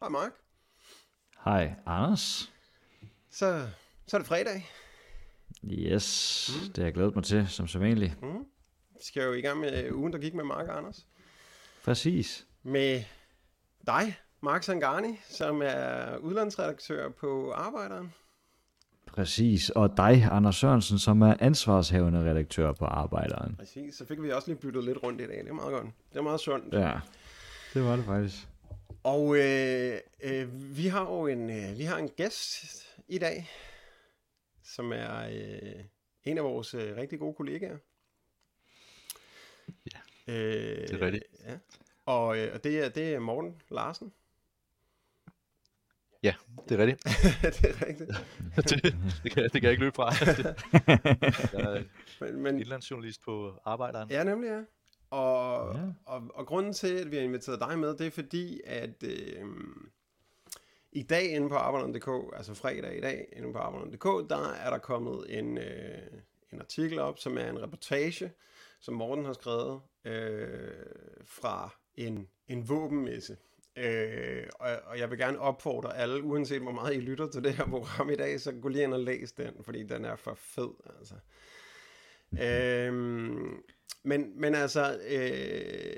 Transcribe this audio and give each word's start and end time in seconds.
Hej 0.00 0.08
Mark. 0.08 0.32
Hej, 1.44 1.74
Anders. 1.86 2.52
Så, 3.30 3.68
så 4.06 4.16
er 4.16 4.18
det 4.18 4.28
fredag. 4.28 4.70
Yes, 5.64 6.50
mm. 6.54 6.66
det 6.66 6.76
har 6.76 6.84
jeg 6.84 6.94
glædet 6.94 7.14
mig 7.14 7.24
til, 7.24 7.48
som 7.48 7.68
sædvanligt. 7.68 8.22
Mm. 8.22 8.38
Vi 8.90 9.00
skal 9.00 9.22
jo 9.22 9.32
i 9.32 9.40
gang 9.40 9.60
med 9.60 9.92
ugen, 9.92 10.12
der 10.12 10.18
gik 10.18 10.34
med 10.34 10.44
Mark 10.44 10.68
og 10.68 10.78
Anders. 10.78 11.06
Præcis. 11.84 12.46
Med 12.62 13.04
dig, 13.86 14.16
Mark 14.42 14.62
Sangani, 14.62 15.20
som 15.28 15.62
er 15.64 16.16
udlandsredaktør 16.16 17.08
på 17.08 17.52
Arbejderen. 17.52 18.14
Præcis, 19.14 19.70
og 19.70 19.96
dig, 19.96 20.28
Anders 20.30 20.56
Sørensen, 20.56 20.98
som 20.98 21.22
er 21.22 21.34
ansvarshavende 21.40 22.30
redaktør 22.30 22.72
på 22.72 22.84
Arbejderen. 22.84 23.56
Præcis, 23.56 23.94
så 23.94 24.06
fik 24.06 24.22
vi 24.22 24.30
også 24.30 24.48
lige 24.50 24.60
byttet 24.60 24.84
lidt 24.84 25.02
rundt 25.02 25.20
i 25.20 25.26
dag. 25.26 25.38
Det 25.38 25.48
er 25.48 25.52
meget 25.52 25.72
godt. 25.72 25.86
Det 26.12 26.18
er 26.18 26.22
meget 26.22 26.40
sundt. 26.40 26.74
Ja, 26.74 27.00
det 27.74 27.84
var 27.84 27.96
det 27.96 28.04
faktisk. 28.04 28.48
Og 29.02 29.36
øh, 29.36 29.98
øh, 30.22 30.76
vi 30.76 30.86
har 30.86 31.02
jo 31.02 31.26
en, 31.26 31.50
øh, 31.50 31.78
vi 31.78 31.84
har 31.84 31.98
en 31.98 32.08
gæst 32.08 32.64
i 33.08 33.18
dag, 33.18 33.50
som 34.62 34.92
er 34.92 35.28
øh, 35.28 35.84
en 36.24 36.38
af 36.38 36.44
vores 36.44 36.74
øh, 36.74 36.96
rigtig 36.96 37.18
gode 37.18 37.34
kollegaer. 37.34 37.76
Ja, 39.68 40.32
øh, 40.32 40.88
det 40.88 40.92
er 40.92 41.00
rigtigt. 41.00 41.24
Ja. 41.44 41.58
Og, 42.06 42.38
øh, 42.38 42.54
og 42.54 42.64
det, 42.64 42.84
er, 42.84 42.88
det 42.88 43.14
er 43.14 43.18
Morten 43.18 43.62
Larsen. 43.70 44.12
Ja, 46.24 46.34
det 46.68 46.80
er 46.80 46.86
rigtigt. 46.86 47.04
det 47.62 47.70
er 47.70 47.86
rigtigt. 47.86 48.10
det, 48.84 48.94
det, 49.22 49.32
kan, 49.32 49.42
det 49.42 49.52
kan 49.52 49.62
jeg 49.62 49.70
ikke 49.70 49.82
løbe 49.84 49.94
fra. 49.94 50.12
jeg 51.52 51.76
er 51.76 51.82
Men, 52.20 52.42
men, 52.42 52.58
indlandsjournalist 52.58 53.22
på 53.24 53.58
Arbejderen. 53.64 54.10
ja, 54.10 54.24
nemlig 54.24 54.48
ja. 54.48 54.60
Og, 55.10 55.74
Ja. 55.74 55.80
ja. 55.80 55.86
og, 56.06 56.22
og 56.34 56.46
grunden 56.46 56.72
til, 56.72 56.94
at 56.94 57.10
vi 57.10 57.16
har 57.16 57.22
inviteret 57.22 57.60
dig 57.60 57.78
med, 57.78 57.88
det 57.96 58.06
er 58.06 58.10
fordi, 58.10 58.60
at 58.64 59.02
øh, 59.02 59.44
i 60.92 61.02
dag 61.02 61.30
inde 61.30 61.48
på 61.48 61.54
Arbejderen.dk, 61.54 62.36
altså 62.36 62.54
fredag 62.54 62.98
i 62.98 63.00
dag 63.00 63.28
inde 63.36 63.52
på 63.52 63.58
Arbejderen.dk, 63.58 64.30
der 64.30 64.52
er 64.52 64.70
der 64.70 64.78
kommet 64.78 65.38
en, 65.38 65.58
øh, 65.58 65.98
en 66.52 66.60
artikel 66.60 66.98
op, 66.98 67.18
som 67.18 67.38
er 67.38 67.50
en 67.50 67.62
reportage, 67.62 68.32
som 68.80 68.94
Morten 68.94 69.24
har 69.24 69.32
skrevet 69.32 69.80
øh, 70.04 70.86
fra 71.24 71.70
en, 71.94 72.28
en 72.48 72.68
våbenmesse. 72.68 73.36
Øh, 73.76 74.46
og, 74.54 74.70
og 74.86 74.98
jeg 74.98 75.10
vil 75.10 75.18
gerne 75.18 75.38
opfordre 75.38 75.96
alle, 75.96 76.22
uanset 76.22 76.62
hvor 76.62 76.72
meget 76.72 76.94
I 76.94 77.00
lytter 77.00 77.26
til 77.26 77.44
det 77.44 77.54
her 77.54 77.64
program 77.66 78.10
i 78.10 78.16
dag, 78.16 78.40
så 78.40 78.52
gå 78.52 78.68
lige 78.68 78.84
ind 78.84 78.94
og 78.94 79.00
læs 79.00 79.32
den, 79.32 79.54
fordi 79.62 79.82
den 79.82 80.04
er 80.04 80.16
for 80.16 80.34
fed, 80.34 80.70
altså. 80.98 81.14
Øhm, 82.42 83.62
men, 84.02 84.40
men 84.40 84.54
altså, 84.54 85.00
øh, 85.08 85.96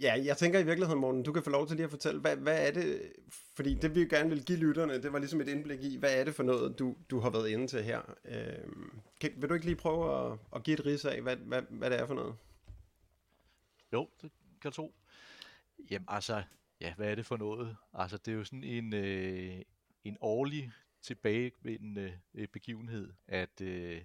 ja, 0.00 0.14
jeg 0.24 0.36
tænker 0.36 0.58
i 0.58 0.64
virkeligheden, 0.64 1.00
Morten, 1.00 1.22
du 1.22 1.32
kan 1.32 1.42
få 1.42 1.50
lov 1.50 1.66
til 1.66 1.76
lige 1.76 1.84
at 1.84 1.90
fortælle, 1.90 2.20
hvad, 2.20 2.36
hvad 2.36 2.66
er 2.66 2.70
det, 2.70 3.12
fordi 3.54 3.74
det 3.74 3.94
vi 3.94 4.04
gerne 4.04 4.30
vil 4.30 4.44
give 4.44 4.58
lytterne, 4.58 5.02
det 5.02 5.12
var 5.12 5.18
ligesom 5.18 5.40
et 5.40 5.48
indblik 5.48 5.82
i, 5.82 5.96
hvad 5.96 6.20
er 6.20 6.24
det 6.24 6.34
for 6.34 6.42
noget, 6.42 6.78
du, 6.78 6.96
du 7.10 7.18
har 7.18 7.30
været 7.30 7.48
inde 7.48 7.66
til 7.66 7.82
her. 7.82 8.00
Øhm, 8.24 8.90
kan, 9.20 9.32
vil 9.36 9.48
du 9.48 9.54
ikke 9.54 9.66
lige 9.66 9.76
prøve 9.76 10.32
at, 10.32 10.38
at 10.54 10.62
give 10.62 10.78
et 10.78 10.86
ris 10.86 11.04
af, 11.04 11.22
hvad, 11.22 11.36
hvad, 11.36 11.62
hvad 11.70 11.90
det 11.90 11.98
er 11.98 12.06
for 12.06 12.14
noget? 12.14 12.34
Jo, 13.92 14.08
det 14.22 14.30
kan 14.60 14.68
jeg 14.68 14.72
tro. 14.72 14.94
Jamen 15.90 16.06
altså, 16.08 16.42
ja, 16.84 16.94
hvad 16.94 17.10
er 17.10 17.14
det 17.14 17.26
for 17.26 17.36
noget? 17.36 17.76
Altså, 17.94 18.16
det 18.16 18.32
er 18.32 18.36
jo 18.36 18.44
sådan 18.44 18.64
en, 18.64 18.94
øh, 18.94 19.62
en 20.04 20.16
årlig 20.20 20.72
tilbagevendende 21.02 22.20
øh, 22.34 22.48
begivenhed, 22.48 23.12
at, 23.28 23.60
øh, 23.60 24.02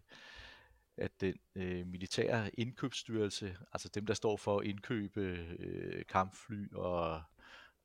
at 0.97 1.21
den 1.21 1.35
øh, 1.55 1.87
militære 1.87 2.59
indkøbsstyrelse, 2.59 3.57
altså 3.73 3.89
dem, 3.89 4.05
der 4.05 4.13
står 4.13 4.37
for 4.37 4.59
at 4.59 4.65
indkøbe 4.65 5.21
øh, 5.59 6.05
kampfly 6.05 6.73
og 6.73 7.23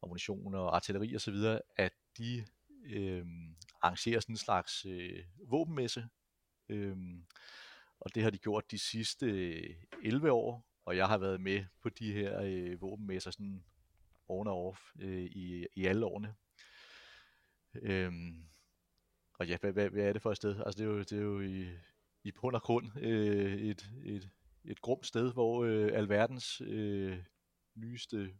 ammunition 0.03 0.54
og 0.54 0.77
artilleri 0.77 1.16
osv., 1.16 1.37
at 1.77 1.93
de 2.19 2.47
øh, 2.84 3.27
arrangerer 3.83 4.21
sådan 4.21 4.33
en 4.33 4.37
slags 4.37 4.87
øh, 4.87 5.25
våbenmesse. 5.50 6.09
Øh, 6.69 6.97
og 8.00 8.15
det 8.15 8.22
har 8.22 8.31
de 8.31 8.38
gjort 8.38 8.71
de 8.71 8.78
sidste 8.78 9.27
øh, 9.27 9.75
11 10.04 10.33
år, 10.33 10.66
og 10.84 10.97
jeg 10.97 11.09
har 11.09 11.19
været 11.19 11.41
med 11.41 11.65
på 11.83 11.88
de 11.88 12.12
her 12.12 12.41
øh, 12.41 12.81
våbenmesser 12.81 13.31
sådan 13.31 13.65
on 14.29 14.47
og 14.47 14.67
off 14.69 14.81
øh, 15.01 15.25
i, 15.25 15.67
i 15.75 15.87
alle 15.87 16.07
årene. 16.07 16.35
Øhm, 17.83 18.45
og 19.39 19.47
ja, 19.47 19.57
hvad, 19.61 19.73
hvad, 19.73 19.91
hvad 19.91 20.05
er 20.05 20.12
det 20.12 20.23
for 20.23 20.31
et 20.31 20.37
sted? 20.37 20.57
Altså 20.67 20.79
det 20.79 20.81
er 20.81 20.95
jo, 20.95 20.99
det 20.99 21.12
er 21.12 21.23
jo 21.23 21.41
i, 21.41 21.69
i 22.25 22.33
bund 22.33 22.57
og 22.57 22.63
grund 22.63 22.99
øh, 22.99 23.55
et, 23.55 23.91
et, 24.05 24.31
et 24.65 24.81
grumt 24.81 25.07
sted, 25.07 25.33
hvor 25.33 25.65
øh, 25.65 25.91
alverdens 25.93 26.61
øh, 26.61 27.19
nyeste 27.75 28.34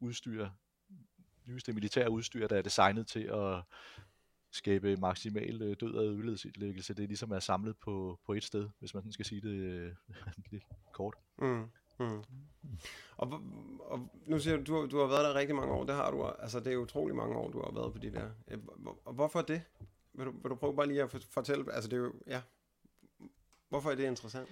udstyr, 0.00 0.48
nyeste 1.44 1.72
militære 1.72 2.10
udstyr, 2.10 2.48
der 2.48 2.56
er 2.56 2.62
designet 2.62 3.06
til 3.06 3.22
at 3.22 3.62
skabe 4.50 4.96
maksimal 4.96 5.62
øh, 5.62 5.76
død 5.80 5.94
og 5.94 6.04
ødelæggelse, 6.04 6.94
det 6.94 7.08
ligesom 7.08 7.30
er 7.30 7.40
samlet 7.40 7.76
på, 7.76 8.20
på 8.26 8.32
et 8.32 8.44
sted, 8.44 8.68
hvis 8.78 8.94
man 8.94 9.02
sådan 9.02 9.12
skal 9.12 9.24
sige 9.24 9.40
det 9.40 9.54
øh, 9.54 9.94
lidt 10.52 10.64
kort. 10.92 11.14
Mm. 11.38 11.70
Mm. 11.98 12.22
Og, 13.16 13.42
og 13.80 14.08
nu 14.26 14.38
siger 14.38 14.56
du, 14.56 14.62
du, 14.62 14.80
har- 14.80 14.86
du 14.86 14.98
har 14.98 15.06
været 15.06 15.24
der 15.24 15.34
rigtig 15.34 15.56
mange 15.56 15.72
år, 15.72 15.84
det 15.84 15.94
har 15.94 16.10
du, 16.10 16.24
altså 16.26 16.60
det 16.60 16.72
er 16.72 16.76
utrolig 16.76 17.16
mange 17.16 17.36
år, 17.36 17.50
du 17.50 17.62
har 17.62 17.70
været 17.74 17.92
på 17.92 17.98
de 17.98 18.10
der. 18.12 18.30
Øh, 18.48 18.58
hvor- 18.76 18.98
Og 19.04 19.14
hvorfor 19.14 19.42
det? 19.42 19.62
Vil 20.12 20.26
du, 20.26 20.30
vil 20.30 20.50
du 20.50 20.54
prøve 20.54 20.76
bare 20.76 20.86
lige 20.86 21.02
at 21.02 21.26
fortælle, 21.30 21.72
altså 21.72 21.90
det 21.90 21.96
er 21.96 22.00
jo, 22.00 22.14
ja, 22.26 22.42
hvorfor 23.68 23.90
er 23.90 23.94
det 23.94 24.04
interessant? 24.06 24.48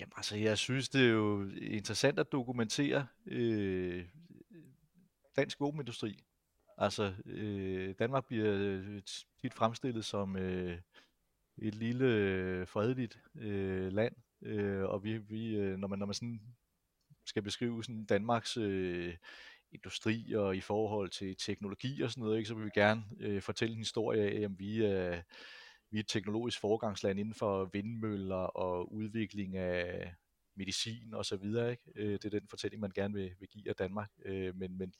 Jamen 0.00 0.12
altså, 0.16 0.36
jeg 0.36 0.58
synes, 0.58 0.88
det 0.88 1.00
er 1.06 1.10
jo 1.10 1.48
interessant 1.60 2.18
at 2.18 2.32
dokumentere 2.32 3.06
øh, 3.26 4.04
dansk 5.36 5.60
våbenindustri. 5.60 6.24
Altså, 6.78 7.14
øh, 7.26 7.94
Danmark 7.98 8.26
bliver 8.26 8.52
øh, 8.56 9.02
tit 9.40 9.54
fremstillet 9.54 10.04
som 10.04 10.36
øh, 10.36 10.78
et 11.62 11.74
lille 11.74 12.04
øh, 12.04 12.66
fredeligt 12.66 13.20
øh, 13.34 13.92
land, 13.92 14.14
øh, 14.42 14.82
og 14.84 15.04
vi, 15.04 15.18
vi 15.18 15.56
øh, 15.56 15.78
når 15.78 15.88
man 15.88 15.98
når 15.98 16.06
man 16.06 16.14
sådan 16.14 16.40
skal 17.26 17.42
beskrive 17.42 17.84
sådan 17.84 18.04
Danmarks 18.04 18.56
øh, 18.56 19.16
industri 19.72 20.32
og 20.34 20.56
i 20.56 20.60
forhold 20.60 21.10
til 21.10 21.36
teknologi 21.36 22.02
og 22.02 22.10
sådan 22.10 22.22
noget, 22.22 22.36
ikke, 22.38 22.48
så 22.48 22.54
vil 22.54 22.64
vi 22.64 22.70
gerne 22.74 23.02
øh, 23.20 23.42
fortælle 23.42 23.72
en 23.72 23.78
historie 23.78 24.22
af, 24.22 24.44
at 24.44 24.58
vi 24.58 24.84
er 24.84 25.22
vi 25.90 25.96
er 25.98 26.00
et 26.00 26.08
teknologisk 26.08 26.60
foregangsland 26.60 27.20
inden 27.20 27.34
for 27.34 27.70
vindmøller 27.72 28.36
og 28.36 28.92
udvikling 28.92 29.56
af 29.56 30.14
medicin 30.54 31.14
og 31.14 31.24
så 31.24 31.36
videre. 31.36 31.70
Ikke? 31.70 31.82
Øh, 31.96 32.12
Det 32.12 32.24
er 32.24 32.40
den 32.40 32.48
fortælling, 32.48 32.80
man 32.80 32.90
gerne 32.94 33.14
vil, 33.14 33.34
vil 33.40 33.48
give 33.48 33.68
af 33.68 33.76
Danmark. 33.76 34.10
Øh, 34.24 34.56
Men, 34.56 34.78
men, 34.78 34.94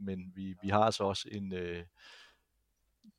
men 0.00 0.32
vi, 0.34 0.54
vi 0.62 0.68
har 0.68 0.80
altså 0.80 1.04
også 1.04 1.28
en... 1.32 1.52
øh, 1.52 1.84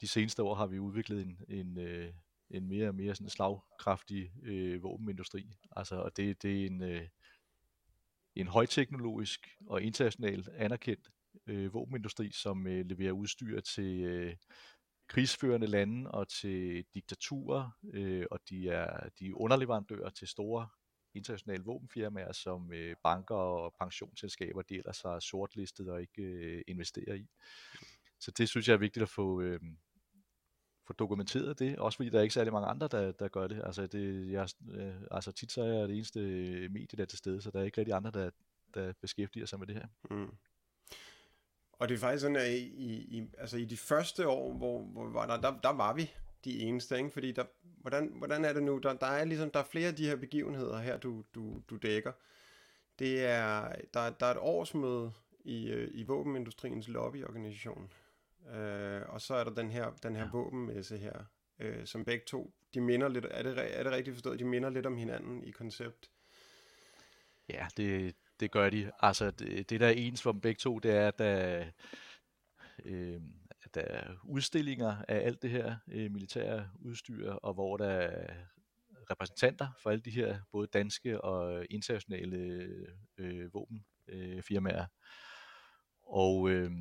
De 0.02 0.08
seneste 0.08 0.44
år 0.44 0.56
har 0.56 0.68
vi 0.68 0.80
udviklet 0.80 1.22
en, 1.22 1.38
en, 1.47 1.78
øh, 1.80 2.14
en 2.51 2.67
mere 2.67 2.87
og 2.87 2.95
mere 2.95 3.15
sådan 3.15 3.29
slagkraftig 3.29 4.31
øh, 4.43 4.83
våbenindustri. 4.83 5.57
Altså, 5.75 5.95
og 5.95 6.17
det, 6.17 6.43
det 6.43 6.61
er 6.61 6.67
en, 6.67 6.83
øh, 6.83 7.07
en 8.35 8.47
højteknologisk 8.47 9.47
og 9.67 9.81
internationalt 9.81 10.49
anerkendt 10.49 11.09
øh, 11.47 11.73
våbenindustri, 11.73 12.31
som 12.31 12.67
øh, 12.67 12.85
leverer 12.85 13.11
udstyr 13.11 13.59
til 13.59 14.01
øh, 14.03 14.35
krigsførende 15.07 15.67
lande 15.67 16.11
og 16.11 16.27
til 16.27 16.85
diktaturer, 16.93 17.69
øh, 17.93 18.25
og 18.31 18.39
de 18.49 18.69
er, 18.69 19.09
de 19.19 19.27
er 19.27 19.33
underleverandører 19.33 20.09
til 20.09 20.27
store 20.27 20.67
internationale 21.16 21.63
våbenfirmaer, 21.63 22.31
som 22.31 22.73
øh, 22.73 22.95
banker 23.03 23.35
og 23.35 23.73
pensionsselskaber, 23.79 24.61
de 24.61 24.77
ellers 24.77 25.01
har 25.01 25.19
sortlistet 25.19 25.89
og 25.89 26.01
ikke 26.01 26.21
øh, 26.21 26.61
investerer 26.67 27.13
i. 27.13 27.27
Så 28.19 28.31
det 28.31 28.49
synes 28.49 28.67
jeg 28.67 28.73
er 28.73 28.77
vigtigt 28.77 29.03
at 29.03 29.09
få, 29.09 29.41
øh, 29.41 29.59
få 30.90 30.94
dokumenteret 30.94 31.59
det, 31.59 31.78
også 31.78 31.96
fordi 31.96 32.09
der 32.09 32.18
er 32.18 32.22
ikke 32.22 32.34
særlig 32.34 32.53
mange 32.53 32.68
andre, 32.68 32.88
der, 32.88 33.12
der 33.12 33.28
gør 33.28 33.47
det. 33.47 33.62
Altså, 33.66 33.88
det, 33.88 34.32
jeg, 34.32 34.47
øh, 34.72 34.94
altså 35.12 35.32
tit 35.32 35.52
så 35.52 35.62
er 35.62 35.68
jeg 35.68 35.88
det 35.88 35.96
eneste 35.96 36.20
øh, 36.20 36.72
medie, 36.72 36.97
der 36.97 37.02
er 37.02 37.06
til 37.06 37.18
stede, 37.18 37.41
så 37.41 37.52
der 37.52 37.59
er 37.59 37.64
ikke 37.64 37.78
rigtig 37.78 37.94
andre, 37.94 38.12
der, 38.12 38.30
der 38.74 38.94
beskæftiger 39.02 39.46
sig 39.46 39.59
med 39.59 39.68
det 39.68 39.76
her. 39.76 39.86
Mm. 40.09 40.32
Og 41.72 41.90
det 41.90 41.96
er 41.96 42.00
faktisk 42.00 42.22
sådan, 42.22 42.36
at 42.36 42.52
i, 42.52 43.18
i, 43.18 43.24
altså 43.38 43.58
i 43.58 43.66
de 43.66 43.78
første 43.78 44.28
år, 44.28 44.53
hvor, 44.53 44.84
hvor 44.84 45.09
var 45.09 45.28
der, 45.28 45.41
der, 45.41 45.59
der 45.59 45.70
var 45.70 45.94
vi 45.94 46.12
de 46.46 46.59
eneste, 46.59 46.97
ikke? 46.97 47.09
Fordi 47.09 47.32
der, 47.32 47.46
hvordan, 47.62 48.14
hvordan 48.16 48.46
er 48.46 48.53
det 48.53 48.64
nu? 48.64 48.78
Der, 48.78 48.94
der 48.94 49.08
er 49.08 49.26
ligesom, 49.26 49.52
der 49.52 49.59
er 49.59 49.64
flere 49.64 49.88
af 49.88 49.96
de 49.96 50.08
her 50.08 50.16
begivenheder 50.16 50.78
her, 50.78 50.97
du, 50.97 51.24
du, 51.36 51.62
du 51.70 51.78
dækker. 51.78 52.12
Det 53.00 53.26
er, 53.26 53.76
der, 53.94 54.09
der 54.09 54.26
er 54.26 54.32
et 54.32 54.38
årsmøde 54.38 55.12
i, 55.44 55.70
øh, 55.70 55.90
i 55.94 56.03
våbenindustriens 56.03 56.88
lobbyorganisation. 56.88 57.91
Øh, 58.47 59.02
og 59.09 59.22
så 59.22 59.34
er 59.34 59.44
der 59.44 59.52
den 59.52 59.72
her, 59.72 59.91
den 60.03 60.16
her 60.16 60.24
ja. 60.24 60.30
våbenmesse 60.32 60.97
her, 60.97 61.24
øh, 61.59 61.86
som 61.86 62.06
begge 62.06 62.26
to, 62.28 62.53
de 62.74 62.82
minder 62.82 63.08
lidt, 63.08 63.26
er 63.32 63.44
det, 63.44 63.80
er 63.80 63.84
det 63.84 63.91
rigtigt 63.91 64.16
forstået, 64.16 64.40
de 64.40 64.46
minder 64.46 64.70
lidt 64.70 64.86
om 64.86 64.97
hinanden 64.97 65.44
i 65.44 65.52
koncept? 65.52 66.09
Ja, 67.50 67.68
det, 67.78 68.16
det 68.40 68.52
gør 68.52 68.70
de. 68.70 68.91
Altså, 69.00 69.32
det, 69.32 69.70
det 69.70 69.80
der 69.80 69.88
er 69.88 69.91
ens 69.91 70.22
for 70.22 70.32
dem 70.32 70.41
begge 70.41 70.59
to, 70.59 70.80
det 70.80 70.91
er, 70.91 71.08
at 71.08 71.20
der, 71.20 71.66
øh, 72.86 73.22
der 73.74 73.82
er 73.82 74.14
udstillinger 74.24 74.96
af 75.08 75.26
alt 75.26 75.41
det 75.41 75.50
her 75.50 75.76
øh, 75.88 76.12
militære 76.12 76.70
udstyr, 76.80 77.32
og 77.32 77.53
hvor 77.53 77.78
der 77.78 77.90
er 77.90 78.34
repræsentanter 79.12 79.68
for 79.82 79.90
alle 79.90 80.02
de 80.02 80.12
her 80.12 80.40
både 80.52 80.68
danske 80.68 81.22
og 81.22 81.66
internationale 81.70 82.38
øh, 83.18 83.53
våbenfirmaer. 83.53 84.82
Øh, 84.82 84.88
og 86.03 86.50
øh, 86.50 86.72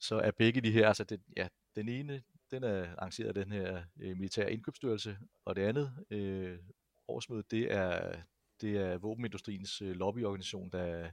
så 0.00 0.18
er 0.18 0.30
begge 0.30 0.60
de 0.60 0.70
her, 0.70 0.88
altså 0.88 1.04
det, 1.04 1.20
ja, 1.36 1.48
den 1.76 1.88
ene, 1.88 2.22
den 2.50 2.64
er 2.64 2.94
arrangeret 2.98 3.28
af 3.28 3.34
den 3.34 3.52
her 3.52 3.82
øh, 4.00 4.16
militære 4.16 4.52
indkøbsstyrelse, 4.52 5.18
og 5.44 5.56
det 5.56 5.62
andet 5.62 6.04
øh, 6.10 6.58
årsmøde, 7.08 7.42
det 7.50 7.72
er, 7.72 8.16
det 8.60 8.76
er 8.76 8.98
våbenindustriens 8.98 9.82
øh, 9.82 9.96
lobbyorganisation, 9.96 10.70
der, 10.70 11.10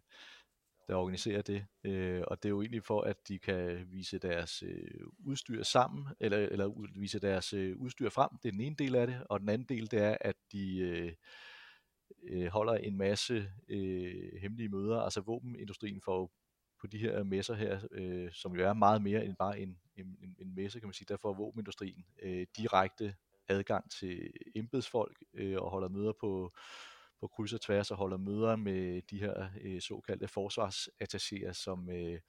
der 0.87 0.95
organiserer 0.95 1.41
det. 1.41 1.65
Øh, 1.83 2.23
og 2.27 2.43
det 2.43 2.49
er 2.49 2.53
jo 2.53 2.61
egentlig 2.61 2.83
for, 2.83 3.01
at 3.01 3.27
de 3.27 3.39
kan 3.39 3.87
vise 3.91 4.19
deres 4.19 4.63
øh, 4.63 5.07
udstyr 5.19 5.63
sammen, 5.63 6.07
eller, 6.19 6.37
eller 6.37 6.99
vise 6.99 7.19
deres 7.19 7.53
øh, 7.53 7.77
udstyr 7.77 8.09
frem. 8.09 8.29
Det 8.43 8.49
er 8.49 8.51
den 8.51 8.61
ene 8.61 8.75
del 8.75 8.95
af 8.95 9.07
det. 9.07 9.23
Og 9.29 9.39
den 9.39 9.49
anden 9.49 9.67
del, 9.69 9.91
det 9.91 9.99
er, 9.99 10.17
at 10.21 10.35
de 10.51 10.77
øh, 10.77 11.13
øh, 12.23 12.47
holder 12.47 12.73
en 12.73 12.97
masse 12.97 13.51
øh, 13.69 14.39
hemmelige 14.41 14.69
møder. 14.69 14.99
Altså 14.99 15.21
våbenindustrien 15.21 16.01
får 16.01 16.31
på 16.81 16.87
de 16.87 16.97
her 16.97 17.23
messer 17.23 17.53
her, 17.53 17.79
øh, 17.91 18.31
som 18.33 18.55
jo 18.55 18.65
er 18.65 18.73
meget 18.73 19.01
mere 19.01 19.25
end 19.25 19.35
bare 19.35 19.59
en, 19.59 19.77
en, 19.95 20.17
en, 20.21 20.35
en 20.39 20.55
messe, 20.55 20.79
kan 20.79 20.87
man 20.87 20.93
sige, 20.93 21.05
der 21.09 21.17
får 21.17 21.33
våbenindustrien 21.33 22.05
øh, 22.21 22.47
direkte 22.57 23.15
adgang 23.47 23.91
til 23.91 24.31
embedsfolk 24.55 25.23
øh, 25.33 25.61
og 25.61 25.71
holder 25.71 25.89
møder 25.89 26.13
på, 26.19 26.53
på 27.19 27.27
kryds 27.27 27.53
og 27.53 27.61
tværs 27.61 27.91
og 27.91 27.97
holder 27.97 28.17
møder 28.17 28.55
med 28.55 29.01
de 29.01 29.19
her 29.19 29.49
øh, 29.61 29.81
såkaldte 29.81 30.25
forsvarsattachéer, 30.25 31.53
som 31.53 31.89
øh, 31.89 32.19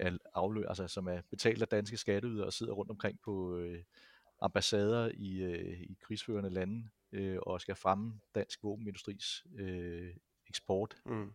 er 0.00 0.18
aflø, 0.34 0.68
altså 0.68 0.88
som 0.88 1.06
er 1.06 1.20
betalt 1.30 1.62
af 1.62 1.68
danske 1.68 1.96
skatteydere 1.96 2.46
og 2.46 2.52
sidder 2.52 2.72
rundt 2.72 2.90
omkring 2.90 3.20
på 3.24 3.56
øh, 3.58 3.82
ambassader 4.40 5.10
i, 5.14 5.42
øh, 5.42 5.80
i 5.80 5.96
krigsførende 6.00 6.50
lande 6.50 6.88
øh, 7.12 7.38
og 7.42 7.60
skal 7.60 7.76
fremme 7.76 8.20
dansk 8.34 8.62
våbenindustris 8.62 9.44
øh, 9.58 10.14
eksport. 10.48 10.96
Mm. 11.06 11.32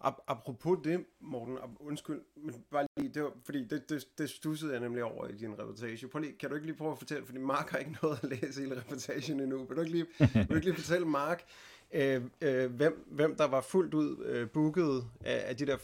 Apropos 0.00 0.78
det, 0.84 1.04
Morten, 1.20 1.58
undskyld, 1.80 2.20
men 2.36 2.64
bare 2.70 2.86
lige, 2.96 3.14
det 3.14 3.22
var, 3.22 3.32
fordi 3.44 3.64
det, 3.64 3.88
det, 3.88 4.04
det 4.18 4.30
stussede 4.30 4.72
jeg 4.72 4.80
nemlig 4.80 5.04
over 5.04 5.28
i 5.28 5.36
din 5.36 5.58
reportage. 5.58 6.08
Prøv 6.08 6.20
lige, 6.20 6.32
kan 6.32 6.48
du 6.48 6.54
ikke 6.54 6.66
lige 6.66 6.76
prøve 6.76 6.92
at 6.92 6.98
fortælle, 6.98 7.26
fordi 7.26 7.38
Mark 7.38 7.70
har 7.70 7.78
ikke 7.78 7.96
noget 8.02 8.18
at 8.22 8.30
læse 8.30 8.60
hele 8.60 8.76
reportagen 8.76 9.40
endnu. 9.40 9.64
Vil 9.64 9.76
du 9.76 9.80
ikke 9.80 9.92
lige, 9.92 10.06
vil 10.18 10.48
du 10.48 10.54
ikke 10.54 10.66
lige 10.66 10.76
fortælle 10.76 11.06
Mark, 11.06 11.44
øh, 11.92 12.22
øh, 12.40 12.72
hvem, 12.72 13.06
hvem 13.10 13.36
der 13.36 13.44
var 13.44 13.60
fuldt 13.60 13.94
ud 13.94 14.24
øh, 14.24 14.50
booket 14.50 15.04
af, 15.20 15.48
af 15.48 15.56
de 15.56 15.66
der 15.66 15.76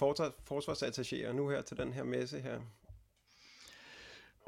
forsvarsattachéer 0.51 1.33
nu 1.33 1.49
her 1.49 1.63
til 1.63 1.77
den 1.77 1.93
her 1.93 2.05
messe 2.05 2.41
her? 2.41 2.61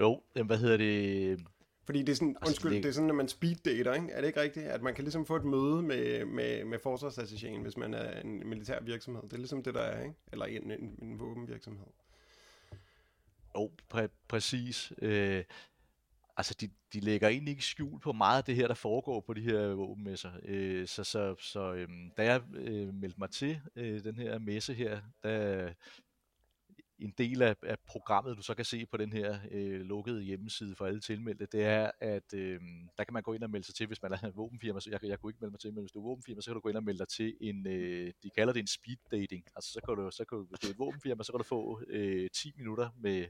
Jo, 0.01 0.23
hvad 0.45 0.59
hedder 0.59 0.77
det? 0.77 1.47
Fordi 1.87 2.03
det 2.03 2.09
er 2.09 2.15
sådan, 2.15 2.37
altså, 2.37 2.51
undskyld, 2.51 2.75
det... 2.75 2.83
det 2.83 2.89
er 2.89 2.93
sådan, 2.93 3.11
at 3.11 3.17
man 3.17 3.29
speeddater, 3.29 3.95
ikke? 3.95 4.09
Er 4.11 4.21
det 4.21 4.29
ikke 4.29 4.41
rigtigt? 4.41 4.67
At 4.67 4.83
man 4.83 4.95
kan 4.95 5.05
ligesom 5.05 5.27
få 5.27 5.37
et 5.37 5.45
møde 5.45 5.83
med, 5.83 6.25
med, 6.25 6.65
med 6.65 6.79
forsvarsattachéen, 6.87 7.63
hvis 7.63 7.77
man 7.77 7.95
er 7.95 8.21
en 8.21 8.49
militær 8.49 8.81
virksomhed. 8.81 9.23
Det 9.23 9.33
er 9.33 9.37
ligesom 9.37 9.63
det, 9.63 9.75
der 9.75 9.81
er, 9.81 10.03
ikke? 10.03 10.15
Eller 10.33 10.45
en, 10.45 10.71
en, 10.71 10.99
en 11.03 11.19
våbenvirksomhed. 11.19 11.87
Jo, 13.57 13.71
præ- 13.95 14.25
præcis. 14.29 14.93
Øh, 15.03 15.45
altså, 16.37 16.55
de, 16.61 16.71
de 16.93 17.01
lægger 17.01 17.29
egentlig 17.29 17.53
ikke 17.53 17.65
skjul 17.65 18.01
på 18.01 18.13
meget 18.13 18.39
af 18.39 18.45
det 18.45 18.57
her, 18.57 18.67
der 18.67 18.75
foregår 18.75 19.21
på 19.21 19.35
de 19.35 19.41
her 19.41 19.67
våbenmesser. 19.69 20.31
Øh, 20.45 20.87
så 20.87 21.05
så, 21.05 21.35
så 21.41 21.73
øh, 21.73 21.89
da 22.17 22.25
jeg 22.25 22.43
øh, 22.55 22.95
meldte 22.95 23.19
mig 23.19 23.31
til 23.31 23.61
øh, 23.77 24.05
den 24.05 24.19
her 24.19 24.39
messe 24.39 24.75
her, 24.75 25.01
der 25.23 25.73
en 26.99 27.15
del 27.19 27.43
af, 27.43 27.57
af 27.63 27.77
programmet, 27.87 28.37
du 28.37 28.43
så 28.43 28.55
kan 28.55 28.65
se 28.65 28.87
på 28.87 28.97
den 28.97 29.13
her 29.13 29.39
øh, 29.51 29.81
lukkede 29.81 30.23
hjemmeside 30.23 30.77
for 30.77 30.87
alle 30.87 31.01
tilmeldte, 31.01 31.47
det 31.53 31.65
er, 31.65 31.91
at 32.01 32.35
øh, 32.35 32.61
der 32.99 33.05
kan 33.05 33.13
man 33.13 33.23
gå 33.23 33.33
ind 33.33 33.43
og 33.43 33.51
melde 33.51 33.67
sig 33.67 33.75
til, 33.75 33.87
hvis 33.87 34.03
man 34.03 34.13
er 34.13 34.31
våbenfirma. 34.31 34.81
Så 34.81 34.91
jeg, 34.91 35.01
jeg 35.03 35.19
kunne 35.19 35.31
ikke 35.31 35.41
melde 35.41 35.51
mig 35.51 35.61
til, 35.61 35.75
men 35.75 35.83
hvis 35.83 35.93
du 35.93 35.99
er 35.99 36.03
våbenfirma, 36.03 36.41
så 36.41 36.51
kan 36.51 36.55
du 36.55 36.61
gå 36.61 36.69
ind 36.69 36.77
og 36.77 36.85
melde 36.85 36.99
dig 36.99 37.09
til 37.09 37.37
en, 37.41 37.67
øh, 37.67 38.13
de 38.23 38.31
kalder 38.31 38.53
det 38.53 38.61
en 38.61 38.67
speed 38.67 38.97
dating. 39.11 39.45
Altså 39.57 39.73
så 39.73 39.81
kan 39.81 39.97
du, 39.97 40.11
så 40.11 40.25
kan 40.25 40.39
du 40.39 40.45
hvis 40.45 40.61
du 40.61 40.67
er 40.67 40.71
et 40.71 40.79
våbenfirma, 40.79 41.23
så 41.23 41.33
kan 41.33 41.39
du 41.39 41.45
få 41.45 41.83
øh, 41.89 42.31
10 42.31 42.53
minutter 42.57 42.91
med 42.99 43.27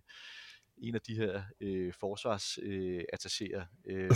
en 0.79 0.95
af 0.95 1.01
de 1.01 1.15
her 1.15 1.43
øh, 1.61 1.93
forsvarsattachéer. 2.05 3.65
Øh, 3.87 4.11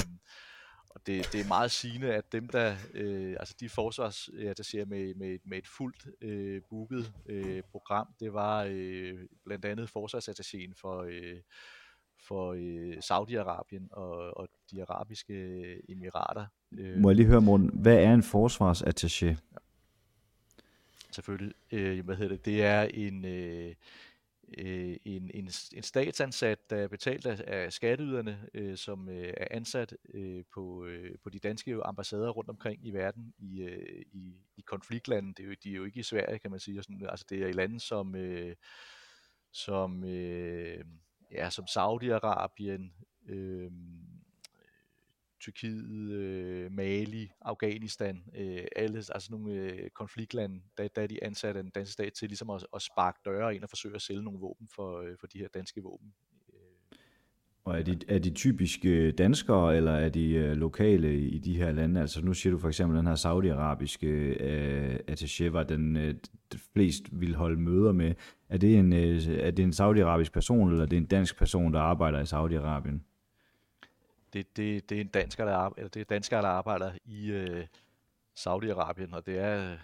og 0.91 1.07
det, 1.07 1.33
det 1.33 1.41
er 1.41 1.49
meget 1.49 1.71
sigende, 1.71 2.15
at 2.15 2.33
dem, 2.33 2.49
der, 2.49 2.77
øh, 2.95 3.37
altså 3.41 3.55
de 3.61 3.69
forsvars, 3.69 4.31
ja, 4.39 4.53
der 4.53 4.63
ser 4.63 4.85
med, 4.85 5.15
med, 5.15 5.39
med 5.45 5.59
et 5.59 5.67
fuldt 5.67 6.07
øh, 6.21 6.63
booket 6.71 7.13
øh, 7.27 7.63
program, 7.63 8.09
det 8.21 8.33
var 8.33 8.67
øh, 8.71 9.19
blandt 9.45 9.65
andet 9.65 9.91
forsvarsattachéen 9.97 10.73
for, 10.81 11.03
øh, 11.03 11.37
for 12.19 12.53
øh, 12.57 12.97
Saudi-Arabien 12.97 13.89
og, 13.91 14.39
og 14.39 14.49
de 14.71 14.83
arabiske 14.83 15.35
emirater. 15.91 16.47
Øh. 16.79 16.99
Må 16.99 17.11
jeg 17.11 17.17
lige 17.17 17.27
høre, 17.27 17.41
Morten, 17.41 17.71
hvad 17.75 17.97
er 17.97 18.15
en 18.15 18.21
forsvarsattaché? 18.23 19.27
Ja. 19.27 19.59
Selvfølgelig. 21.11 21.55
Øh, 21.73 22.05
hvad 22.05 22.17
hedder 22.17 22.37
det? 22.37 22.45
Det 22.45 22.65
er 22.65 22.83
en... 22.83 23.25
Øh, 23.25 23.75
øh, 24.59 24.97
en, 25.05 25.31
en, 25.35 25.51
en 25.73 25.83
statsansat, 25.83 26.71
der 26.71 26.77
er 26.77 26.89
betalt 26.89 27.27
af, 27.27 27.45
af 27.47 27.73
skatteyderne, 27.73 28.49
øh, 28.55 28.77
som 28.77 29.09
øh, 29.09 29.35
er 29.37 29.47
ansat 29.51 29.97
øh, 30.15 30.45
på, 30.55 30.85
øh, 30.85 31.19
på 31.23 31.31
de 31.31 31.39
danske 31.39 31.85
ambassader 31.85 32.31
rundt 32.31 32.51
omkring 32.51 32.87
i 32.87 32.91
verden 32.91 33.35
i, 33.39 33.61
øh, 33.63 34.03
i, 34.13 34.35
i 34.57 34.61
konfliktlande. 34.61 35.35
Det 35.35 35.43
er 35.43 35.49
jo, 35.49 35.55
de 35.65 35.71
er 35.71 35.75
jo 35.75 35.85
ikke 35.85 36.01
i 36.01 36.03
Sverige, 36.03 36.39
kan 36.39 36.51
man 36.51 36.61
sige. 36.61 36.81
Og 36.81 36.85
sådan, 36.85 37.07
altså 37.09 37.27
det 37.31 37.43
er 37.43 37.47
i 37.47 37.53
lande 37.53 37.81
som, 37.81 38.15
øh, 38.15 38.57
som, 39.53 40.05
øh, 40.05 40.85
ja, 41.33 41.51
som 41.51 41.65
Saudi-Arabien, 41.65 42.93
øh, 43.29 43.71
Tyrkiet, 45.41 46.11
øh, 46.11 46.73
Mali, 46.73 47.31
Afghanistan, 47.41 48.23
øh, 48.37 48.65
alle 48.77 48.99
altså 48.99 49.29
nogle 49.31 49.53
øh, 49.53 49.91
konfliktlande, 49.91 50.61
der, 50.79 50.89
der 50.89 51.03
er 51.03 51.07
de 51.07 51.25
ansat 51.25 51.57
af 51.57 51.63
den 51.63 51.73
danske 51.73 51.93
stat 51.93 52.13
til 52.13 52.29
ligesom 52.29 52.51
at, 52.51 52.67
at 52.75 52.83
sparke 52.83 53.19
døre 53.25 53.55
ind 53.55 53.63
og 53.63 53.69
forsøge 53.69 53.95
at 53.95 54.03
sælge 54.03 54.23
nogle 54.23 54.41
våben 54.41 54.69
for, 54.69 55.01
øh, 55.01 55.17
for 55.21 55.27
de 55.27 55.39
her 55.39 55.49
danske 55.49 55.83
våben. 55.83 56.13
Og 57.65 57.79
er 57.79 57.83
de, 57.83 57.99
er 58.09 58.19
de 58.19 58.31
typiske 58.31 59.13
danskere, 59.13 59.77
eller 59.77 59.93
er 59.93 60.09
de 60.09 60.33
øh, 60.33 60.57
lokale 60.57 61.21
i 61.21 61.39
de 61.39 61.57
her 61.57 61.73
lande? 61.73 62.01
Altså 62.01 62.25
nu 62.25 62.35
siger 62.35 62.51
du 62.51 62.59
for 62.59 62.69
eksempel, 62.69 62.99
den 62.99 63.07
her 63.07 63.15
saudiarabiske 63.15 64.07
øh, 64.07 64.99
attaché 65.11 65.49
var 65.49 65.63
den 65.63 65.97
øh, 65.97 66.15
flest 66.73 67.03
vil 67.13 67.35
holde 67.35 67.61
møder 67.61 67.93
med. 67.93 68.15
Er 68.49 68.59
det 68.59 68.79
en, 68.79 68.93
øh, 68.93 69.27
er 69.29 69.51
det 69.51 69.63
en 69.63 69.73
saudiarabisk 69.73 70.33
person, 70.33 70.71
eller 70.71 70.83
er 70.83 70.89
det 70.89 70.97
en 70.97 71.07
dansk 71.07 71.39
person, 71.39 71.75
der 71.75 71.81
arbejder 71.81 72.21
i 72.21 72.23
Saudi-Arabien? 72.23 73.10
Det, 74.33 74.57
det, 74.57 74.91
det 74.91 74.97
er 74.97 75.01
en 75.01 75.09
dansker, 75.09 75.45
der, 75.45 75.53
arbejder, 75.53 75.77
eller 75.77 75.91
det 75.91 76.01
er 76.01 76.05
danskere, 76.05 76.43
der 76.43 76.49
arbejder 76.49 76.93
i 77.05 77.31
øh, 77.31 77.67
Saudi-Arabien, 78.39 79.15
og 79.15 79.27
det 79.27 79.39
er, 79.39 79.79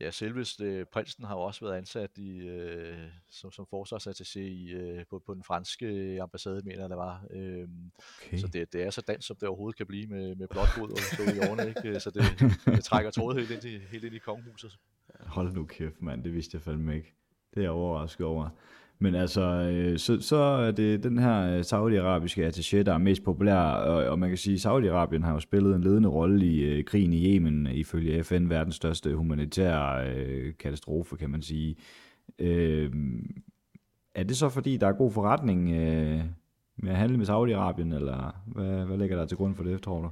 ja, 0.00 0.10
selveste 0.10 0.64
øh, 0.64 0.86
prinsen 0.86 1.24
har 1.24 1.34
jo 1.34 1.40
også 1.40 1.64
været 1.64 1.76
ansat 1.76 2.18
i, 2.18 2.38
øh, 2.38 3.08
som, 3.30 3.52
som 3.52 3.66
forsvarsattaché 3.74 4.40
i, 4.40 4.72
øh, 4.72 5.04
på, 5.10 5.22
på 5.26 5.34
den 5.34 5.44
franske 5.44 6.18
ambassade, 6.22 6.62
mener 6.64 6.88
det 6.88 6.96
var. 6.96 7.24
Øh, 7.30 7.68
okay. 8.22 8.38
Så 8.38 8.46
det, 8.46 8.72
det 8.72 8.82
er 8.82 8.90
så 8.90 9.00
dansk, 9.00 9.26
som 9.26 9.36
det 9.36 9.48
overhovedet 9.48 9.76
kan 9.76 9.86
blive 9.86 10.06
med, 10.06 10.34
med 10.34 10.48
blåt 10.48 10.90
og 10.90 10.98
stå 10.98 11.22
i 11.22 11.38
årene, 11.48 11.68
ikke? 11.68 12.00
Så 12.00 12.10
det, 12.10 12.22
det 12.76 12.84
trækker 12.84 13.10
trådet 13.10 13.48
helt 13.48 13.64
ind, 13.64 13.74
i, 13.74 13.78
helt 13.78 14.04
ind 14.04 14.14
i 14.14 14.18
kongehuset. 14.18 14.78
Hold 15.20 15.52
nu 15.52 15.64
kæft, 15.64 16.02
mand. 16.02 16.24
Det 16.24 16.34
vidste 16.34 16.54
jeg 16.54 16.62
fandme 16.62 16.96
ikke. 16.96 17.14
Det 17.54 17.58
er 17.60 17.62
jeg 17.62 17.70
overrasket 17.70 18.26
over. 18.26 18.48
Men 19.02 19.14
altså, 19.14 19.42
øh, 19.42 19.98
så, 19.98 20.20
så 20.20 20.36
er 20.36 20.70
det 20.70 21.02
den 21.02 21.18
her 21.18 21.56
øh, 21.56 21.64
saudiarabiske 21.64 22.46
attaché, 22.46 22.82
der 22.82 22.94
er 22.94 22.98
mest 22.98 23.24
populær, 23.24 23.56
og, 23.56 24.10
og 24.10 24.18
man 24.18 24.28
kan 24.28 24.38
sige, 24.38 24.54
at 24.54 24.66
Saudi-Arabien 24.66 25.24
har 25.24 25.32
jo 25.32 25.40
spillet 25.40 25.74
en 25.74 25.84
ledende 25.84 26.08
rolle 26.08 26.46
i 26.46 26.60
øh, 26.60 26.84
krigen 26.84 27.12
i 27.12 27.34
Yemen, 27.34 27.66
ifølge 27.66 28.24
FN, 28.24 28.48
verdens 28.48 28.74
største 28.74 29.14
humanitære 29.14 30.10
øh, 30.10 30.54
katastrofe, 30.58 31.16
kan 31.16 31.30
man 31.30 31.42
sige. 31.42 31.76
Øh, 32.38 32.92
er 34.14 34.22
det 34.22 34.36
så 34.36 34.48
fordi, 34.48 34.76
der 34.76 34.86
er 34.86 34.92
god 34.92 35.12
forretning 35.12 35.70
øh, 35.70 36.20
med 36.76 36.90
at 36.90 36.96
handle 36.96 37.18
med 37.18 37.26
Saudi-Arabien, 37.26 37.94
eller 37.94 38.42
hvad, 38.46 38.84
hvad 38.86 38.98
ligger 38.98 39.16
der 39.16 39.26
til 39.26 39.36
grund 39.36 39.54
for 39.54 39.64
det, 39.64 39.82
tror 39.82 40.00
du? 40.00 40.10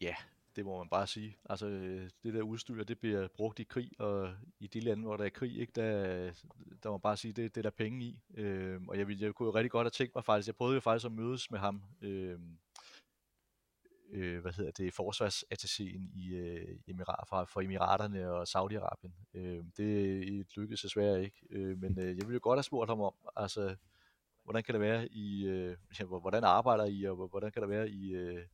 Ja, 0.00 0.14
det 0.56 0.64
må 0.64 0.78
man 0.78 0.88
bare 0.88 1.06
sige. 1.06 1.36
Altså, 1.50 1.66
øh, 1.66 2.10
det 2.22 2.34
der 2.34 2.42
udstyr, 2.42 2.84
det 2.84 2.98
bliver 2.98 3.28
brugt 3.36 3.58
i 3.58 3.64
krig, 3.64 3.90
og 3.98 4.34
i 4.58 4.66
de 4.66 4.80
lande, 4.80 5.02
hvor 5.02 5.16
der 5.16 5.24
er 5.24 5.28
krig, 5.28 5.58
ikke, 5.58 5.72
der, 5.76 5.92
der 6.82 6.88
må 6.88 6.90
man 6.90 7.00
bare 7.00 7.16
sige, 7.16 7.32
det, 7.32 7.54
det 7.54 7.60
er 7.60 7.62
der 7.62 7.70
penge 7.70 8.04
i. 8.04 8.20
Øh, 8.34 8.80
og 8.88 8.98
jeg, 8.98 9.08
ville, 9.08 9.24
jeg 9.24 9.34
kunne 9.34 9.46
jo 9.46 9.54
rigtig 9.54 9.70
godt 9.70 9.84
have 9.84 9.90
tænkt 9.90 10.14
mig 10.14 10.24
faktisk, 10.24 10.46
jeg 10.46 10.56
prøvede 10.56 10.74
jo 10.74 10.80
faktisk 10.80 11.06
at 11.06 11.12
mødes 11.12 11.50
med 11.50 11.58
ham, 11.58 11.82
øh, 12.02 12.38
øh, 14.12 14.40
hvad 14.40 14.52
hedder 14.52 14.70
det, 14.70 15.00
forsvarsattachéen 15.00 16.20
i 16.20 16.34
øh, 16.34 16.78
Emirat, 16.86 17.28
fra, 17.28 17.44
fra 17.44 17.62
Emiraterne 17.62 18.30
og 18.30 18.42
Saudi-Arabien. 18.42 19.12
Øh, 19.34 19.64
det 19.76 20.46
lykkedes 20.56 20.82
desværre 20.82 21.24
ikke, 21.24 21.46
øh, 21.50 21.78
men 21.78 21.98
øh, 21.98 22.06
jeg 22.06 22.26
ville 22.26 22.34
jo 22.34 22.40
godt 22.42 22.56
have 22.56 22.62
spurgt 22.62 22.90
ham 22.90 23.00
om, 23.00 23.14
altså, 23.36 23.76
hvordan 24.44 24.62
kan 24.62 24.72
det 24.72 24.80
være 24.80 25.08
i, 25.08 25.46
øh, 25.46 25.76
hvordan 26.20 26.44
arbejder 26.44 26.84
I, 26.84 27.04
og 27.04 27.28
hvordan 27.28 27.52
kan 27.52 27.62
det 27.62 27.70
være 27.70 27.90
i, 27.90 28.14
øh, 28.14 28.46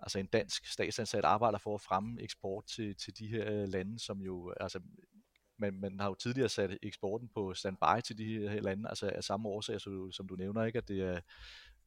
altså 0.00 0.18
en 0.18 0.26
dansk 0.26 0.66
statsansat 0.66 1.24
arbejder 1.24 1.58
for 1.58 1.74
at 1.74 1.80
fremme 1.80 2.22
eksport 2.22 2.66
til, 2.66 2.96
til 2.96 3.18
de 3.18 3.26
her 3.26 3.66
lande, 3.66 3.98
som 3.98 4.20
jo, 4.20 4.54
altså 4.60 4.80
man, 5.58 5.74
man 5.80 6.00
har 6.00 6.08
jo 6.08 6.14
tidligere 6.14 6.48
sat 6.48 6.78
eksporten 6.82 7.28
på 7.28 7.54
standby 7.54 8.00
til 8.04 8.18
de 8.18 8.48
her 8.48 8.60
lande, 8.60 8.88
altså 8.88 9.10
af 9.14 9.24
samme 9.24 9.48
årsag, 9.48 9.80
som 9.80 9.92
du, 9.92 10.10
som 10.10 10.28
du 10.28 10.36
nævner, 10.36 10.64
ikke, 10.64 10.78
at 10.78 10.88
det 10.88 11.00
er 11.00 11.20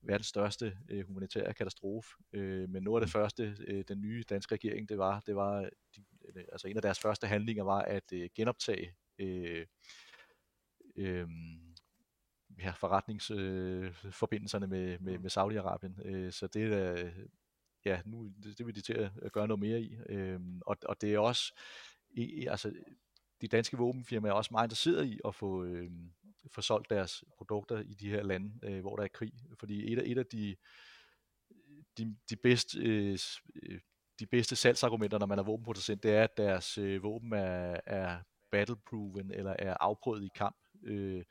verdens 0.01 0.27
største 0.27 0.77
øh, 0.89 1.07
humanitære 1.07 1.53
katastrofe. 1.53 2.09
Øh, 2.33 2.69
men 2.69 2.83
noget 2.83 3.01
af 3.01 3.05
det 3.05 3.13
første, 3.13 3.57
øh, 3.67 3.83
den 3.87 4.01
nye 4.01 4.23
danske 4.29 4.55
regering, 4.55 4.89
det 4.89 4.97
var, 4.97 5.19
det 5.19 5.35
var 5.35 5.69
de, 5.95 6.05
øh, 6.35 6.43
altså 6.51 6.67
en 6.67 6.75
af 6.75 6.81
deres 6.81 6.99
første 6.99 7.27
handlinger 7.27 7.63
var 7.63 7.81
at 7.81 8.13
øh, 8.13 8.29
genoptage 8.35 8.95
øh, 9.19 9.65
øh, 10.95 11.27
ja, 12.59 12.71
forretningsforbindelserne 12.71 14.65
øh, 14.65 14.69
med, 14.69 14.99
med, 14.99 15.19
med 15.19 15.31
Saudi-Arabien. 15.31 16.07
Øh, 16.07 16.31
så 16.31 16.47
det 16.47 16.73
er 16.73 17.11
ja, 17.87 18.01
nu 18.05 18.31
det, 18.43 18.57
det 18.57 18.65
vil 18.65 18.75
de 18.75 18.81
til 18.81 19.09
at 19.21 19.31
gøre 19.31 19.47
noget 19.47 19.59
mere 19.59 19.81
i. 19.81 19.97
Øh, 20.09 20.39
og, 20.61 20.77
og 20.85 21.01
det 21.01 21.13
er 21.13 21.19
også, 21.19 21.53
i, 22.09 22.47
altså 22.47 22.73
de 23.41 23.47
danske 23.47 23.77
våbenfirmaer 23.77 24.31
er 24.31 24.35
også 24.35 24.51
meget 24.51 24.65
interesserede 24.65 25.07
i 25.07 25.19
at 25.25 25.35
få, 25.35 25.63
øh, 25.63 25.91
få 26.51 26.61
solgt 26.61 26.89
deres 26.89 27.23
produkter 27.37 27.79
i 27.79 27.93
de 27.93 28.09
her 28.09 28.23
lande, 28.23 28.59
øh, 28.63 28.81
hvor 28.81 28.95
der 28.95 29.03
er 29.03 29.07
krig. 29.07 29.33
Fordi 29.59 29.93
et 29.93 29.99
af, 29.99 30.03
et 30.05 30.17
af 30.17 30.25
de, 30.25 30.55
de, 31.97 32.15
de 32.29 32.35
bedste 32.35 32.79
øh, 32.79 33.17
øh, 33.63 33.79
de 34.19 34.25
bedste 34.25 34.55
salgsargumenter, 34.55 35.19
når 35.19 35.25
man 35.25 35.39
er 35.39 35.43
våbenproducent, 35.43 36.03
det 36.03 36.11
er, 36.11 36.23
at 36.23 36.37
deres 36.37 36.77
øh, 36.77 37.03
våben 37.03 37.33
er, 37.33 37.79
er 37.85 38.19
battleproven 38.51 39.31
eller 39.31 39.55
er 39.59 39.77
afprøvet 39.79 40.23
i 40.23 40.29
kamp. 40.35 40.57
Øh, 40.83 41.23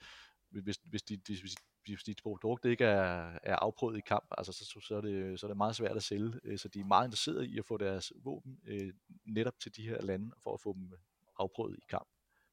hvis, 0.51 0.79
hvis, 0.85 1.03
de, 1.03 1.17
de, 1.17 1.41
hvis, 1.41 1.55
hvis 1.95 2.05
dit 2.05 2.21
produkt 2.23 2.65
ikke 2.65 2.85
er, 2.85 3.39
er 3.43 3.57
afprøvet 3.57 3.99
i 3.99 4.01
kamp, 4.01 4.25
altså, 4.39 4.53
så, 4.53 4.81
så, 4.81 4.97
er 4.97 5.01
det, 5.01 5.41
så 5.41 5.47
er 5.47 5.49
det 5.49 5.57
meget 5.57 5.77
svært 5.77 5.97
at 5.97 6.03
sælge. 6.03 6.33
Øh, 6.45 6.59
så 6.59 6.69
de 6.69 6.81
er 6.81 6.85
meget 6.85 7.07
interesserede 7.07 7.49
i 7.49 7.59
at 7.59 7.65
få 7.65 7.77
deres 7.77 8.13
våben 8.25 8.59
øh, 8.67 8.93
netop 9.25 9.61
til 9.61 9.77
de 9.77 9.83
her 9.83 10.03
lande, 10.03 10.31
for 10.43 10.55
at 10.55 10.61
få 10.61 10.73
dem 10.73 10.93
afprøvet 11.39 11.77
i 11.79 11.85
kamp. 11.89 12.09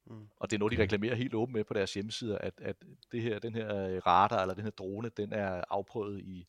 Mm. 0.06 0.28
Og 0.36 0.50
det 0.50 0.56
er 0.56 0.58
noget, 0.58 0.76
de 0.76 0.82
reklamerer 0.82 1.14
helt 1.14 1.34
åbent 1.34 1.56
med 1.56 1.64
på 1.64 1.74
deres 1.74 1.94
hjemmesider, 1.94 2.38
at, 2.38 2.54
at 2.62 2.76
det 3.12 3.22
her, 3.22 3.38
den 3.38 3.54
her 3.54 4.00
radar 4.06 4.42
eller 4.42 4.54
den 4.54 4.64
her 4.64 4.70
drone, 4.70 5.08
den 5.08 5.32
er 5.32 5.64
afprøvet 5.70 6.20
i, 6.20 6.46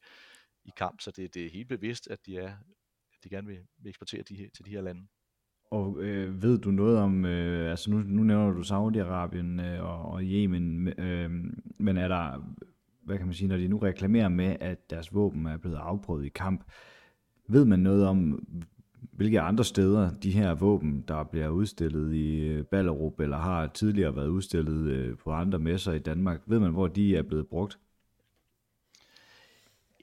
i 0.65 0.71
kamp, 0.77 1.01
så 1.01 1.11
det, 1.11 1.33
det 1.33 1.45
er 1.45 1.49
helt 1.49 1.67
bevidst, 1.67 2.07
at 2.07 2.25
de, 2.25 2.37
er, 2.37 2.49
at 3.13 3.23
de 3.23 3.29
gerne 3.29 3.47
vil, 3.47 3.59
vil 3.77 3.89
eksportere 3.89 4.21
de 4.21 4.35
her, 4.35 4.49
til 4.49 4.65
de 4.65 4.71
her 4.71 4.81
lande. 4.81 5.07
Og 5.71 6.03
øh, 6.03 6.41
ved 6.41 6.57
du 6.57 6.71
noget 6.71 6.97
om, 6.97 7.25
øh, 7.25 7.69
altså 7.69 7.91
nu, 7.91 7.97
nu 7.97 8.23
nævner 8.23 8.51
du 8.51 8.61
Saudi-Arabien 8.61 9.61
øh, 9.61 9.83
og, 9.83 10.11
og 10.11 10.21
Yemen, 10.23 10.87
øh, 10.87 11.31
men 11.77 11.97
er 11.97 12.07
der, 12.07 12.55
hvad 13.05 13.17
kan 13.17 13.25
man 13.25 13.35
sige, 13.35 13.47
når 13.47 13.57
de 13.57 13.67
nu 13.67 13.77
reklamerer 13.77 14.29
med, 14.29 14.55
at 14.59 14.89
deres 14.89 15.13
våben 15.13 15.45
er 15.45 15.57
blevet 15.57 15.77
afprøvet 15.77 16.25
i 16.25 16.29
kamp, 16.29 16.63
ved 17.47 17.65
man 17.65 17.79
noget 17.79 18.07
om, 18.07 18.47
hvilke 19.11 19.41
andre 19.41 19.63
steder 19.63 20.13
de 20.13 20.31
her 20.31 20.53
våben, 20.53 21.01
der 21.07 21.23
bliver 21.23 21.49
udstillet 21.49 22.13
i 22.13 22.39
øh, 22.39 22.63
Ballerup, 22.63 23.19
eller 23.19 23.37
har 23.37 23.67
tidligere 23.67 24.15
været 24.15 24.27
udstillet 24.27 24.91
øh, 24.91 25.17
på 25.17 25.31
andre 25.31 25.59
messer 25.59 25.93
i 25.93 25.99
Danmark, 25.99 26.41
ved 26.45 26.59
man, 26.59 26.71
hvor 26.71 26.87
de 26.87 27.15
er 27.15 27.21
blevet 27.21 27.47
brugt? 27.47 27.79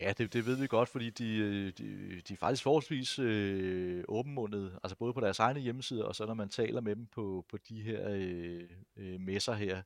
Ja, 0.00 0.12
det, 0.18 0.32
det 0.32 0.47
ved 0.47 0.56
vi 0.56 0.66
godt, 0.66 0.88
fordi 0.88 1.11
de, 1.11 1.37
øh, 1.37 1.73
de, 1.78 2.21
de 2.28 2.32
er 2.32 2.37
faktisk 2.37 2.62
forholdsvis 2.62 3.18
øh, 3.18 4.04
åbenmundet, 4.09 4.73
altså 4.82 4.97
både 4.97 5.12
på 5.12 5.21
deres 5.21 5.38
egne 5.38 5.61
hjemmesider, 5.61 6.04
og 6.04 6.14
så 6.14 6.26
når 6.26 6.35
man 6.35 6.49
taler 6.49 6.80
med 6.80 6.97
dem 6.97 7.06
på, 7.06 7.44
på 7.50 7.59
de 7.68 7.82
her 7.82 8.09
øh, 8.11 8.62
øh, 8.97 9.21
messer 9.21 9.52
her. 9.52 9.82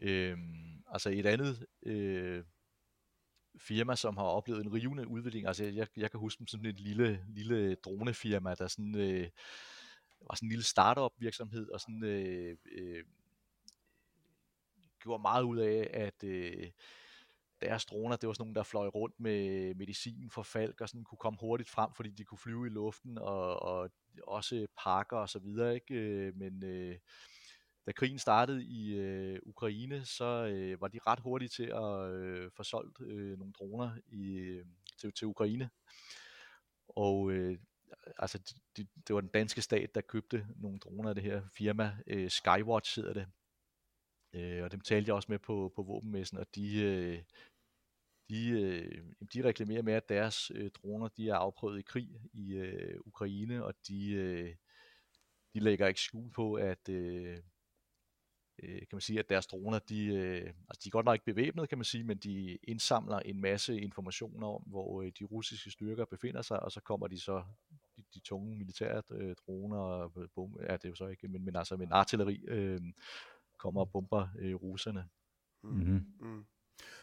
Øh, 0.00 0.38
altså 0.92 1.10
et 1.10 1.26
andet 1.26 1.66
øh, 1.82 2.44
firma, 3.58 3.96
som 3.96 4.16
har 4.16 4.24
oplevet 4.24 4.64
en 4.64 4.72
rivende 4.72 5.08
udvikling, 5.08 5.46
altså 5.46 5.64
jeg, 5.64 5.86
jeg 5.96 6.10
kan 6.10 6.20
huske 6.20 6.38
dem 6.38 6.46
som 6.46 6.64
et 6.64 6.80
lille, 6.80 7.24
lille 7.28 7.74
dronefirma, 7.74 8.54
der 8.54 8.68
sådan, 8.68 8.94
øh, 8.94 9.28
var 10.20 10.34
sådan 10.34 10.46
en 10.46 10.50
lille 10.50 10.64
startup 10.64 11.12
virksomhed, 11.18 11.70
og 11.70 11.80
sådan 11.80 12.04
øh, 12.04 12.56
øh, 12.72 13.04
gjorde 15.00 15.22
meget 15.22 15.42
ud 15.42 15.58
af, 15.58 15.90
at 15.92 16.24
øh, 16.24 16.70
deres 17.60 17.86
droner, 17.86 18.16
det 18.16 18.26
var 18.26 18.32
sådan 18.32 18.42
nogle, 18.42 18.54
der 18.54 18.62
fløj 18.62 18.86
rundt 18.86 19.20
med 19.20 19.74
medicin 19.74 20.30
for 20.30 20.42
falk, 20.42 20.80
og 20.80 20.88
sådan 20.88 21.04
kunne 21.04 21.18
komme 21.18 21.38
hurtigt 21.40 21.70
frem, 21.70 21.90
fordi 21.94 22.10
de 22.10 22.24
kunne 22.24 22.38
flyve 22.38 22.66
i 22.66 22.70
luften, 22.70 23.18
og, 23.18 23.62
og 23.62 23.90
også 24.26 24.66
pakker 24.78 25.16
og 25.16 25.28
så 25.28 25.38
videre, 25.38 25.74
ikke? 25.74 25.94
Øh, 25.94 26.36
men 26.36 26.64
øh, 26.64 26.98
da 27.86 27.92
krigen 27.92 28.18
startede 28.18 28.64
i 28.64 28.94
øh, 28.94 29.38
Ukraine, 29.42 30.04
så 30.04 30.24
øh, 30.24 30.80
var 30.80 30.88
de 30.88 30.98
ret 31.06 31.20
hurtige 31.20 31.48
til 31.48 31.64
at 31.64 32.10
øh, 32.10 32.50
få 32.56 32.62
solgt 32.62 33.00
øh, 33.00 33.38
nogle 33.38 33.52
droner 33.52 33.96
i, 34.08 34.32
øh, 34.32 34.66
til, 34.98 35.12
til 35.12 35.26
Ukraine. 35.26 35.70
Og 36.88 37.30
øh, 37.32 37.58
altså, 38.18 38.38
de, 38.76 38.86
det 39.08 39.14
var 39.14 39.20
den 39.20 39.30
danske 39.30 39.62
stat, 39.62 39.94
der 39.94 40.00
købte 40.00 40.46
nogle 40.56 40.78
droner 40.78 41.08
af 41.08 41.14
det 41.14 41.24
her 41.24 41.42
firma. 41.56 41.96
Øh, 42.06 42.30
Skywatch 42.30 42.98
hedder 42.98 43.12
det. 43.12 43.26
Øh, 44.32 44.64
og 44.64 44.72
dem 44.72 44.80
talte 44.80 45.08
jeg 45.08 45.14
også 45.14 45.32
med 45.32 45.38
på, 45.38 45.72
på 45.76 45.82
våbenmessen, 45.82 46.38
og 46.38 46.46
de, 46.54 46.82
øh, 46.82 47.22
de, 48.28 48.48
øh, 48.48 49.04
de 49.32 49.44
reklamerer 49.44 49.82
med, 49.82 49.92
at 49.92 50.08
deres 50.08 50.50
øh, 50.54 50.70
droner 50.70 51.08
de 51.08 51.28
er 51.28 51.34
afprøvet 51.34 51.78
i 51.78 51.82
krig 51.82 52.08
i 52.32 52.54
øh, 52.54 53.00
Ukraine, 53.06 53.64
og 53.64 53.74
de, 53.88 54.12
øh, 54.12 54.54
de 55.54 55.60
lægger 55.60 55.86
ikke 55.86 56.00
skjul 56.00 56.30
på, 56.30 56.54
at 56.54 56.88
øh, 56.88 57.38
øh, 58.62 58.78
kan 58.78 58.88
man 58.92 59.00
sige, 59.00 59.18
at 59.18 59.28
deres 59.28 59.46
droner, 59.46 59.78
de, 59.78 60.04
øh, 60.06 60.52
altså 60.68 60.80
de 60.84 60.88
er 60.88 60.90
godt 60.90 61.04
nok 61.04 61.14
ikke 61.14 61.24
bevæbnet, 61.24 61.68
kan 61.68 61.78
man 61.78 61.84
sige, 61.84 62.04
men 62.04 62.18
de 62.18 62.58
indsamler 62.62 63.18
en 63.18 63.40
masse 63.40 63.80
informationer 63.80 64.46
om, 64.46 64.62
hvor 64.66 65.02
øh, 65.02 65.12
de 65.18 65.24
russiske 65.24 65.70
styrker 65.70 66.04
befinder 66.04 66.42
sig, 66.42 66.60
og 66.60 66.72
så 66.72 66.80
kommer 66.80 67.06
de 67.06 67.20
så, 67.20 67.44
de, 67.96 68.02
de 68.14 68.20
tunge 68.20 68.56
militære 68.56 69.02
øh, 69.10 69.34
droner, 69.46 69.78
og 69.78 70.12
bom, 70.34 70.56
ja, 70.60 70.72
det 70.72 70.84
er 70.84 70.88
jo 70.88 70.94
så 70.94 71.06
ikke, 71.06 71.28
men, 71.28 71.44
men 71.44 71.56
altså 71.56 71.76
med 71.76 71.86
artilleri, 71.90 72.44
øh, 72.48 72.80
kommer 73.58 73.80
og 73.80 73.90
bomber 73.90 74.28
øh, 74.38 74.54
russerne. 74.54 75.08
Mm-hmm. 75.62 76.04
Mm. 76.20 76.44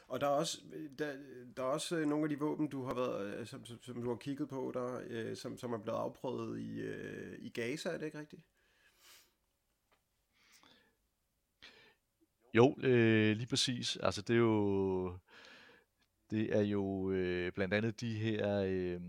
Og 0.08 0.22
der 0.22 0.28
er 0.28 0.32
også, 0.32 0.62
der, 1.00 1.14
der 1.58 1.64
er 1.64 1.68
også 1.68 1.98
øh, 1.98 2.08
nogle 2.08 2.26
af 2.26 2.30
de 2.30 2.40
våben, 2.40 2.68
du 2.68 2.84
har 2.84 2.96
været, 2.96 3.40
øh, 3.40 3.48
som, 3.48 3.66
som, 3.66 3.82
som 3.82 4.02
du 4.02 4.10
har 4.10 4.16
kigget 4.16 4.50
på, 4.50 4.72
der, 4.74 5.02
øh, 5.08 5.36
som, 5.36 5.58
som 5.58 5.74
er 5.74 5.78
blevet 5.78 5.98
afprøvet 5.98 6.60
i, 6.60 6.80
øh, 6.80 7.38
i 7.40 7.50
Gaza, 7.50 7.90
er 7.90 7.98
det 7.98 8.06
ikke 8.06 8.20
rigtigt? 8.20 8.42
Jo, 12.54 12.76
øh, 12.84 13.38
lige 13.38 13.48
præcis. 13.48 13.98
Altså 13.98 14.22
det 14.22 14.34
er 14.34 14.38
jo, 14.38 15.18
det 16.30 16.56
er 16.56 16.62
jo 16.62 17.12
øh, 17.12 17.52
blandt 17.52 17.74
andet 17.74 18.02
de 18.02 18.16
her, 18.16 18.58
øh, 18.58 19.02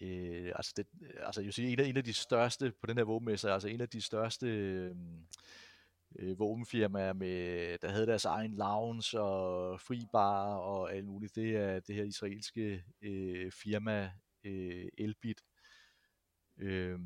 øh, 0.00 0.52
altså, 0.56 0.72
det, 0.76 0.86
altså 1.26 1.40
jeg 1.40 1.46
vil 1.46 1.52
sige, 1.52 1.72
en 1.72 1.80
af, 1.80 1.84
en 1.84 1.96
af 1.96 2.04
de 2.04 2.12
største 2.12 2.72
på 2.80 2.86
den 2.86 2.96
her 2.96 3.04
våbenmesse, 3.04 3.50
altså 3.50 3.68
en 3.68 3.80
af 3.80 3.88
de 3.88 4.00
største 4.00 4.46
øh, 4.46 4.96
øh, 6.18 6.38
våbenfirmaer, 6.38 7.12
med, 7.12 7.78
der 7.78 7.88
havde 7.88 8.06
deres 8.06 8.24
egen 8.24 8.54
lounge 8.54 9.20
og 9.20 9.80
fri 9.80 10.06
bar 10.12 10.54
og 10.54 10.94
alt 10.94 11.06
muligt, 11.06 11.34
det 11.34 11.56
er 11.56 11.80
det 11.80 11.94
her 11.94 12.04
israelske 12.04 12.84
øh, 13.02 13.52
firma 13.52 14.10
øh, 14.44 14.88
Elbit. 14.98 15.40
Øh, 16.58 16.98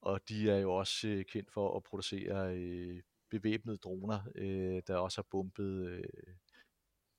og 0.00 0.28
de 0.28 0.50
er 0.50 0.58
jo 0.58 0.74
også 0.74 1.08
øh, 1.08 1.24
kendt 1.24 1.52
for 1.52 1.76
at 1.76 1.82
producere 1.82 2.54
øh, 2.56 3.02
bevæbnede 3.30 3.76
droner, 3.76 4.20
øh, 4.34 4.82
der 4.86 4.96
også 4.96 5.18
har 5.18 5.26
bumpet 5.30 5.88
øh, 5.88 6.34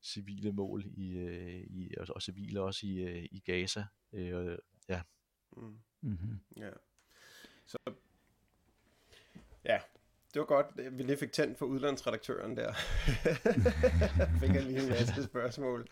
civile 0.04 0.52
mål 0.52 0.84
i, 0.86 1.18
øh, 1.18 1.64
i 1.70 1.94
og, 1.98 2.08
og 2.16 2.22
civile 2.22 2.62
også 2.62 2.86
i, 2.86 3.00
øh, 3.00 3.24
i 3.32 3.40
Gaza. 3.40 3.86
Øh, 4.14 4.58
ja. 4.90 5.02
Mm. 5.58 5.80
Mm-hmm. 6.02 6.40
Ja. 6.58 6.70
Så 7.66 7.78
ja, 9.66 9.80
det 10.34 10.40
var 10.40 10.46
godt, 10.46 10.98
vi 10.98 11.04
lige 11.04 11.18
fik 11.18 11.32
tændt 11.32 11.58
for 11.58 11.66
udlandsredaktøren 11.66 12.58
der. 12.58 12.74
fik 14.42 14.56
jeg 14.56 14.64
lige 14.64 14.84
en 14.84 14.90
masse 14.90 15.24
spørgsmål. 15.24 15.88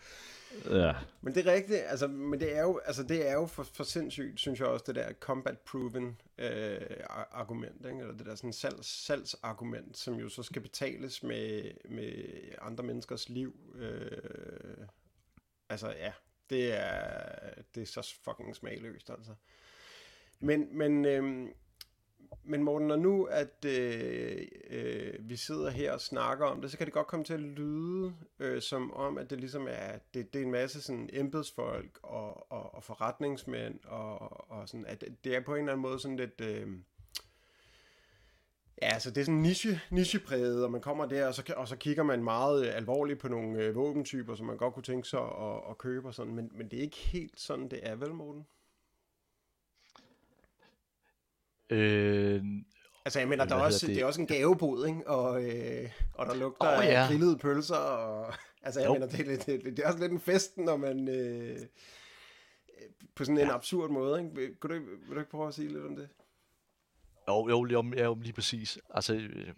Ja. 0.64 0.92
Men 1.20 1.34
det 1.34 1.46
er 1.46 1.52
rigtigt, 1.52 1.80
altså, 1.86 2.08
men 2.08 2.40
det 2.40 2.56
er 2.56 2.62
jo, 2.62 2.78
altså, 2.78 3.02
det 3.02 3.28
er 3.28 3.32
jo 3.32 3.46
for, 3.46 3.62
for 3.62 3.84
sindssygt, 3.84 4.40
synes 4.40 4.60
jeg 4.60 4.68
også, 4.68 4.84
det 4.86 4.94
der 4.94 5.12
combat-proven 5.12 6.20
øh, 6.38 6.80
argument, 7.30 7.86
ikke? 7.86 7.98
eller 8.00 8.16
det 8.16 8.26
der 8.26 8.34
sådan 8.34 8.52
salgs, 8.52 9.04
salgsargument, 9.04 9.96
som 9.96 10.14
jo 10.14 10.28
så 10.28 10.42
skal 10.42 10.62
betales 10.62 11.22
med, 11.22 11.70
med 11.88 12.24
andre 12.60 12.84
menneskers 12.84 13.28
liv. 13.28 13.74
Øh, 13.78 14.86
altså 15.68 15.88
ja, 15.88 16.12
det 16.50 16.72
er, 16.72 17.62
det 17.74 17.80
er 17.80 17.86
så 17.86 18.14
fucking 18.24 18.56
smagløst, 18.56 19.10
altså. 19.10 19.34
Men, 20.40 20.78
men 20.78 21.04
øh, 21.04 21.48
men 22.44 22.62
Morten, 22.62 22.88
når 22.88 22.96
nu 22.96 23.24
at 23.24 23.64
øh, 23.66 24.46
øh, 24.70 25.14
vi 25.20 25.36
sidder 25.36 25.70
her 25.70 25.92
og 25.92 26.00
snakker 26.00 26.46
om 26.46 26.60
det, 26.60 26.70
så 26.70 26.78
kan 26.78 26.86
det 26.86 26.94
godt 26.94 27.06
komme 27.06 27.24
til 27.24 27.34
at 27.34 27.40
lyde 27.40 28.14
øh, 28.38 28.62
som 28.62 28.92
om, 28.92 29.18
at 29.18 29.30
det 29.30 29.40
ligesom 29.40 29.66
er, 29.70 29.98
det, 30.14 30.32
det 30.32 30.40
er 30.40 30.44
en 30.44 30.50
masse 30.50 30.82
sådan 30.82 31.10
embedsfolk 31.12 31.98
og, 32.02 32.52
og, 32.52 32.74
og 32.74 32.84
forretningsmænd, 32.84 33.78
og, 33.84 34.50
og 34.50 34.68
sådan, 34.68 34.86
at 34.86 35.04
det 35.24 35.36
er 35.36 35.40
på 35.40 35.54
en 35.54 35.60
eller 35.60 35.72
anden 35.72 35.82
måde 35.82 36.00
sådan 36.00 36.16
lidt... 36.16 36.40
Øh, 36.40 36.68
Ja, 38.82 38.88
altså 38.88 39.10
det 39.10 39.20
er 39.20 39.24
sådan 39.24 39.40
niche, 39.40 39.80
nichepræget, 39.90 40.64
og 40.64 40.70
man 40.70 40.80
kommer 40.80 41.06
der, 41.06 41.26
og 41.26 41.34
så, 41.34 41.54
og 41.56 41.68
så 41.68 41.76
kigger 41.76 42.02
man 42.02 42.24
meget 42.24 42.66
øh, 42.66 42.76
alvorligt 42.76 43.18
på 43.18 43.28
nogle 43.28 43.58
øh, 43.58 43.74
våbentyper, 43.74 44.34
som 44.34 44.46
man 44.46 44.56
godt 44.56 44.74
kunne 44.74 44.82
tænke 44.82 45.08
sig 45.08 45.20
at, 45.20 45.70
at 45.70 45.78
købe 45.78 46.08
og 46.08 46.14
sådan, 46.14 46.34
men, 46.34 46.50
men 46.54 46.68
det 46.68 46.78
er 46.78 46.82
ikke 46.82 46.96
helt 46.96 47.40
sådan, 47.40 47.68
det 47.68 47.80
er 47.82 47.96
vel, 47.96 48.14
Morten? 48.14 48.46
Øh, 51.70 52.42
Altså, 53.04 53.18
jeg 53.18 53.28
mener, 53.28 53.44
der 53.44 53.54
er 53.56 53.60
også, 53.60 53.86
det? 53.86 53.94
det? 53.94 54.02
er 54.02 54.06
også 54.06 54.20
en 54.20 54.26
gavebod, 54.26 54.86
ikke? 54.86 55.08
Og, 55.08 55.44
øh, 55.44 55.90
og 56.14 56.26
der 56.26 56.34
lugter 56.34 56.78
oh, 56.78 56.84
ja. 56.84 57.02
af 57.02 57.08
grillede 57.08 57.38
pølser, 57.38 57.74
og... 57.76 58.34
Altså, 58.62 58.80
jeg 58.80 58.88
Jo. 58.88 58.92
mener, 58.92 59.06
det, 59.06 59.20
er 59.20 59.24
lidt- 59.24 59.46
det, 59.46 59.64
det, 59.64 59.76
det 59.76 59.84
er 59.84 59.86
også 59.86 59.98
lidt 59.98 60.12
en 60.12 60.20
fest, 60.20 60.58
når 60.58 60.76
man... 60.76 61.08
Øh, 61.08 61.58
på 63.14 63.24
sådan 63.24 63.38
en 63.38 63.46
Ja. 63.46 63.54
absurd 63.54 63.90
måde, 63.90 64.20
ikke? 64.22 64.54
Kunne 64.60 64.68
du, 64.74 64.74
ikke- 64.80 64.86
vil 65.06 65.14
du 65.14 65.18
ikke 65.20 65.30
prøve 65.30 65.48
at 65.48 65.54
sige 65.54 65.68
lidt 65.68 65.84
om 65.84 65.96
det? 65.96 66.08
Jo, 67.28 67.48
jo, 67.48 67.66
jo, 67.70 67.92
jo 68.04 68.14
lige 68.14 68.32
præcis. 68.32 68.78
Altså, 68.94 69.14
øh, 69.14 69.48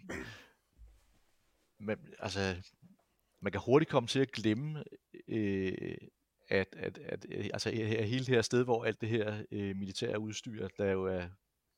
man, 1.79 1.97
altså, 2.19 2.55
man 3.41 3.51
kan 3.51 3.61
hurtigt 3.65 3.91
komme 3.91 4.07
til 4.07 4.19
at 4.19 4.31
glemme, 4.31 4.83
øh, 5.27 5.97
at, 6.49 6.67
at, 6.77 6.97
at 6.97 7.25
altså, 7.53 7.69
he- 7.69 8.01
hele 8.03 8.25
det 8.25 8.35
her 8.35 8.41
sted, 8.41 8.63
hvor 8.63 8.85
alt 8.85 9.01
det 9.01 9.09
her 9.09 9.43
øh, 9.51 9.75
militære 9.75 10.19
udstyr, 10.19 10.67
der 10.77 10.91
jo 10.91 11.05
er 11.05 11.23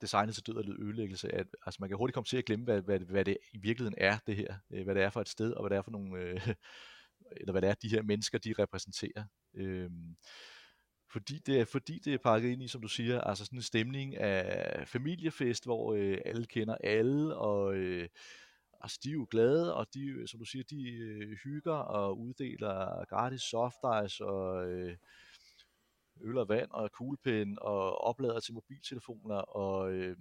designet 0.01 0.35
til 0.35 0.47
død 0.47 0.55
og 0.55 0.63
ødelæggelse, 0.79 1.35
at, 1.35 1.47
altså 1.65 1.77
man 1.79 1.89
kan 1.89 1.97
hurtigt 1.97 2.13
komme 2.13 2.25
til 2.25 2.37
at 2.37 2.45
glemme, 2.45 2.65
hvad, 2.65 2.81
hvad, 2.81 2.99
hvad 2.99 3.25
det 3.25 3.37
i 3.53 3.57
virkeligheden 3.57 3.95
er, 3.97 4.17
det 4.27 4.35
her. 4.35 4.55
Øh, 4.71 4.83
hvad 4.83 4.95
det 4.95 5.03
er 5.03 5.09
for 5.09 5.21
et 5.21 5.29
sted, 5.29 5.51
og 5.51 5.61
hvad 5.61 5.69
det 5.69 5.77
er 5.77 5.81
for 5.81 5.91
nogle, 5.91 6.19
øh, 6.19 6.47
eller 7.41 7.51
hvad 7.51 7.61
det 7.61 7.69
er, 7.69 7.73
de 7.73 7.89
her 7.89 8.01
mennesker, 8.01 8.37
de 8.37 8.53
repræsenterer. 8.59 9.23
Øh, 9.53 9.89
fordi 11.11 11.39
det, 11.45 11.59
er, 11.59 11.65
fordi 11.65 11.99
det 11.99 12.13
er 12.13 12.17
pakket 12.17 12.49
ind 12.49 12.63
i, 12.63 12.67
som 12.67 12.81
du 12.81 12.87
siger, 12.87 13.21
altså 13.21 13.45
sådan 13.45 13.59
en 13.59 13.63
stemning 13.63 14.17
af 14.17 14.87
familiefest, 14.87 15.65
hvor 15.65 15.93
øh, 15.93 16.17
alle 16.25 16.45
kender 16.45 16.75
alle, 16.83 17.35
og 17.35 17.75
øh, 17.75 18.09
altså, 18.81 18.99
de 19.03 19.09
er 19.09 19.13
jo 19.13 19.27
glade, 19.31 19.75
og 19.75 19.93
de, 19.93 20.05
øh, 20.05 20.27
som 20.27 20.39
du 20.39 20.45
siger, 20.45 20.63
de 20.63 20.91
øh, 20.91 21.37
hygger 21.43 21.73
og 21.73 22.19
uddeler 22.19 23.05
gratis 23.05 23.41
soft 23.41 23.77
ice 24.05 24.25
og 24.25 24.71
øh, 24.71 24.97
øl 26.21 26.37
og 26.37 26.49
vand 26.49 26.71
og 26.71 26.91
kuglepen 26.91 27.57
og 27.61 27.97
oplader 28.01 28.39
til 28.39 28.53
mobiltelefoner 28.53 29.35
og 29.35 29.93
øh, 29.93 30.17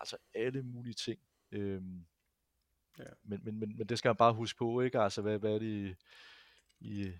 altså 0.00 0.16
alle 0.34 0.62
mulige 0.62 0.94
ting. 0.94 1.20
Øh, 1.52 1.82
Ja. 2.98 3.04
men, 3.24 3.40
men, 3.44 3.58
men, 3.60 3.76
men 3.78 3.86
det 3.86 3.98
skal 3.98 4.08
man 4.08 4.16
bare 4.16 4.34
huske 4.34 4.58
på, 4.58 4.80
ikke? 4.80 5.00
Altså, 5.00 5.22
hvad, 5.22 5.38
hvad 5.38 5.54
er 5.54 5.58
det 5.58 5.96
i, 6.80 7.12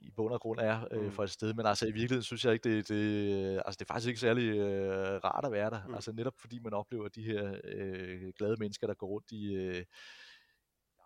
i 0.00 0.10
bund 0.10 0.32
og 0.32 0.40
grund 0.40 0.60
er 0.60 0.88
øh, 0.90 1.04
Mm. 1.04 1.10
for 1.12 1.24
et 1.24 1.30
sted. 1.30 1.54
Men 1.54 1.66
altså, 1.66 1.86
i 1.86 1.90
virkeligheden 1.92 2.22
synes 2.22 2.44
jeg 2.44 2.52
ikke, 2.52 2.68
det, 2.76 2.88
det, 2.88 3.56
altså, 3.66 3.76
det 3.78 3.80
er 3.80 3.92
faktisk 3.94 4.08
ikke 4.08 4.20
særlig 4.20 4.48
øh, 4.58 5.20
rart 5.24 5.44
at 5.44 5.52
være 5.52 5.70
der. 5.70 5.86
Mm. 5.86 5.94
Altså, 5.94 6.12
netop 6.12 6.34
fordi 6.38 6.58
man 6.58 6.72
oplever 6.72 7.08
de 7.08 7.22
her 7.22 7.60
øh, 7.64 8.32
glade 8.38 8.56
mennesker, 8.58 8.86
der 8.86 8.94
går 8.94 9.06
rundt 9.06 9.32
i 9.32 9.54
øh, 9.54 9.84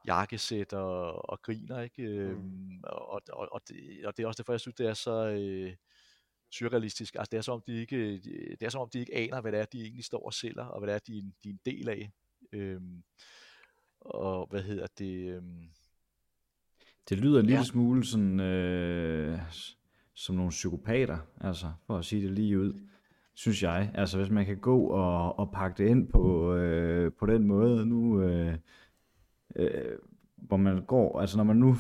jakkesæt 0.07 0.73
og, 0.73 1.31
og 1.31 1.43
griner, 1.43 1.81
ikke? 1.81 2.35
Mm. 2.35 2.81
og, 2.85 3.23
og, 3.33 3.49
og, 3.53 3.61
det, 3.69 4.07
og 4.07 4.17
det 4.17 4.23
er 4.23 4.27
også 4.27 4.43
derfor, 4.43 4.53
jeg 4.53 4.61
synes, 4.61 4.75
det 4.75 4.87
er 4.87 4.95
så... 4.95 5.27
Øh, 5.27 5.75
surrealistisk. 6.51 7.15
Altså 7.15 7.29
det 7.33 7.39
er 7.39 7.43
som 7.43 7.55
om 7.55 7.63
de 7.67 7.73
ikke, 7.81 8.19
det 8.61 8.63
er 8.63 8.69
som 8.69 8.81
om 8.81 8.89
de 8.93 8.99
ikke 8.99 9.15
aner, 9.15 9.41
hvad 9.41 9.53
det 9.53 9.61
er, 9.61 9.65
de 9.65 9.81
egentlig 9.83 10.05
står 10.05 10.27
og 10.27 10.35
sælger, 10.35 10.65
og 10.65 10.81
hvad 10.81 10.89
det 10.89 10.95
er, 10.95 10.99
de, 11.07 11.19
en- 11.19 11.35
de 11.45 11.49
er 11.49 11.53
en 11.53 11.61
del 11.67 11.89
af. 11.89 12.11
Øhm, 12.53 13.03
og 14.01 14.47
hvad 14.51 14.63
hedder 14.63 14.87
det? 14.99 15.27
Øhm, 15.37 15.69
Det 17.09 17.19
lyder 17.19 17.41
en 17.41 17.47
lille 17.47 17.59
Ja. 17.59 17.65
smule 17.65 18.05
sådan, 18.05 18.41
øh, 18.41 19.39
som 20.15 20.37
nogle 20.37 20.51
psykopater, 20.51 21.19
altså, 21.41 21.73
for 21.87 21.99
at 21.99 22.05
sige 22.05 22.23
det 22.23 22.31
lige 22.31 22.59
ud, 22.61 22.81
synes 23.35 23.63
jeg. 23.63 23.91
Altså, 23.95 24.19
hvis 24.19 24.31
man 24.31 24.47
kan 24.47 24.59
gå 24.61 24.87
og, 24.87 25.39
og 25.39 25.51
pakke 25.53 25.83
det 25.83 25.91
ind 25.91 26.09
på, 26.09 26.55
øh, 26.55 27.13
på 27.13 27.27
den 27.27 27.45
måde, 27.47 27.87
nu, 27.87 28.23
øh, 28.23 28.59
øh, 29.57 29.99
hvor 30.37 30.57
man 30.57 30.85
går, 30.85 31.21
altså 31.21 31.37
når 31.37 31.45
man 31.45 31.57
nu 31.57 31.75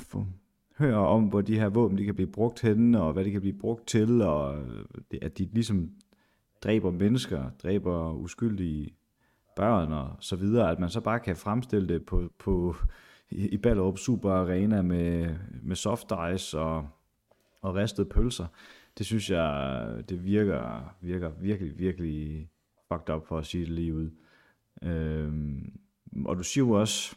hører 0.78 0.99
om, 0.99 1.25
hvor 1.25 1.40
de 1.40 1.59
her 1.59 1.68
våben, 1.68 1.99
de 1.99 2.04
kan 2.04 2.14
blive 2.14 2.33
brugt 2.33 2.61
henne, 2.61 3.02
og 3.02 3.12
hvad 3.12 3.25
de 3.25 3.30
kan 3.30 3.40
blive 3.40 3.59
brugt 3.59 3.87
til, 3.87 4.23
og 4.23 4.59
øh, 4.59 4.85
det, 5.11 5.18
at 5.23 5.38
de 5.38 5.49
ligesom 5.52 5.90
dræber 6.62 6.90
mennesker, 6.90 7.50
dræber 7.62 8.12
uskyldige 8.12 8.95
børn 9.56 9.92
og 9.92 10.16
så 10.21 10.37
videre, 10.37 10.71
at 10.71 10.78
man 10.78 10.90
så 10.90 11.00
bare 11.00 11.21
kan 11.21 11.37
fremstille 11.37 11.88
det 11.88 12.06
på, 12.06 12.28
på 12.38 12.76
i, 13.30 13.49
i 13.49 13.56
Ballerup 13.56 13.99
Super 13.99 14.30
Arena 14.30 14.83
med, 14.83 15.37
med 15.62 15.76
soft 15.76 16.12
ice 16.35 16.59
og, 16.59 16.88
og 17.62 17.75
ristede 17.75 18.09
pølser. 18.09 18.47
Det 18.99 19.06
synes 19.06 19.30
jeg, 19.30 19.87
det 20.09 20.25
virker, 20.25 20.95
virker 21.00 21.30
virkelig, 21.41 21.78
virkelig 21.78 22.49
fucked 22.93 23.15
up 23.15 23.26
for 23.26 23.39
at 23.39 23.47
sige 23.47 23.65
det 23.65 23.73
lige 23.73 23.95
ud. 23.95 24.10
Øhm, 24.82 25.73
og 26.25 26.36
du 26.36 26.43
siger 26.43 26.65
jo 26.65 26.71
også, 26.71 27.17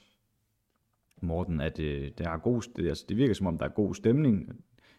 Morten, 1.23 1.62
at 1.62 1.79
øh, 1.79 2.12
der 2.17 2.29
er 2.29 2.38
god, 2.38 2.62
det, 2.75 2.88
altså, 2.88 3.05
det 3.10 3.17
virker 3.17 3.34
som 3.34 3.47
om, 3.47 3.58
der 3.58 3.65
er 3.65 3.69
god 3.69 3.95
stemning. 3.95 4.49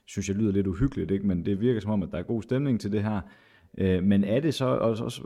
Synes 0.07 0.29
jeg 0.29 0.37
lyder 0.37 0.53
lidt 0.53 0.67
uhyggeligt, 0.67 1.11
ikke? 1.11 1.27
men 1.27 1.45
det 1.45 1.61
virker 1.61 1.81
som 1.81 1.91
om, 1.91 2.03
at 2.03 2.09
der 2.13 2.19
er 2.19 2.23
god 2.23 2.43
stemning 2.43 2.81
til 2.81 2.93
det 2.93 3.03
her. 3.03 3.21
Øh, 3.79 4.05
men 4.05 4.25
er 4.25 4.41
det 4.41 4.55
så, 4.55 4.67
og 4.67 4.97
så, 4.97 5.09
så, 5.09 5.23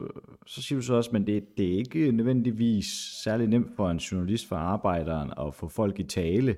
så 0.47 0.63
siger 0.63 0.79
du 0.79 0.83
så 0.83 0.95
også, 0.95 1.11
men 1.13 1.27
det, 1.27 1.59
det 1.59 1.75
er 1.75 1.79
ikke 1.79 2.13
nødvendigvis 2.13 2.87
særlig 3.25 3.49
nemt 3.49 3.77
for 3.77 3.91
en 3.91 3.97
journalist 3.97 4.49
for 4.49 4.57
arbejderen 4.57 5.33
at 5.47 5.55
få 5.55 5.69
folk 5.69 6.01
i 6.01 6.03
tale 6.03 6.57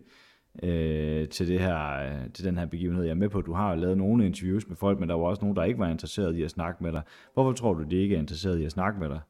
øh, 0.62 1.28
til, 1.28 1.48
det 1.48 1.60
her, 1.60 1.98
øh, 1.98 2.30
til 2.34 2.44
den 2.44 2.58
her 2.58 2.66
begivenhed. 2.66 3.04
Jeg 3.04 3.10
er 3.10 3.14
med 3.14 3.28
på, 3.28 3.38
at 3.38 3.46
du 3.46 3.52
har 3.52 3.74
lavet 3.74 3.98
nogle 3.98 4.26
interviews 4.26 4.68
med 4.68 4.76
folk, 4.76 5.00
men 5.00 5.08
der 5.08 5.14
var 5.14 5.24
også 5.24 5.42
nogen, 5.42 5.56
der 5.56 5.64
ikke 5.64 5.78
var 5.78 5.88
interesseret 5.88 6.36
i 6.36 6.42
at 6.42 6.50
snakke 6.50 6.84
med 6.84 6.92
dig. 6.92 7.02
Hvorfor 7.34 7.52
tror 7.52 7.74
du, 7.74 7.82
de 7.82 7.96
ikke 7.96 8.14
er 8.14 8.18
interesseret 8.18 8.60
i 8.60 8.64
at 8.64 8.72
snakke 8.72 9.00
med 9.00 9.08
dig? 9.08 9.20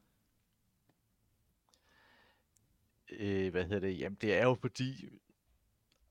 Øh, 3.11 3.51
hvad 3.51 3.63
hedder 3.63 3.79
det? 3.79 3.99
Jamen 3.99 4.17
det 4.21 4.33
er 4.33 4.43
jo 4.43 4.55
fordi, 4.55 5.09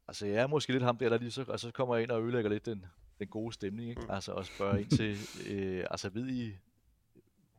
altså 0.09 0.27
jeg 0.27 0.43
er 0.43 0.47
måske 0.47 0.73
lidt 0.73 0.83
ham 0.83 0.99
der, 0.99 1.09
der 1.09 1.19
lige 1.19 1.31
så, 1.31 1.41
altså, 1.41 1.69
så 1.69 1.73
kommer 1.73 1.95
jeg 1.95 2.03
ind 2.03 2.11
og 2.11 2.23
ødelægger 2.23 2.51
lidt 2.51 2.67
den, 2.67 2.87
den 3.19 3.29
gode 3.29 3.53
stemning, 3.53 3.91
ikke? 3.91 4.03
Altså 4.09 4.33
og 4.33 4.47
spørger 4.47 4.77
ind 4.77 4.91
til, 4.91 5.17
øh, 5.51 5.87
altså 5.91 6.09
ved 6.09 6.29
I, 6.29 6.53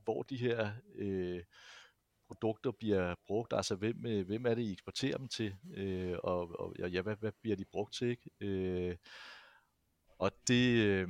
hvor 0.04 0.24
de 0.24 0.38
her 0.38 0.72
øh, 0.96 1.44
produkter 2.28 2.72
bliver 2.72 3.16
brugt, 3.28 3.54
altså 3.54 3.76
hvem, 3.76 4.06
øh, 4.06 4.26
hvem 4.26 4.46
er 4.46 4.56
det, 4.56 4.62
I 4.62 4.72
eksporterer 4.72 5.18
dem 5.18 5.28
til, 5.28 5.56
øh, 5.74 6.18
og, 6.24 6.60
og 6.60 6.76
ja, 6.80 7.02
hvad, 7.02 7.16
hvad 7.16 7.32
bliver 7.42 7.56
de 7.56 7.66
brugt 7.66 7.94
til, 7.94 8.08
ikke? 8.08 8.30
Øh, 8.40 8.96
og 10.20 10.32
det, 10.48 10.78
øh, 10.78 11.08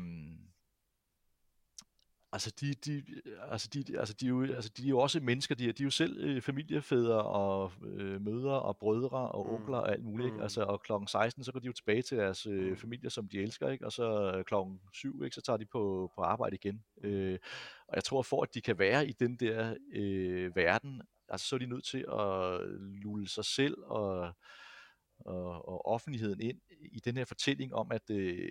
altså 2.38 2.52
de, 2.62 2.74
de, 2.74 3.04
altså 3.52 3.70
de, 3.74 4.00
altså 4.00 4.14
de, 4.14 4.26
er 4.26 4.30
jo, 4.30 4.44
altså 4.44 4.72
de 4.78 4.86
er 4.86 4.90
jo 4.90 5.00
også 5.00 5.20
mennesker, 5.20 5.56
de 5.56 5.70
er, 5.70 5.74
de 5.74 5.84
er 5.84 5.86
jo 5.86 5.90
selv 5.90 6.18
øh, 6.20 6.42
familiefædre 6.42 7.24
og 7.24 7.72
øh, 7.86 8.22
mødre 8.22 8.62
og 8.62 8.78
brødre 8.78 9.32
og 9.32 9.46
Mm. 9.48 9.54
onkler 9.54 9.78
og 9.78 9.92
alt 9.92 10.04
muligt, 10.04 10.26
ikke? 10.28 10.38
Mm. 10.38 10.44
Altså, 10.44 10.64
og 10.64 10.82
klokken 10.82 11.08
16, 11.08 11.44
så 11.44 11.52
går 11.52 11.60
de 11.60 11.66
jo 11.68 11.74
tilbage 11.74 12.02
til 12.02 12.18
deres 12.18 12.46
øh, 12.46 12.70
Mm. 12.70 12.78
familier, 12.78 13.10
som 13.10 13.28
de 13.28 13.38
elsker, 13.40 13.70
ikke? 13.70 13.86
Og 13.86 13.92
så 13.92 14.32
øh, 14.36 14.44
klokken 14.44 14.80
7, 14.94 15.24
ikke? 15.24 15.36
Så 15.36 15.42
tager 15.42 15.58
de 15.58 15.66
på, 15.66 16.12
på 16.16 16.22
arbejde 16.22 16.56
igen. 16.56 16.84
Øh, 17.04 17.38
og 17.88 17.96
jeg 17.96 18.04
tror, 18.04 18.22
for 18.22 18.44
at 18.44 18.54
de 18.54 18.62
kan 18.62 18.80
være 18.80 19.08
i 19.08 19.12
den 19.12 19.36
der 19.36 19.76
øh, 19.94 20.56
verden, 20.56 21.02
altså 21.30 21.48
så 21.48 21.56
er 21.56 21.60
de 21.60 21.66
nødt 21.66 21.86
til 21.86 22.06
at 22.20 22.62
lulle 23.04 23.28
sig 23.30 23.46
selv 23.46 23.78
og, 23.86 24.32
og, 25.20 25.70
og 25.70 25.86
offentligheden 25.86 26.42
ind 26.42 26.62
i 26.92 27.00
den 27.00 27.18
her 27.18 27.26
fortælling 27.26 27.74
om, 27.74 27.92
at 27.92 28.10
øh, 28.10 28.50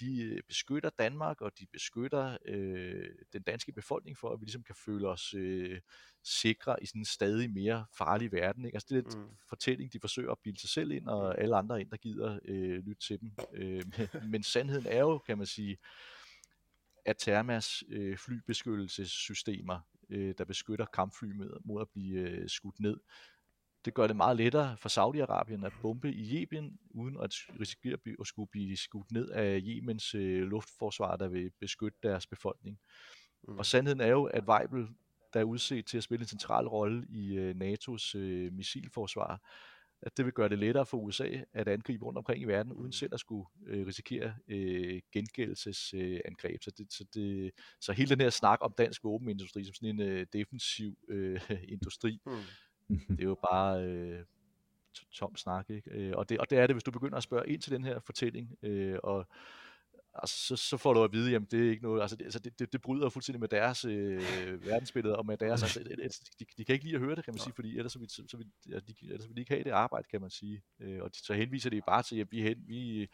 de 0.00 0.22
øh, 0.22 0.42
beskytter 0.48 0.90
Danmark, 0.98 1.40
og 1.40 1.52
de 1.58 1.66
beskytter 1.72 2.36
øh, 2.46 3.04
den 3.32 3.42
danske 3.42 3.72
befolkning 3.72 4.18
for, 4.18 4.30
at 4.30 4.40
vi 4.40 4.44
ligesom 4.44 4.62
kan 4.62 4.74
føle 4.74 5.08
os 5.08 5.34
øh, 5.34 5.80
sikre 6.24 6.82
i 6.82 6.86
sådan 6.86 7.00
en 7.00 7.04
stadig 7.04 7.50
mere 7.50 7.86
farlig 7.98 8.32
verden. 8.32 8.64
Ikke? 8.64 8.76
Altså 8.76 8.86
det 8.90 8.98
er 8.98 9.10
den 9.10 9.20
Mm. 9.22 9.28
fortælling, 9.48 9.92
de 9.92 10.00
forsøger 10.00 10.30
at 10.30 10.38
bilde 10.44 10.60
sig 10.60 10.70
selv 10.70 10.90
ind, 10.90 11.08
og 11.08 11.40
alle 11.40 11.56
andre 11.56 11.80
ind, 11.80 11.90
der 11.90 11.96
gider 11.96 12.38
øh, 12.44 12.78
lytte 12.84 13.06
til 13.06 13.20
dem. 13.20 13.32
Øh, 13.52 13.82
men, 13.98 14.30
men 14.30 14.42
sandheden 14.42 14.86
er 14.86 15.00
jo, 15.00 15.18
kan 15.18 15.38
man 15.38 15.46
sige, 15.46 15.78
at 17.06 17.16
Thermas 17.18 17.84
øh, 17.88 18.16
flybeskyttelsessystemer, 18.16 19.80
øh, 20.10 20.34
der 20.38 20.44
beskytter 20.44 20.86
kampfly 20.86 21.32
med, 21.32 21.50
mod 21.64 21.80
at 21.80 21.88
blive 21.88 22.20
øh, 22.20 22.48
skudt 22.48 22.80
ned, 22.80 22.96
det 23.88 23.94
gør 23.94 24.06
det 24.06 24.16
meget 24.16 24.36
lettere 24.36 24.76
for 24.76 24.88
Saudi-Arabien 24.88 25.66
at 25.66 25.72
bombe 25.82 26.12
i 26.12 26.34
Yemen, 26.34 26.78
uden 26.90 27.16
at 27.22 27.34
risikere 27.60 27.96
at 28.20 28.26
skulle 28.26 28.48
blive 28.50 28.76
skudt 28.76 29.12
ned 29.12 29.28
af 29.28 29.60
Yemens 29.62 30.14
øh, 30.14 30.42
luftforsvar, 30.42 31.16
der 31.16 31.28
vil 31.28 31.50
beskytte 31.60 31.98
deres 32.02 32.26
befolkning. 32.26 32.78
Mm. 33.48 33.58
Og 33.58 33.66
sandheden 33.66 34.00
er 34.00 34.06
jo, 34.06 34.24
at 34.24 34.44
Weibel, 34.48 34.88
der 35.34 35.40
er 35.40 35.44
udset 35.44 35.86
til 35.86 35.96
at 35.96 36.02
spille 36.02 36.22
en 36.22 36.28
central 36.28 36.66
rolle 36.66 37.06
i 37.08 37.34
øh, 37.34 37.54
NATO's 37.54 38.18
øh, 38.18 38.52
missilforsvar, 38.52 39.40
at 40.02 40.16
det 40.16 40.24
vil 40.24 40.32
gøre 40.32 40.48
det 40.48 40.58
lettere 40.58 40.86
for 40.86 40.96
USA 40.96 41.28
at 41.52 41.68
angribe 41.68 42.04
rundt 42.04 42.18
omkring 42.18 42.42
i 42.42 42.44
verden, 42.44 42.72
uden 42.72 42.92
selv 42.92 43.14
at 43.14 43.20
skulle 43.20 43.44
øh, 43.66 43.86
risikere 43.86 44.34
øh, 44.48 45.00
gengældelsesangreb. 45.12 46.62
Så, 46.62 46.70
det, 46.78 46.92
så, 46.92 47.04
det, 47.14 47.50
så 47.80 47.92
hele 47.92 48.10
den 48.10 48.20
her 48.20 48.30
snak 48.30 48.58
om 48.62 48.74
dansk 48.78 49.04
våbenindustri 49.04 49.64
som 49.64 49.74
sådan 49.74 49.88
en 49.88 50.00
øh, 50.00 50.26
defensiv 50.32 50.98
øh, 51.08 51.40
industri, 51.74 52.20
Mm. 52.26 52.32
Det 52.88 53.20
er 53.20 53.24
jo 53.24 53.36
bare 53.50 53.82
øh, 53.84 54.24
tom 55.12 55.36
snak, 55.36 55.70
ikke? 55.70 55.90
Øh, 55.90 56.12
og, 56.16 56.28
det, 56.28 56.38
og 56.38 56.50
det 56.50 56.58
er 56.58 56.66
det, 56.66 56.74
hvis 56.74 56.84
du 56.84 56.90
begynder 56.90 57.16
at 57.16 57.22
spørge 57.22 57.48
ind 57.48 57.60
til 57.62 57.72
den 57.72 57.84
her 57.84 58.00
fortælling, 58.00 58.56
øh, 58.62 58.98
og 59.02 59.26
altså, 60.14 60.36
så, 60.46 60.56
så 60.56 60.76
får 60.76 60.92
du 60.94 61.02
at 61.02 61.12
vide, 61.12 61.30
jamen 61.30 61.48
det 61.50 61.66
er 61.66 61.70
ikke 61.70 61.82
noget, 61.82 62.00
altså 62.02 62.16
det, 62.16 62.24
altså 62.24 62.38
det, 62.38 62.58
det, 62.58 62.72
det 62.72 62.82
bryder 62.82 63.08
fuldstændig 63.08 63.40
med 63.40 63.48
deres 63.48 63.84
øh, 63.84 64.66
verdensbillede, 64.66 65.16
og 65.16 65.26
med 65.26 65.36
deres, 65.36 65.62
altså, 65.62 65.78
det- 65.80 65.98
det- 65.98 66.30
de, 66.40 66.44
de 66.56 66.64
kan 66.64 66.72
ikke 66.72 66.84
lide 66.84 66.94
at 66.94 67.00
høre 67.00 67.16
det, 67.16 67.24
kan 67.24 67.34
man 67.34 67.38
sige, 67.38 67.52
fordi 67.54 67.76
ellers 67.76 67.92
så 67.92 67.98
vil, 67.98 68.08
så 68.10 68.36
vil, 68.36 68.46
ja, 68.68 68.78
de, 68.78 68.94
ellers 69.02 69.28
vil 69.28 69.36
de 69.36 69.40
ikke 69.40 69.52
have 69.54 69.64
det 69.64 69.70
arbejde, 69.70 70.08
kan 70.10 70.20
man 70.20 70.30
sige. 70.30 70.62
Øh, 70.80 71.02
og 71.02 71.14
de, 71.14 71.18
så 71.24 71.34
henviser 71.34 71.70
de 71.70 71.80
bare 71.86 72.02
til, 72.02 72.20
at 72.20 72.32
vi, 72.32 72.42
hen, 72.42 72.64
vi 72.66 73.08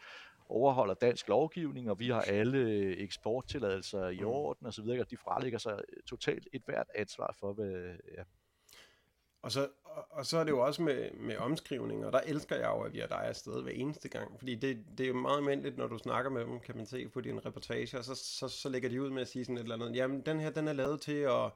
overholder 0.49 0.93
dansk 0.93 1.27
lovgivning, 1.27 1.89
og 1.89 1.99
vi 1.99 2.09
har 2.09 2.21
alle 2.21 2.95
eksporttilladelser 2.97 4.07
i 4.07 4.19
Mm. 4.19 4.25
orden, 4.27 4.67
og 4.67 4.73
så 4.73 4.81
videre, 4.81 5.01
og 5.01 5.11
de 5.11 5.17
frelægger 5.17 5.59
sig 5.59 5.79
totalt 6.07 6.47
et 6.53 6.61
hvert 6.65 6.87
ansvar 6.95 7.35
for, 7.39 7.53
hvad, 7.53 7.95
ja, 8.17 8.23
og 9.45 9.51
så, 9.51 9.67
og, 9.83 10.05
og 10.11 10.25
så 10.25 10.37
er 10.37 10.43
det 10.43 10.51
jo 10.51 10.59
også 10.59 10.81
med, 10.81 11.11
med 11.11 11.37
omskrivninger, 11.37 12.07
og 12.07 12.13
der 12.13 12.19
elsker 12.19 12.55
jeg 12.55 12.65
jo, 12.65 12.81
at 12.81 12.93
vi 12.93 12.99
er 12.99 13.07
dig 13.07 13.23
afsted 13.23 13.61
hver 13.63 13.71
eneste 13.71 14.09
gang, 14.09 14.39
fordi 14.39 14.55
det, 14.55 14.83
det 14.97 15.03
er 15.03 15.07
jo 15.07 15.13
meget 15.13 15.37
almindeligt, 15.37 15.77
når 15.77 15.87
du 15.87 15.97
snakker 15.97 16.31
med 16.31 16.45
dem, 16.45 16.59
kan 16.59 16.77
man 16.77 16.85
se 16.85 17.07
på 17.07 17.21
dine 17.21 17.41
reportager, 17.45 18.01
så, 18.01 18.15
så, 18.15 18.47
så 18.47 18.69
lægger 18.69 18.89
de 18.89 19.01
ud 19.01 19.09
med 19.09 19.21
at 19.21 19.27
sige 19.27 19.45
sådan 19.45 19.57
et 19.57 19.61
eller 19.61 19.75
andet, 19.75 19.95
jamen 19.95 20.21
den 20.21 20.39
her, 20.39 20.49
den 20.49 20.67
er 20.67 20.73
lavet 20.73 21.01
til 21.01 21.17
at 21.17 21.51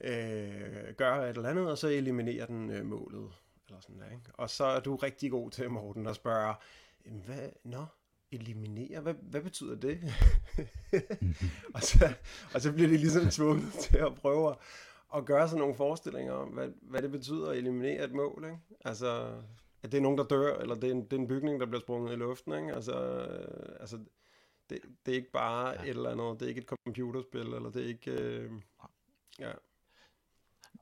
øh, 0.00 0.94
gøre 0.96 1.30
et 1.30 1.36
eller 1.36 1.50
andet, 1.50 1.70
og 1.70 1.78
så 1.78 1.88
eliminerer 1.88 2.46
den 2.46 2.70
øh, 2.70 2.86
målet, 2.86 3.32
eller 3.68 3.80
sådan 3.80 3.98
der, 3.98 4.10
ikke? 4.10 4.30
Og 4.34 4.50
så 4.50 4.64
er 4.64 4.80
du 4.80 4.96
rigtig 4.96 5.30
god 5.30 5.50
til, 5.50 5.70
Morten, 5.70 6.06
at 6.06 6.16
spørge, 6.16 6.54
hvad, 7.04 7.48
nå, 7.64 7.84
eliminere, 8.32 9.00
hvad, 9.00 9.14
hvad 9.14 9.40
betyder 9.40 9.76
det? 9.76 10.00
og, 11.74 11.82
så, 11.82 12.14
og 12.54 12.60
så 12.60 12.72
bliver 12.72 12.88
de 12.88 12.96
ligesom 12.96 13.30
tvunget 13.30 13.72
til 13.72 13.96
at 13.96 14.14
prøve 14.14 14.50
at, 14.50 14.56
at 15.14 15.24
gøre 15.24 15.48
sådan 15.48 15.60
nogle 15.60 15.74
forestillinger 15.74 16.32
om, 16.32 16.48
hvad, 16.48 16.68
hvad 16.82 17.02
det 17.02 17.10
betyder 17.10 17.50
at 17.50 17.56
eliminere 17.56 18.04
et 18.04 18.12
mål, 18.12 18.44
ikke? 18.44 18.58
Altså, 18.84 19.40
at 19.82 19.92
det 19.92 19.98
er 19.98 20.02
nogen, 20.02 20.18
der 20.18 20.24
dør, 20.24 20.58
eller 20.58 20.74
det 20.74 20.84
er 20.84 20.94
en, 20.94 21.04
det 21.04 21.12
er 21.12 21.20
en 21.20 21.28
bygning, 21.28 21.60
der 21.60 21.66
bliver 21.66 21.80
sprunget 21.80 22.12
i 22.12 22.16
luften, 22.16 22.52
ikke? 22.52 22.74
Altså, 22.74 22.92
øh, 22.92 23.76
altså 23.80 23.98
det, 24.70 24.78
det 25.06 25.12
er 25.12 25.16
ikke 25.16 25.30
bare 25.32 25.68
ja. 25.68 25.82
et 25.82 25.88
eller 25.88 26.10
andet, 26.10 26.40
det 26.40 26.46
er 26.46 26.48
ikke 26.48 26.60
et 26.60 26.68
computerspil, 26.84 27.40
eller 27.40 27.70
det 27.70 27.82
er 27.82 27.88
ikke... 27.88 28.10
Øh, 28.10 28.50
ja. 29.38 29.52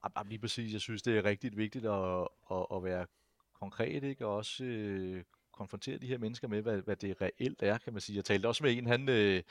Jamen, 0.05 0.29
lige 0.29 0.38
præcis. 0.38 0.73
Jeg 0.73 0.81
synes, 0.81 1.03
det 1.03 1.18
er 1.18 1.25
rigtig 1.25 1.57
vigtigt 1.57 1.87
at, 1.87 2.29
at, 2.51 2.66
at 2.75 2.85
være 2.85 3.07
konkret, 3.61 4.05
ikke? 4.05 4.27
Og 4.27 4.37
også 4.37 4.64
øh, 4.64 5.25
konfrontere 5.53 5.99
de 5.99 6.07
her 6.07 6.18
mennesker 6.18 6.49
med, 6.49 6.62
hvad, 6.62 6.79
hvad 6.83 6.97
det 6.97 7.23
reelt 7.23 7.62
er, 7.62 7.79
kan 7.79 7.92
man 7.92 8.01
sige. 8.01 8.16
Jeg 8.16 8.25
talte 8.25 8.47
også 8.47 8.64
med 8.64 8.79
en, 8.79 8.87
han, 8.87 9.09
øh, 9.09 9.42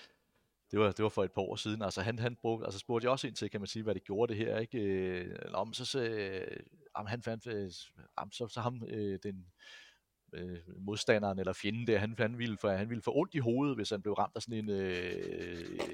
det, 0.72 0.80
var, 0.80 0.92
det 0.92 1.04
var 1.04 1.10
for 1.10 1.24
et 1.24 1.32
par 1.32 1.42
år 1.42 1.56
siden, 1.56 1.82
altså 1.82 2.02
han, 2.02 2.20
han 2.20 2.36
brugte, 2.42 2.66
altså 2.66 2.80
spurgte 2.80 3.06
jeg 3.06 3.12
også 3.12 3.28
ind 3.28 3.36
til, 3.36 3.50
kan 3.50 3.62
man 3.62 3.68
sige, 3.68 3.84
hvad 3.84 3.96
det 3.96 4.04
gjorde 4.04 4.34
det 4.34 4.46
her, 4.46 4.60
ikke? 4.60 4.80
Øh, 4.80 5.36
om 5.54 5.74
så, 5.74 5.86
så 5.86 6.04
øh, 6.04 6.58
han 7.08 7.22
fandt, 7.22 7.48
øh, 7.48 7.72
så, 8.32 8.48
så 8.50 8.62
ham, 8.62 8.84
øh, 8.88 9.20
den, 9.24 9.46
øh, 10.34 10.58
modstanderen 10.78 11.40
eller 11.40 11.54
fjenden 11.54 11.88
der, 11.88 11.98
han, 11.98 12.16
han, 12.18 12.38
ville 12.38 12.58
for, 12.58 12.70
han 12.70 12.90
ville 12.90 13.02
få 13.02 13.12
ondt 13.16 13.36
i 13.36 13.40
hovedet, 13.40 13.76
hvis 13.76 13.90
han 13.90 14.02
blev 14.02 14.14
ramt 14.14 14.36
af 14.36 14.42
sådan 14.42 14.58
en 14.58 14.70
øh, 14.70 14.92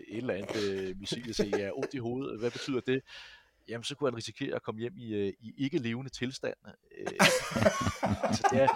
et 0.07 0.17
eller 0.17 0.33
andet 0.33 0.71
øh, 0.71 0.99
missil, 0.99 1.35
så 1.35 1.45
ja, 1.57 1.69
ondt 1.73 1.93
i 1.93 1.97
hovedet, 1.97 2.39
hvad 2.39 2.51
betyder 2.51 2.79
det? 2.79 3.01
Jamen 3.69 3.83
så 3.83 3.95
kunne 3.95 4.09
han 4.09 4.17
risikere 4.17 4.55
at 4.55 4.63
komme 4.63 4.81
hjem 4.81 4.93
i, 4.97 5.13
øh, 5.13 5.33
i 5.39 5.53
ikke 5.57 5.77
levende 5.77 6.09
tilstand. 6.09 6.53
Øh, 6.99 7.07
altså 8.27 8.43
det 8.51 8.61
er, 8.61 8.67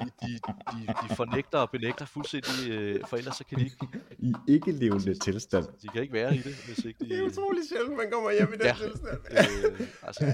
de, 0.00 0.26
de, 0.26 0.32
de, 0.72 0.86
de 1.08 1.16
fornægter 1.16 1.58
og 1.58 1.70
benægter 1.70 2.04
fuldstændig, 2.06 2.70
øh, 2.70 3.00
for 3.08 3.16
ellers 3.16 3.36
så 3.36 3.44
kan 3.44 3.58
de 3.58 3.64
ikke... 3.64 3.76
I 4.18 4.34
ikke 4.48 4.72
levende 4.72 5.14
tilstand. 5.18 5.64
De 5.82 5.88
kan 5.88 6.02
ikke 6.02 6.14
være 6.14 6.34
i 6.36 6.38
det, 6.38 6.54
hvis 6.66 6.78
ikke 6.84 7.04
de... 7.04 7.08
Det 7.08 7.18
er 7.18 7.22
utroligt 7.22 7.68
sjældent, 7.68 7.96
man 7.96 8.10
kommer 8.12 8.32
hjem 8.32 8.48
i 8.52 8.56
den 8.56 8.66
Ja. 8.66 8.74
tilstand. 8.80 9.18
Øh, 9.30 9.86
altså, 10.02 10.24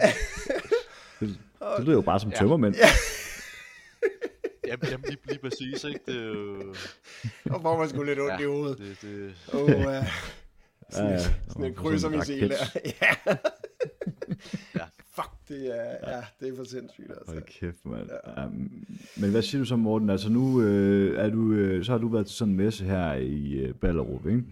Det, 1.21 1.39
det 1.77 1.85
lyder 1.85 1.93
jo 1.97 2.01
bare 2.01 2.21
som 2.21 2.31
Ja. 2.31 2.37
tømmermænd. 2.37 2.75
jamen, 4.67 4.87
jamen 4.91 5.05
lige, 5.09 5.19
lige 5.29 5.39
præcis, 5.39 5.85
ikke? 5.85 6.01
Det 6.07 6.17
er 6.17 6.25
jo... 6.27 6.75
Og 7.51 7.63
får 7.63 7.79
man 7.79 7.89
sgu 7.89 8.03
lidt 8.03 8.19
ondt 8.21 8.33
Ja, 8.33 8.39
i 8.39 8.45
hovedet. 8.45 8.79
Det, 8.79 8.99
det, 9.03 9.35
oh, 9.53 9.71
ja. 9.71 10.07
Ja, 10.93 10.97
Sådan, 10.97 11.11
ja. 11.11 11.17
et- 11.17 11.23
sådan 11.49 11.63
der. 12.51 12.81
Ja. 13.03 13.35
Ja. 14.77 14.85
Fuck, 15.15 15.31
det 15.49 15.81
er, 15.81 16.11
ja, 16.17 16.23
det 16.41 16.49
er 16.53 16.57
for 16.57 16.65
sindssygt, 16.65 17.11
altså. 17.11 17.33
Hold 17.33 17.43
kæft, 17.61 17.85
mand. 17.87 18.09
Ja. 18.37 18.47
Um, 18.47 18.71
men 19.21 19.31
hvad 19.31 19.43
siger 19.43 19.59
du 19.61 19.65
så, 19.65 19.77
Morten? 19.77 20.11
Altså 20.11 20.31
nu 20.33 20.63
øh, 20.63 21.19
er 21.25 21.31
du, 21.31 21.53
øh, 21.53 21.85
så 21.85 21.93
har 21.93 21.99
du 21.99 22.09
været 22.09 22.27
til 22.27 22.37
sådan 22.37 22.51
en 22.53 22.57
messe 22.57 22.85
her 22.85 23.13
i 23.15 23.53
øh, 23.53 23.75
Ballerup, 23.75 24.27
ikke? 24.27 24.43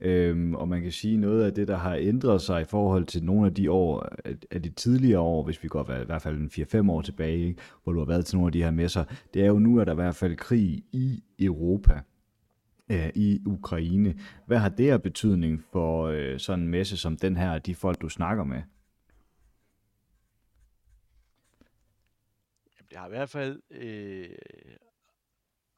Øhm, 0.00 0.54
og 0.54 0.68
man 0.68 0.82
kan 0.82 0.92
sige 0.92 1.16
noget 1.16 1.44
af 1.44 1.54
det, 1.54 1.68
der 1.68 1.76
har 1.76 1.94
ændret 1.96 2.40
sig 2.42 2.60
i 2.60 2.64
forhold 2.64 3.04
til 3.04 3.24
nogle 3.24 3.46
af 3.46 3.54
de 3.54 3.70
år, 3.70 4.08
af- 4.24 4.34
af 4.50 4.62
de 4.62 4.68
tidligere 4.70 5.20
år, 5.20 5.44
hvis 5.44 5.62
vi 5.62 5.68
går 5.68 5.92
i 6.00 6.04
hvert 6.06 6.22
fald 6.22 6.36
en 6.36 6.50
4-5 6.86 6.90
år 6.90 7.02
tilbage, 7.02 7.38
ikke? 7.38 7.60
hvor 7.84 7.92
du 7.92 7.98
har 7.98 8.06
været 8.06 8.26
til 8.26 8.36
nogle 8.36 8.48
af 8.48 8.52
de 8.52 8.62
her 8.62 8.70
messer, 8.70 9.04
det 9.34 9.42
er 9.42 9.46
jo 9.46 9.58
nu, 9.58 9.80
at 9.80 9.86
der 9.86 9.92
i 9.92 9.96
hvert 9.96 10.14
fald 10.16 10.36
krig 10.36 10.82
i 10.92 11.22
Europa, 11.38 12.00
øh, 12.90 13.10
i 13.14 13.42
Ukraine. 13.46 14.18
Hvad 14.46 14.58
har 14.58 14.68
det 14.68 14.90
af 14.90 15.02
betydning 15.02 15.64
for 15.72 16.06
øh, 16.06 16.40
sådan 16.40 16.64
en 16.64 16.68
messe 16.68 16.96
som 16.96 17.16
den 17.16 17.36
her, 17.36 17.58
de 17.58 17.74
folk, 17.74 18.00
du 18.00 18.08
snakker 18.08 18.44
med? 18.44 18.62
Jamen, 22.78 22.88
det 22.90 22.98
har 22.98 23.06
i 23.06 23.10
hvert 23.10 23.30
fald, 23.30 23.62
øh, 23.70 24.28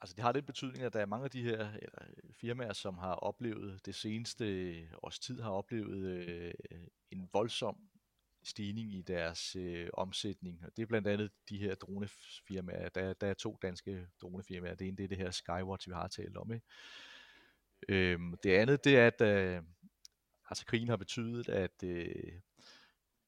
altså 0.00 0.14
det 0.16 0.24
har 0.24 0.32
den 0.32 0.44
betydning, 0.44 0.84
at 0.84 0.92
der 0.92 1.00
er 1.00 1.06
mange 1.06 1.24
af 1.24 1.30
de 1.30 1.42
her 1.42 1.58
eller, 1.58 2.02
firmaer, 2.32 2.72
som 2.72 2.98
har 2.98 3.14
oplevet 3.14 3.86
det 3.86 3.94
seneste 3.94 4.74
års 5.02 5.18
tid, 5.18 5.40
har 5.40 5.50
oplevet 5.50 6.28
øh, 6.28 6.52
en 7.10 7.28
voldsom 7.32 7.76
stigning 8.42 8.94
i 8.94 9.02
deres 9.02 9.56
øh, 9.56 9.88
omsætning. 9.94 10.64
Og 10.64 10.76
det 10.76 10.82
er 10.82 10.86
blandt 10.86 11.08
andet 11.08 11.30
de 11.48 11.58
her 11.58 11.74
dronefirmaer. 11.74 12.88
Der, 12.88 13.12
der 13.12 13.26
er 13.26 13.34
to 13.34 13.58
danske 13.62 14.06
dronefirmaer. 14.22 14.74
Det 14.74 14.88
ene 14.88 14.96
det 14.96 15.04
er 15.04 15.08
det 15.08 15.18
her 15.18 15.30
Skywatch, 15.30 15.88
vi 15.88 15.94
har 15.94 16.08
talt 16.08 16.36
om. 16.36 16.52
Ikke? 16.52 16.66
Øhm, 17.88 18.34
det 18.42 18.50
andet 18.50 18.84
det 18.84 18.98
er, 18.98 19.06
at 19.06 19.20
øh, 19.20 19.62
altså 20.50 20.66
krigen 20.66 20.88
har 20.88 20.96
betydet, 20.96 21.48
at 21.48 21.82
øh, 21.84 22.40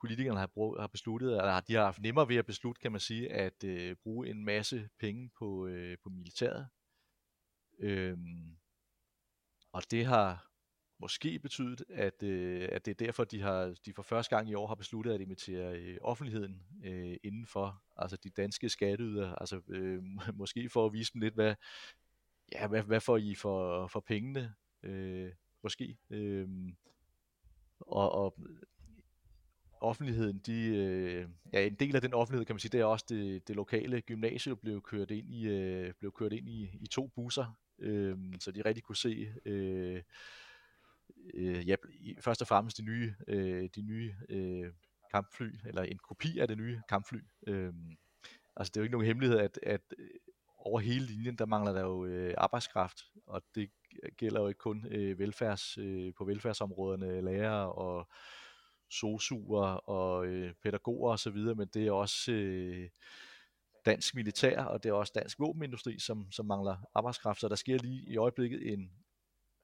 politikerne 0.01 0.38
har, 0.38 0.46
brug, 0.46 0.81
har 0.81 0.87
besluttet, 0.87 1.31
eller 1.31 1.61
de 1.61 1.75
har 1.75 1.85
haft 1.85 2.01
nemmere 2.01 2.29
ved 2.29 2.37
at 2.37 2.46
beslutte, 2.46 2.81
kan 2.81 2.92
man 2.92 3.01
sige, 3.01 3.33
at 3.33 3.64
øh, 3.64 3.96
bruge 3.96 4.29
en 4.29 4.44
masse 4.44 4.88
penge 4.98 5.31
på, 5.38 5.66
øh, 5.66 5.98
på 6.03 6.09
militæret. 6.09 6.68
Øhm, 7.79 8.57
og 9.72 9.83
det 9.90 10.07
har 10.07 10.52
måske 11.03 11.38
betydet, 11.38 11.85
at, 11.88 12.23
øh, 12.23 12.69
at 12.73 12.87
det 12.87 12.91
er 12.91 13.05
derfor, 13.07 13.25
de 13.25 13.41
har 13.41 13.75
de 13.87 13.93
for 13.93 14.03
første 14.03 14.37
gang 14.37 14.49
i 14.49 14.55
år 14.55 14.67
har 14.67 14.75
besluttet 14.75 15.12
at 15.12 15.21
invitere 15.21 15.77
øh, 15.79 15.99
offentligheden 16.01 16.62
øh, 16.85 17.17
indenfor, 17.23 17.83
altså 17.97 18.17
de 18.17 18.31
danske 18.31 18.69
skatteydere, 18.69 19.37
altså 19.41 19.61
øh, 19.69 20.03
måske 20.35 20.69
for 20.69 20.87
at 20.87 20.93
vise 20.93 21.12
dem 21.12 21.21
lidt, 21.21 21.35
hvad, 21.35 21.55
ja, 22.53 22.67
hvad, 22.67 22.83
hvad 22.83 23.01
får 23.01 23.17
I 23.17 23.35
for, 23.35 23.87
for 23.87 24.01
pengene, 24.01 24.55
øh, 24.83 25.33
måske. 25.62 25.99
Øh, 26.11 26.49
og, 27.81 28.12
og 28.12 28.38
offentligheden, 29.81 30.38
de, 30.38 30.67
øh, 30.67 31.29
ja, 31.53 31.67
en 31.67 31.75
del 31.75 31.97
af 31.97 32.03
den 32.03 32.15
offentlighed, 32.15 32.47
kan 32.47 32.55
man 32.55 32.61
sige, 32.61 32.71
det 32.71 32.81
er 32.81 32.85
også 32.85 33.07
det, 33.09 33.49
det 33.49 33.57
lokale 33.57 34.01
gymnasium 34.01 34.57
blev 34.57 34.83
kørt 34.83 35.11
ind 35.11 35.31
i, 35.31 35.49
øh, 35.49 35.93
blev 35.99 36.12
kørt 36.12 36.33
ind 36.33 36.49
i, 36.49 36.71
i 36.81 36.87
to 36.87 37.07
busser, 37.07 37.59
øh, 37.79 38.19
så 38.41 38.51
de 38.51 38.62
rigtig 38.62 38.83
kunne 38.85 38.97
se, 38.97 39.35
øh, 39.45 40.03
øh, 41.35 41.68
ja, 41.68 41.76
først 42.20 42.40
og 42.42 42.48
fremmest 42.48 42.78
de 42.78 42.82
nye, 42.82 43.14
øh, 43.28 43.68
de 43.74 43.82
nye 43.82 44.14
øh, 44.28 44.72
kampfly, 45.11 45.50
eller 45.66 45.82
en 45.82 45.98
kopi 45.98 46.38
af 46.38 46.48
det 46.48 46.58
nye 46.58 46.80
kampfly. 46.88 47.20
Øh, 47.46 47.72
altså 48.56 48.70
det 48.70 48.76
er 48.76 48.80
jo 48.80 48.85
ikke 48.85 48.92
nogen 48.92 49.06
hemmelighed, 49.06 49.38
at, 49.38 49.58
at 49.62 49.94
øh, 49.98 50.08
over 50.58 50.80
hele 50.80 51.06
linjen, 51.06 51.37
der 51.37 51.46
mangler 51.46 51.72
der 51.72 51.80
jo 51.80 52.04
øh, 52.04 52.35
arbejdskraft, 52.38 53.02
og 53.26 53.42
det 53.54 53.70
gælder 54.16 54.40
jo 54.40 54.48
ikke 54.48 54.58
kun 54.58 54.87
øh, 54.90 55.18
velfærds, 55.18 55.78
øh, 55.78 56.12
på 56.18 56.24
velfærdsområderne, 56.24 57.20
lærere 57.20 57.72
og 57.72 58.08
sosuer 58.90 59.66
og 59.88 60.26
øh, 60.26 60.54
pædagoger 60.62 61.12
osv., 61.12 61.37
men 61.37 61.68
det 61.74 61.87
er 61.87 61.92
også 61.92 62.32
øh, 62.32 62.88
dansk 63.87 64.14
militær, 64.14 64.62
og 64.64 64.82
det 64.82 64.88
er 64.88 64.92
også 64.92 65.12
dansk 65.14 65.38
våbenindustri, 65.38 65.98
som, 65.98 66.32
som 66.32 66.46
mangler 66.46 66.76
arbejdskraft, 66.94 67.40
så 67.40 67.48
der 67.48 67.54
sker 67.54 67.78
lige 67.78 68.02
i 68.06 68.16
øjeblikket 68.16 68.72
en 68.72 68.90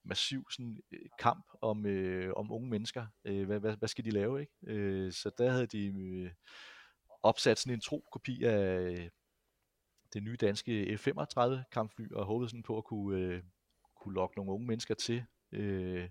massiv 0.05 0.51
sådan, 0.51 0.81
øh, 0.93 1.09
kamp 1.19 1.47
om, 1.61 1.87
øh, 1.87 2.33
om 2.37 2.53
unge 2.53 2.71
mennesker. 2.71 3.07
Øh, 3.25 3.47
hvad, 3.47 3.61
hvad, 3.61 3.77
hvad 3.77 3.89
skal 3.89 4.05
de 4.05 4.11
lave? 4.11 4.41
ikke? 4.41 4.53
Øh, 4.67 5.13
så 5.13 5.31
der 5.39 5.51
havde 5.51 5.67
de 5.67 5.87
øh, 5.87 6.31
opsat 7.23 7.59
sådan 7.59 7.75
en 7.75 7.81
tro 7.81 8.09
kopi 8.13 8.45
af 8.45 8.81
øh, 8.81 9.09
det 10.13 10.23
nye 10.23 10.37
danske 10.37 10.99
F-35 11.01 11.63
kampfly, 11.73 12.13
og 12.13 12.27
håbede 12.27 12.51
sådan 12.51 12.63
på 12.63 12.79
at 12.79 12.85
kunne, 12.85 13.19
øh, 13.19 13.43
kunne 14.03 14.15
lokke 14.15 14.37
nogle 14.37 14.53
unge 14.53 14.67
mennesker 14.67 14.95
til. 14.95 15.25
Øh, 15.53 16.09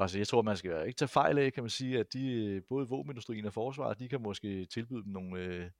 Altså, 0.00 0.18
jeg 0.18 0.28
tror, 0.28 0.42
man 0.42 0.56
skal 0.56 0.86
ikke 0.86 0.98
tage 0.98 1.08
fejl 1.08 1.38
af, 1.38 1.52
kan 1.52 1.62
man 1.62 1.70
sige, 1.70 1.98
at 1.98 2.12
de, 2.12 2.30
øh, 2.30 2.62
både 2.68 2.88
våbenindustrien 2.88 3.46
og 3.46 3.52
forsvaret, 3.52 3.98
de 3.98 4.08
kan 4.08 4.22
måske 4.22 4.64
tilbyde 4.64 5.02
dem 5.02 5.12
nogle, 5.12 5.40
øh, 5.40 5.70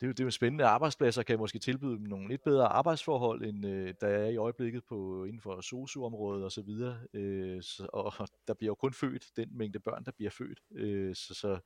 det 0.00 0.06
er 0.06 0.08
jo, 0.08 0.12
det 0.12 0.20
er 0.20 0.24
jo 0.24 0.30
spændende 0.30 0.64
arbejdspladser, 0.64 1.22
kan 1.22 1.38
måske 1.38 1.58
tilbyde 1.58 1.96
dem 1.96 2.00
nogle 2.00 2.28
lidt 2.28 2.42
bedre 2.42 2.66
arbejdsforhold, 2.66 3.44
end 3.44 3.66
øh, 3.66 3.94
der 4.00 4.08
er 4.08 4.28
i 4.28 4.36
øjeblikket 4.36 4.84
på, 4.84 5.24
inden 5.24 5.40
for 5.40 5.60
SOSU-området 5.60 6.44
og 6.44 6.52
så 6.52 6.62
videre. 6.62 7.00
Øh, 7.14 7.62
så, 7.62 7.88
og 7.92 8.28
der 8.48 8.54
bliver 8.54 8.70
jo 8.70 8.74
kun 8.74 8.92
født 8.92 9.36
den 9.36 9.58
mængde 9.58 9.80
børn, 9.80 10.04
der 10.04 10.12
bliver 10.12 10.30
født. 10.30 10.60
Øh, 10.72 11.14
så, 11.14 11.34
så 11.34 11.58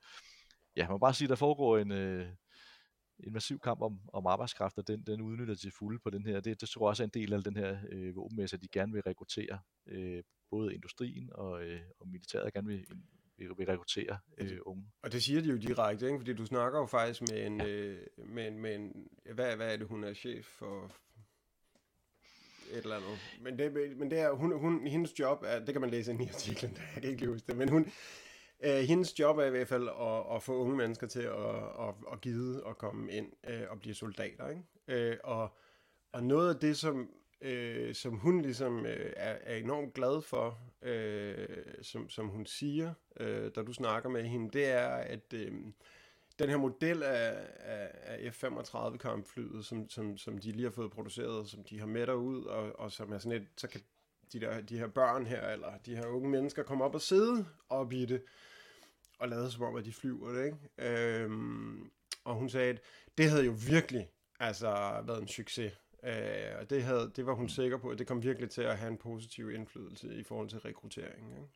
ja, 0.76 0.82
man 0.82 0.92
må 0.92 0.98
bare 0.98 1.14
sige, 1.14 1.28
der 1.28 1.34
foregår 1.34 1.78
en, 1.78 1.92
øh, 1.92 2.28
en 3.18 3.32
massiv 3.32 3.58
kamp 3.58 3.82
om, 3.82 4.00
om 4.12 4.26
arbejdskraft, 4.26 4.78
og 4.78 4.88
den, 4.88 5.02
den 5.02 5.20
udnytter 5.20 5.54
til 5.54 5.70
fulde 5.70 5.98
på 5.98 6.10
den 6.10 6.26
her. 6.26 6.40
Det, 6.40 6.60
det 6.60 6.68
tror 6.68 6.86
jeg 6.86 6.88
også 6.88 7.02
er 7.02 7.06
en 7.06 7.10
del 7.14 7.32
af 7.32 7.44
den 7.44 7.56
her 7.56 7.78
øh, 7.88 8.16
våbenmesse, 8.16 8.56
at 8.56 8.62
de 8.62 8.68
gerne 8.68 8.92
vil 8.92 9.02
rekruttere 9.02 9.58
øh, 9.86 10.22
både 10.50 10.74
industrien 10.74 11.30
og, 11.32 11.64
øh, 11.64 11.80
og 12.00 12.08
militæret 12.08 12.52
gerne 12.52 12.68
vil, 12.68 12.86
vil, 13.42 13.58
vil 13.58 13.66
rekruttere 13.66 14.18
øh, 14.38 14.58
unge. 14.66 14.84
Og 15.02 15.12
det 15.12 15.22
siger 15.22 15.40
de 15.40 15.48
jo 15.48 15.56
direkte, 15.56 16.06
ikke? 16.06 16.18
fordi 16.18 16.32
du 16.32 16.46
snakker 16.46 16.78
jo 16.78 16.86
faktisk 16.86 17.20
med 17.20 17.46
en, 17.46 17.60
ja. 17.60 17.66
øh, 17.66 17.98
med 18.16 18.48
en, 18.48 18.58
med 18.58 18.74
en 18.74 19.08
hvad, 19.34 19.56
hvad 19.56 19.72
er 19.72 19.76
det, 19.76 19.86
hun 19.86 20.04
er 20.04 20.14
chef 20.14 20.46
for 20.46 20.90
et 22.70 22.78
eller 22.78 22.96
andet. 22.96 23.18
Men 23.40 23.58
det, 23.58 23.96
men 23.96 24.10
det 24.10 24.18
er, 24.18 24.32
hun, 24.32 24.58
hun, 24.58 24.86
hendes 24.86 25.18
job 25.18 25.42
er, 25.46 25.64
det 25.64 25.74
kan 25.74 25.80
man 25.80 25.90
læse 25.90 26.12
ind 26.12 26.22
i 26.22 26.28
artiklen, 26.28 26.78
jeg 26.94 27.02
kan 27.02 27.10
ikke 27.10 27.26
huske 27.26 27.46
det, 27.46 27.56
men 27.56 27.68
hun, 27.68 27.86
Øh, 28.64 28.80
hendes 28.80 29.18
job 29.18 29.38
er 29.38 29.44
i 29.44 29.50
hvert 29.50 29.68
fald 29.68 29.88
at, 29.88 30.36
at 30.36 30.42
få 30.42 30.56
unge 30.56 30.76
mennesker 30.76 31.06
til 31.06 31.22
at, 31.22 31.56
at, 31.80 31.94
at 32.12 32.20
gide 32.20 32.64
og 32.64 32.78
komme 32.78 33.12
ind 33.12 33.32
øh, 33.48 33.62
og 33.70 33.80
blive 33.80 33.94
soldater. 33.94 34.48
Ikke? 34.48 34.62
Øh, 34.88 35.16
og, 35.24 35.56
og 36.12 36.24
noget 36.24 36.54
af 36.54 36.60
det, 36.60 36.76
som, 36.76 37.10
øh, 37.42 37.94
som 37.94 38.14
hun 38.16 38.42
ligesom 38.42 38.86
øh, 38.86 39.12
er, 39.16 39.38
er 39.40 39.56
enormt 39.56 39.94
glad 39.94 40.22
for, 40.22 40.58
øh, 40.82 41.48
som, 41.82 42.10
som 42.10 42.28
hun 42.28 42.46
siger, 42.46 42.94
øh, 43.20 43.50
da 43.54 43.62
du 43.62 43.72
snakker 43.72 44.08
med 44.08 44.24
hende, 44.24 44.50
det 44.50 44.66
er, 44.66 44.88
at 44.88 45.32
øh, 45.34 45.52
den 46.38 46.48
her 46.48 46.56
model 46.56 47.02
af, 47.02 47.46
af, 47.58 47.90
af 48.02 48.30
F-35 48.30 48.96
kampflyet, 48.96 49.64
som, 49.64 49.88
som, 49.88 50.18
som 50.18 50.38
de 50.38 50.52
lige 50.52 50.64
har 50.64 50.70
fået 50.70 50.90
produceret, 50.90 51.48
som 51.48 51.64
de 51.64 51.78
har 51.78 51.86
med 51.86 52.06
derud, 52.06 52.44
og, 52.44 52.80
og 52.80 52.92
som 52.92 53.12
er 53.12 53.18
sådan 53.18 53.42
et, 53.42 53.48
så 53.56 53.68
kan 53.68 53.80
de, 54.32 54.40
der, 54.40 54.60
de 54.60 54.78
her 54.78 54.86
børn 54.86 55.26
her, 55.26 55.48
eller 55.48 55.78
de 55.86 55.96
her 55.96 56.06
unge 56.06 56.30
mennesker 56.30 56.62
komme 56.62 56.84
op 56.84 56.94
og 56.94 57.00
sidde 57.00 57.46
op 57.68 57.92
i 57.92 58.04
det, 58.04 58.22
og 59.18 59.28
lade 59.28 59.50
som 59.50 59.62
om, 59.62 59.76
at 59.76 59.84
de 59.84 59.92
flyver 59.92 60.32
det, 60.32 60.44
ikke? 60.44 60.58
Øhm, 60.78 61.90
og 62.24 62.34
hun 62.34 62.48
sagde, 62.48 62.70
at 62.70 62.80
det 63.18 63.30
havde 63.30 63.44
jo 63.44 63.54
virkelig 63.68 64.10
altså, 64.40 65.02
været 65.06 65.22
en 65.22 65.28
succes. 65.28 65.72
Øh, 66.04 66.12
og 66.60 66.70
det, 66.70 66.82
havde, 66.82 67.10
det 67.16 67.26
var 67.26 67.34
hun 67.34 67.48
sikker 67.48 67.76
på, 67.76 67.88
at 67.88 67.98
det 67.98 68.06
kom 68.06 68.22
virkelig 68.22 68.50
til 68.50 68.62
at 68.62 68.78
have 68.78 68.90
en 68.90 68.96
positiv 68.96 69.50
indflydelse 69.50 70.14
i 70.14 70.22
forhold 70.22 70.48
til 70.48 70.58
rekruttering. 70.58 71.30
Ikke? 71.30 71.48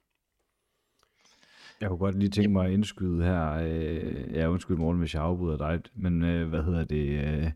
Jeg 1.80 1.88
kunne 1.88 1.98
godt 1.98 2.18
lige 2.18 2.30
tænke 2.30 2.50
mig 2.50 2.66
at 2.66 2.72
indskyde 2.72 3.24
her, 3.24 3.52
øh, 3.52 4.34
ja 4.34 4.48
undskyld 4.48 4.76
morgen, 4.76 4.98
hvis 4.98 5.14
jeg 5.14 5.22
afbryder 5.22 5.56
dig, 5.56 5.80
men 5.94 6.24
øh, 6.24 6.48
hvad 6.48 6.62
hedder 6.62 6.84
det, 6.84 7.08
øh, 7.08 7.50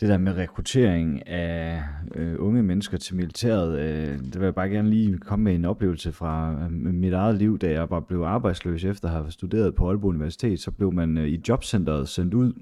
det 0.00 0.08
der 0.08 0.18
med 0.18 0.36
rekruttering 0.36 1.28
af 1.28 1.82
øh, 2.14 2.34
unge 2.38 2.62
mennesker 2.62 2.96
til 2.98 3.16
militæret, 3.16 3.78
øh, 3.78 4.18
det 4.18 4.34
vil 4.34 4.44
jeg 4.44 4.54
bare 4.54 4.68
gerne 4.68 4.90
lige 4.90 5.18
komme 5.18 5.44
med 5.44 5.54
en 5.54 5.64
oplevelse 5.64 6.12
fra 6.12 6.52
øh, 6.64 6.70
mit 6.72 7.12
eget 7.12 7.34
liv, 7.34 7.58
da 7.58 7.70
jeg 7.70 7.88
bare 7.88 8.02
blev 8.02 8.20
arbejdsløs 8.20 8.84
efter 8.84 9.08
at 9.08 9.14
have 9.14 9.30
studeret 9.30 9.74
på 9.74 9.88
Aalborg 9.88 10.08
Universitet, 10.08 10.60
så 10.60 10.70
blev 10.70 10.92
man 10.92 11.18
øh, 11.18 11.28
i 11.28 11.42
jobcentret 11.48 12.08
sendt 12.08 12.34
ud 12.34 12.52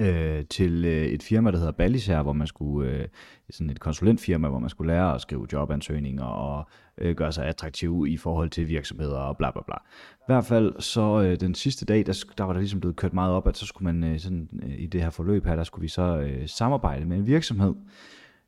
øh, 0.00 0.44
til 0.50 0.84
øh, 0.84 1.06
et 1.06 1.22
firma, 1.22 1.50
der 1.50 1.58
hedder 1.58 1.72
Ballisær, 1.72 2.22
hvor 2.22 2.32
man 2.32 2.46
skulle, 2.46 2.90
øh, 2.90 3.08
sådan 3.50 3.70
et 3.70 3.80
konsulentfirma, 3.80 4.48
hvor 4.48 4.58
man 4.58 4.70
skulle 4.70 4.92
lære 4.92 5.14
at 5.14 5.20
skrive 5.20 5.46
jobansøgninger 5.52 6.24
og 6.24 6.68
øh, 6.98 7.16
gøre 7.16 7.32
sig 7.32 7.46
attraktiv 7.46 8.06
i 8.08 8.16
forhold 8.16 8.50
til 8.50 8.68
virksomheder 8.68 9.18
og 9.18 9.36
bla 9.36 9.50
bla 9.50 9.62
bla. 9.66 9.76
I 10.14 10.24
hvert 10.26 10.44
fald 10.44 10.80
så 10.80 11.22
øh, 11.22 11.40
den 11.40 11.54
sidste 11.54 11.84
dag, 11.84 12.06
der, 12.06 12.24
der 12.38 12.44
var 12.44 12.52
der 12.52 12.60
ligesom 12.60 12.80
blevet 12.80 12.96
kørt 12.96 13.12
meget 13.12 13.32
op, 13.32 13.48
at 13.48 13.56
så 13.56 13.66
skulle 13.66 13.92
man 13.92 14.12
øh, 14.12 14.18
sådan, 14.18 14.48
øh, 14.62 14.74
i 14.78 14.86
det 14.86 15.02
her 15.02 15.10
forløb 15.10 15.46
her, 15.46 15.56
der 15.56 15.64
skulle 15.64 15.82
vi 15.82 15.88
så 15.88 16.18
øh, 16.18 16.48
samarbejde 16.48 17.04
med 17.04 17.16
en 17.16 17.26
virksomhed. 17.26 17.74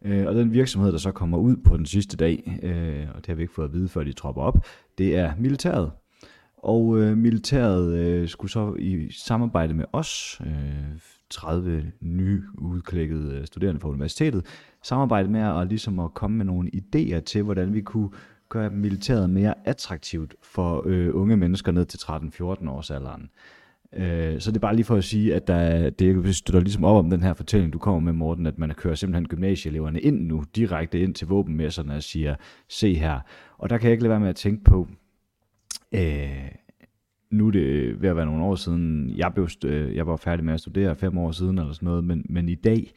Øh, 0.04 0.26
og 0.26 0.34
den 0.34 0.52
virksomhed, 0.52 0.92
der 0.92 0.98
så 0.98 1.12
kommer 1.12 1.38
ud 1.38 1.56
på 1.56 1.76
den 1.76 1.86
sidste 1.86 2.16
dag, 2.16 2.58
øh, 2.62 3.06
og 3.14 3.16
det 3.16 3.26
har 3.26 3.34
vi 3.34 3.42
ikke 3.42 3.54
fået 3.54 3.68
at 3.68 3.72
vide, 3.72 3.88
før 3.88 4.04
de 4.04 4.12
tropper 4.12 4.42
op, 4.42 4.66
det 4.98 5.16
er 5.16 5.32
militæret. 5.38 5.90
Og 6.56 6.98
øh, 7.00 7.16
militæret 7.16 7.94
øh, 7.94 8.28
skulle 8.28 8.50
så 8.50 8.74
i 8.78 9.10
samarbejde 9.10 9.74
med 9.74 9.84
os, 9.92 10.40
øh, 10.46 10.98
30 11.34 11.92
nyudklækkede 12.00 13.38
øh, 13.38 13.46
studerende 13.46 13.80
fra 13.80 13.88
universitetet, 13.88 14.46
samarbejdet 14.82 15.30
med 15.30 15.40
at, 15.40 15.68
ligesom 15.68 15.98
at 15.98 16.14
komme 16.14 16.36
med 16.36 16.44
nogle 16.44 16.70
idéer 16.74 17.20
til, 17.20 17.42
hvordan 17.42 17.74
vi 17.74 17.80
kunne 17.80 18.10
gøre 18.48 18.70
militæret 18.70 19.30
mere 19.30 19.54
attraktivt 19.64 20.34
for 20.42 20.82
øh, 20.86 21.10
unge 21.12 21.36
mennesker 21.36 21.72
ned 21.72 21.86
til 21.86 21.98
13-14 21.98 22.70
års 22.70 22.90
alderen. 22.90 23.30
Øh, 23.92 24.40
så 24.40 24.50
det 24.50 24.56
er 24.56 24.60
bare 24.60 24.76
lige 24.76 24.84
for 24.84 24.96
at 24.96 25.04
sige, 25.04 25.34
at 25.34 25.46
der, 25.46 25.90
det 25.90 26.36
støtter 26.36 26.60
ligesom 26.60 26.84
op 26.84 27.04
om 27.04 27.10
den 27.10 27.22
her 27.22 27.34
fortælling, 27.34 27.72
du 27.72 27.78
kommer 27.78 28.00
med, 28.00 28.12
Morten, 28.12 28.46
at 28.46 28.58
man 28.58 28.74
kører 28.74 28.94
simpelthen 28.94 29.28
gymnasieeleverne 29.28 30.00
ind 30.00 30.26
nu, 30.26 30.44
direkte 30.56 31.00
ind 31.00 31.14
til 31.14 31.26
våbenmesserne 31.26 31.94
og 31.94 32.02
siger, 32.02 32.34
se 32.68 32.94
her. 32.94 33.20
Og 33.58 33.70
der 33.70 33.78
kan 33.78 33.84
jeg 33.84 33.92
ikke 33.92 34.02
lade 34.02 34.10
være 34.10 34.20
med 34.20 34.28
at 34.28 34.36
tænke 34.36 34.64
på, 34.64 34.88
øh, 35.94 36.48
nu 37.30 37.46
er 37.46 37.50
det 37.50 38.02
ved 38.02 38.08
at 38.08 38.16
være 38.16 38.26
nogle 38.26 38.44
år 38.44 38.54
siden, 38.54 39.10
jeg, 39.16 39.32
blev, 39.34 39.48
øh, 39.64 39.96
jeg 39.96 40.06
var 40.06 40.16
færdig 40.16 40.44
med 40.44 40.54
at 40.54 40.60
studere 40.60 40.96
fem 40.96 41.18
år 41.18 41.30
siden 41.30 41.58
eller 41.58 41.72
sådan 41.72 41.86
noget, 41.86 42.04
men, 42.04 42.26
men 42.28 42.48
i 42.48 42.54
dag, 42.54 42.92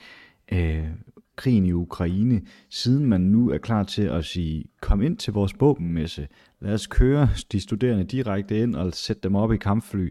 øh, 0.52 0.88
krigen 1.36 1.66
i 1.66 1.72
Ukraine, 1.72 2.42
siden 2.70 3.06
man 3.06 3.22
nu 3.22 3.50
er 3.50 3.58
klar 3.58 3.84
til 3.84 4.02
at 4.02 4.26
sige, 4.26 4.66
kom 4.82 5.02
ind 5.02 5.18
til 5.18 5.34
vores 5.34 5.54
våbenmesse, 5.60 6.28
lad 6.62 6.74
os 6.74 6.88
køre 6.88 7.30
de 7.52 7.60
studerende 7.60 8.04
direkte 8.04 8.60
ind 8.62 8.76
og 8.76 8.94
sætte 8.94 9.22
dem 9.22 9.36
op 9.36 9.54
i 9.54 9.58
kampfly, 9.58 10.10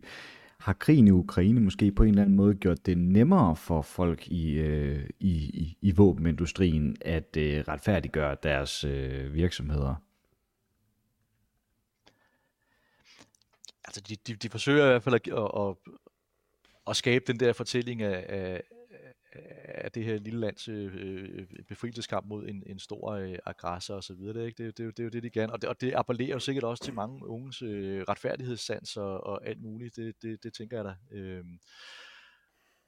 har 0.61 0.73
krigen 0.73 1.07
i 1.07 1.11
Ukraine 1.11 1.61
måske 1.61 1.93
på 1.93 2.03
en 2.03 2.09
eller 2.09 2.23
anden 2.23 2.37
måde 2.37 2.55
gjort 2.55 2.87
det 2.87 2.99
nemmere 2.99 3.57
for 3.57 3.83
folk 3.83 4.29
i, 4.29 4.53
øh, 4.53 5.01
i, 5.21 5.31
i, 5.31 5.77
i 5.83 5.93
våbenindustrien 5.93 6.97
at 7.01 7.37
øh, 7.39 7.65
retfærdiggøre 7.69 8.37
deres 8.43 8.85
øh, 8.85 9.35
virksomheder? 9.35 9.95
Altså 13.87 14.01
de, 14.01 14.17
de, 14.17 14.37
de 14.37 14.49
forsøger 14.49 14.85
i 14.85 14.89
hvert 14.89 15.03
fald 15.03 15.15
at, 15.15 15.29
at, 15.29 15.51
at, 15.61 15.77
at 16.87 16.97
skabe 16.97 17.25
den 17.27 17.41
der 17.41 17.53
fortælling 17.53 18.03
af, 18.03 18.27
af, 18.29 18.63
af 19.65 19.93
det 19.93 20.05
her 20.05 20.19
lille 20.19 20.41
lands 20.41 20.69
øh, 20.69 20.93
øh 20.95 21.47
befrielseskamp 21.69 22.27
mod 22.27 22.49
en, 22.49 22.63
en 22.67 22.79
stor 22.79 23.11
øh, 23.11 23.39
aggressor 23.47 23.95
og 23.95 24.05
så 24.05 24.15
videre. 24.15 24.35
Det, 24.35 24.47
ikke? 24.47 24.65
Det, 24.65 24.79
det, 24.79 24.87
det, 24.87 24.97
det 24.97 25.03
er 25.03 25.05
jo 25.05 25.11
det, 25.11 25.23
de 25.23 25.31
gerne. 25.31 25.53
Og 25.53 25.63
det, 25.63 25.69
og 25.69 25.81
det 25.81 25.95
appellerer 25.95 26.33
jo 26.33 26.39
sikkert 26.39 26.65
også 26.65 26.85
til 26.85 26.95
mange 26.95 27.27
unges 27.27 27.63
øh, 27.63 28.03
retfærdighedssans 28.09 28.97
og, 28.97 29.25
og 29.25 29.47
alt 29.47 29.63
muligt. 29.63 29.97
Det, 29.97 30.23
det, 30.23 30.43
det 30.43 30.55
tænker 30.55 30.77
jeg 30.77 30.85
da. 30.85 31.17
Øh, 31.17 31.45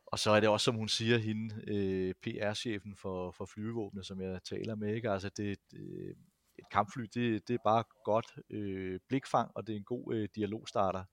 og 0.06 0.18
så 0.18 0.30
er 0.30 0.40
det 0.40 0.48
også, 0.48 0.64
som 0.64 0.74
hun 0.74 0.88
siger, 0.88 1.18
hende, 1.18 1.54
øh, 1.66 2.14
PR-chefen 2.22 2.96
for, 2.96 3.30
for 3.30 3.44
flyvevåbnet, 3.44 4.06
som 4.06 4.20
jeg 4.20 4.40
taler 4.44 4.74
med. 4.74 4.94
Ikke? 4.94 5.10
Altså 5.10 5.28
det, 5.28 5.58
det, 5.70 6.14
et 6.58 6.68
kampfly, 6.70 7.02
det, 7.14 7.48
det 7.48 7.54
er 7.54 7.58
bare 7.64 7.84
godt 8.04 8.36
øh, 8.50 9.00
blikfang, 9.08 9.50
og 9.54 9.66
det 9.66 9.72
er 9.72 9.76
en 9.76 9.84
god 9.84 10.14
øh, 10.14 10.28
dialogstarter. 10.34 11.04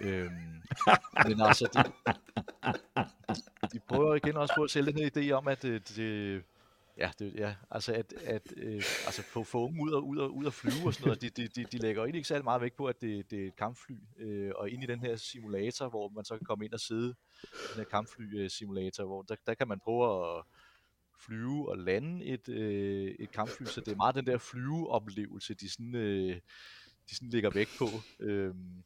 øhm, 0.00 0.62
men 1.28 1.40
altså, 1.40 1.68
de, 1.74 1.82
de 3.72 3.80
prøver 3.88 4.14
igen 4.14 4.36
også 4.36 4.54
på 4.56 4.62
at 4.62 4.70
sælge 4.70 4.92
den 4.92 4.98
her 4.98 5.10
idé 5.16 5.30
om, 5.32 5.48
at 5.48 5.62
det, 5.62 5.88
det 5.96 6.44
Ja, 6.98 7.10
det, 7.18 7.34
ja, 7.34 7.54
altså 7.70 7.92
at, 7.92 8.12
at 8.12 8.52
øh, 8.56 8.82
altså 9.06 9.22
få, 9.22 9.44
få 9.44 9.64
unge 9.64 9.82
ud 9.82 9.92
og, 9.92 10.08
ud, 10.08 10.18
og, 10.18 10.36
ud 10.36 10.44
og 10.44 10.52
flyve 10.52 10.86
og 10.86 10.94
sådan 10.94 11.06
noget, 11.06 11.22
de, 11.22 11.30
de, 11.30 11.48
de, 11.48 11.64
de 11.64 11.78
lægger 11.78 12.02
egentlig 12.02 12.18
ikke 12.18 12.28
særlig 12.28 12.44
meget 12.44 12.60
vægt 12.60 12.76
på, 12.76 12.86
at 12.86 13.00
det, 13.00 13.30
det 13.30 13.42
er 13.42 13.46
et 13.46 13.56
kampfly, 13.56 13.94
øh, 14.18 14.52
og 14.56 14.70
ind 14.70 14.82
i 14.82 14.86
den 14.86 15.00
her 15.00 15.16
simulator, 15.16 15.88
hvor 15.88 16.08
man 16.08 16.24
så 16.24 16.36
kan 16.36 16.44
komme 16.44 16.64
ind 16.64 16.72
og 16.72 16.80
sidde, 16.80 17.14
den 17.42 17.76
her 17.76 17.84
kampfly-simulator, 17.84 19.02
øh, 19.02 19.06
hvor 19.06 19.22
der, 19.22 19.36
der 19.46 19.54
kan 19.54 19.68
man 19.68 19.80
prøve 19.80 20.36
at, 20.38 20.44
flyve 21.26 21.68
og 21.68 21.78
lande 21.78 22.24
et, 22.24 22.48
øh, 22.48 23.14
et 23.18 23.30
kampfly, 23.30 23.64
så 23.64 23.80
det 23.80 23.92
er 23.92 23.96
meget 23.96 24.14
den 24.14 24.26
der 24.26 24.38
flyveoplevelse, 24.38 25.54
de 25.54 25.70
sådan, 25.70 25.94
øh, 25.94 26.40
de 27.10 27.14
sådan 27.14 27.28
ligger 27.28 27.50
væk 27.50 27.68
på. 27.78 27.86
Øhm, 28.20 28.82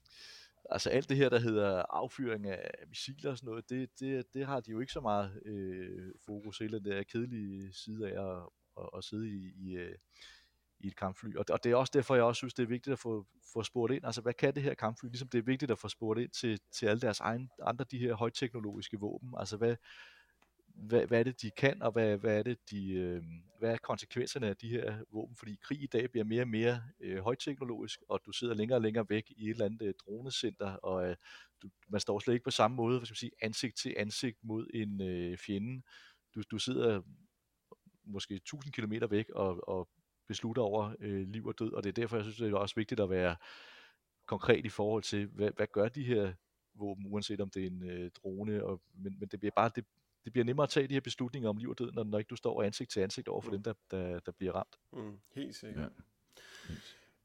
altså 0.70 0.90
alt 0.90 1.08
det 1.08 1.16
her, 1.16 1.28
der 1.28 1.38
hedder 1.38 1.82
affyring 1.90 2.46
af 2.46 2.70
missiler 2.88 3.30
og 3.30 3.38
sådan 3.38 3.48
noget, 3.48 3.70
det, 3.70 4.00
det, 4.00 4.34
det 4.34 4.46
har 4.46 4.60
de 4.60 4.70
jo 4.70 4.80
ikke 4.80 4.92
så 4.92 5.00
meget 5.00 5.42
øh, 5.46 6.12
fokus, 6.26 6.58
hele 6.58 6.78
den 6.78 6.84
der 6.84 7.02
kedelige 7.02 7.72
side 7.72 8.10
af 8.10 8.36
at, 8.36 8.42
at, 8.80 8.88
at 8.96 9.04
sidde 9.04 9.28
i, 9.28 9.52
i, 9.56 9.76
øh, 9.76 9.94
i 10.80 10.86
et 10.86 10.96
kampfly. 10.96 11.34
Og, 11.36 11.44
og 11.50 11.64
det 11.64 11.72
er 11.72 11.76
også 11.76 11.92
derfor, 11.94 12.14
jeg 12.14 12.24
også 12.24 12.38
synes, 12.38 12.54
det 12.54 12.62
er 12.62 12.66
vigtigt 12.66 12.92
at 12.92 12.98
få, 12.98 13.26
få 13.52 13.62
spurgt 13.62 13.92
ind, 13.92 14.04
altså 14.04 14.20
hvad 14.20 14.34
kan 14.34 14.54
det 14.54 14.62
her 14.62 14.74
kampfly, 14.74 15.08
ligesom 15.08 15.28
det 15.28 15.38
er 15.38 15.42
vigtigt 15.42 15.70
at 15.70 15.78
få 15.78 15.88
spurgt 15.88 16.20
ind 16.20 16.30
til, 16.30 16.60
til 16.72 16.86
alle 16.86 17.00
deres 17.00 17.20
egne, 17.20 17.48
andre 17.62 17.84
de 17.90 17.98
her 17.98 18.14
højteknologiske 18.14 19.00
våben, 19.00 19.34
altså 19.38 19.56
hvad, 19.56 19.76
hvad, 20.76 21.06
hvad 21.06 21.18
er 21.18 21.22
det, 21.22 21.42
de 21.42 21.50
kan, 21.50 21.82
og 21.82 21.92
hvad, 21.92 22.16
hvad 22.16 22.38
er 22.38 22.42
det, 22.42 22.58
de, 22.70 22.92
øh, 22.92 23.22
hvad 23.58 23.72
er 23.72 23.76
konsekvenserne 23.76 24.46
af 24.46 24.56
de 24.56 24.68
her 24.68 25.04
våben? 25.12 25.36
Fordi 25.36 25.58
krig 25.62 25.82
i 25.82 25.86
dag 25.86 26.10
bliver 26.10 26.24
mere 26.24 26.42
og 26.42 26.48
mere 26.48 26.82
øh, 27.00 27.18
højteknologisk, 27.18 28.00
og 28.08 28.20
du 28.26 28.32
sidder 28.32 28.54
længere 28.54 28.76
og 28.76 28.82
længere 28.82 29.06
væk 29.08 29.30
i 29.36 29.44
et 29.44 29.50
eller 29.50 29.64
andet 29.64 29.82
øh, 29.82 29.94
dronecenter, 30.06 30.70
og 30.72 31.08
øh, 31.08 31.16
du, 31.62 31.68
man 31.88 32.00
står 32.00 32.18
slet 32.18 32.34
ikke 32.34 32.44
på 32.44 32.50
samme 32.50 32.76
måde, 32.76 32.98
hvad 32.98 33.06
skal 33.06 33.12
man 33.12 33.16
sige, 33.16 33.32
ansigt 33.42 33.76
til 33.76 33.94
ansigt 33.96 34.38
mod 34.42 34.66
en 34.74 35.02
øh, 35.02 35.38
fjende. 35.38 35.82
Du, 36.34 36.42
du 36.50 36.58
sidder 36.58 37.02
måske 38.04 38.34
1000 38.34 38.72
km 38.72 38.92
væk 39.10 39.30
og, 39.30 39.68
og 39.68 39.88
beslutter 40.28 40.62
over 40.62 40.94
øh, 41.00 41.28
liv 41.28 41.46
og 41.46 41.58
død, 41.58 41.72
og 41.72 41.84
det 41.84 41.88
er 41.88 41.92
derfor, 42.02 42.16
jeg 42.16 42.24
synes, 42.24 42.36
det 42.36 42.52
er 42.52 42.56
også 42.56 42.74
vigtigt 42.74 43.00
at 43.00 43.10
være 43.10 43.36
konkret 44.26 44.64
i 44.64 44.68
forhold 44.68 45.02
til, 45.02 45.26
hvad, 45.26 45.50
hvad 45.56 45.66
gør 45.72 45.88
de 45.88 46.04
her 46.04 46.32
våben, 46.74 47.06
uanset 47.06 47.40
om 47.40 47.50
det 47.50 47.62
er 47.62 47.66
en 47.66 47.90
øh, 47.90 48.10
drone, 48.10 48.64
og, 48.64 48.82
men, 48.94 49.16
men 49.18 49.28
det 49.28 49.40
bliver 49.40 49.52
bare, 49.56 49.70
det, 49.74 49.84
det 50.26 50.32
bliver 50.32 50.44
nemmere 50.44 50.64
at 50.64 50.70
tage 50.70 50.86
de 50.86 50.94
her 50.94 51.00
beslutninger 51.00 51.48
om 51.48 51.56
liv 51.56 51.70
og 51.70 51.78
død, 51.78 51.92
når, 51.92 52.04
når 52.04 52.18
ikke 52.18 52.28
du 52.28 52.36
står 52.36 52.62
ansigt 52.62 52.90
til 52.90 53.00
ansigt 53.00 53.28
over 53.28 53.40
for 53.40 53.50
mm. 53.50 53.62
dem, 53.62 53.62
der, 53.62 53.72
der, 53.90 54.20
der 54.20 54.32
bliver 54.32 54.52
ramt. 54.52 54.78
Mm, 54.92 55.18
helt 55.34 55.56
sikkert. 55.56 55.82
Ja. 55.82 55.88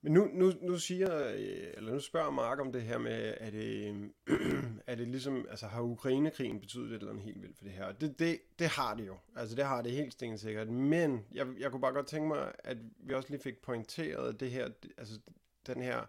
Men 0.01 0.13
nu, 0.13 0.29
nu, 0.33 0.51
nu 0.61 0.77
siger, 0.77 1.27
øh, 1.27 1.73
eller 1.73 1.93
nu 1.93 1.99
spørger 1.99 2.31
Mark 2.31 2.59
om 2.59 2.71
det 2.71 2.81
her 2.81 2.97
med, 2.97 3.33
er 3.37 3.49
det, 3.49 4.11
er 4.87 4.95
det 4.95 5.07
ligesom, 5.07 5.45
altså 5.49 5.67
har 5.67 5.81
Ukrainekrigen 5.81 6.59
betydet 6.59 6.87
et 6.87 6.93
eller 6.93 7.09
andet 7.09 7.23
helt 7.23 7.41
vildt 7.41 7.57
for 7.57 7.63
det 7.63 7.73
her? 7.73 7.91
Det, 7.91 8.19
det, 8.19 8.39
det 8.59 8.67
har 8.67 8.95
det 8.95 9.07
jo. 9.07 9.17
Altså 9.35 9.55
det 9.55 9.65
har 9.65 9.81
det 9.81 9.91
helt 9.91 10.39
sikkert. 10.39 10.69
Men 10.69 11.25
jeg, 11.31 11.47
jeg 11.59 11.71
kunne 11.71 11.81
bare 11.81 11.93
godt 11.93 12.07
tænke 12.07 12.27
mig, 12.27 12.51
at 12.59 12.77
vi 12.97 13.13
også 13.13 13.29
lige 13.29 13.41
fik 13.41 13.61
pointeret 13.61 14.39
det 14.39 14.51
her, 14.51 14.69
altså 14.97 15.19
den 15.67 15.81
her 15.81 16.05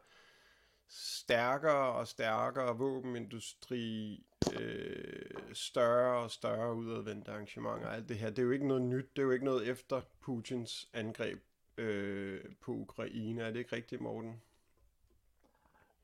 stærkere 0.88 1.92
og 1.92 2.08
stærkere 2.08 2.78
våbenindustri, 2.78 4.26
øh, 4.60 5.30
større 5.52 6.22
og 6.22 6.30
større 6.30 6.74
udadvendte 6.74 7.30
arrangementer, 7.30 7.88
alt 7.88 8.08
det 8.08 8.18
her, 8.18 8.30
det 8.30 8.38
er 8.38 8.42
jo 8.42 8.50
ikke 8.50 8.68
noget 8.68 8.82
nyt, 8.82 9.16
det 9.16 9.22
er 9.22 9.26
jo 9.26 9.30
ikke 9.30 9.44
noget 9.44 9.68
efter 9.68 10.00
Putins 10.20 10.88
angreb 10.92 11.38
øh, 11.76 12.40
på 12.60 12.72
Ukraine, 12.72 13.42
er 13.42 13.50
det 13.50 13.58
ikke 13.58 13.76
rigtigt, 13.76 14.00
Morten? 14.00 14.40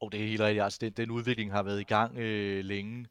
Og 0.01 0.13
det 0.13 0.21
er 0.21 0.27
helt 0.27 0.41
rigtigt, 0.41 0.65
altså 0.65 0.79
den, 0.81 0.93
den 0.93 1.11
udvikling 1.11 1.53
har 1.53 1.63
været 1.63 1.81
i 1.81 1.85
gang 1.85 2.19
øh, 2.19 2.65
længe. 2.65 3.07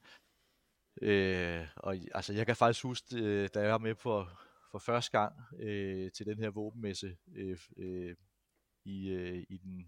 Øh, 1.01 1.67
og 1.75 1.97
altså 2.15 2.33
jeg 2.33 2.45
kan 2.45 2.55
faktisk 2.55 2.83
huske, 2.83 3.15
øh, 3.15 3.49
da 3.53 3.59
jeg 3.59 3.71
var 3.71 3.77
med 3.77 3.95
på, 3.95 4.25
for 4.71 4.79
første 4.79 5.19
gang 5.19 5.33
øh, 5.59 6.11
til 6.11 6.25
den 6.25 6.39
her 6.39 6.49
våbenmesse 6.49 7.17
øh, 7.35 7.57
øh, 7.77 8.15
i, 8.85 9.09
øh, 9.09 9.43
i 9.49 9.57
den 9.57 9.87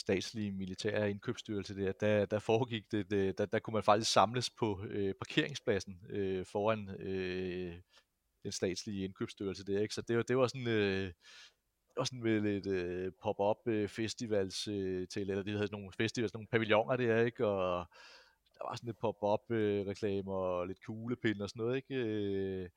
statslige 0.00 0.52
militære 0.52 1.10
indkøbsstyrelse 1.10 1.76
der, 1.76 1.92
der, 1.92 2.26
der 2.26 2.38
foregik 2.38 2.92
det, 2.92 3.10
det 3.10 3.38
der, 3.38 3.46
der 3.46 3.58
kunne 3.58 3.74
man 3.74 3.82
faktisk 3.82 4.12
samles 4.12 4.50
på 4.50 4.84
øh, 4.88 5.14
parkeringspladsen 5.14 6.00
øh, 6.10 6.46
foran 6.46 6.88
øh, 6.88 7.74
den 8.42 8.52
statslige 8.52 9.04
indkøbsstyrelse 9.04 9.64
der, 9.66 9.80
ikke? 9.80 9.94
Så 9.94 10.02
det 10.02 10.16
var, 10.16 10.22
det 10.22 10.36
var 10.36 10.46
sådan, 10.46 10.68
øh, 10.68 11.12
sådan 12.04 12.22
med 12.22 12.40
lidt 12.40 12.66
øh, 12.66 13.12
pop-up 13.22 13.56
øh, 13.66 13.88
festivals 13.88 14.68
øh, 14.68 15.08
til, 15.08 15.30
eller 15.30 15.42
det 15.42 15.56
havde 15.56 15.72
nogle 15.72 15.92
festivals, 15.92 16.34
nogle 16.34 16.48
pavilloner 16.48 16.96
der, 16.96 17.20
ikke? 17.20 17.46
Og 17.46 17.86
der 18.58 18.68
var 18.68 18.76
sådan 18.76 18.86
lidt 18.86 18.98
pop-up 18.98 19.50
øh, 19.50 19.86
reklamer 19.86 20.34
og 20.34 20.66
lidt 20.66 20.84
kuglepinde 20.86 21.42
og 21.42 21.48
sådan 21.48 21.60
noget, 21.60 21.76
ikke? 21.76 21.94
Øh, 21.94 22.68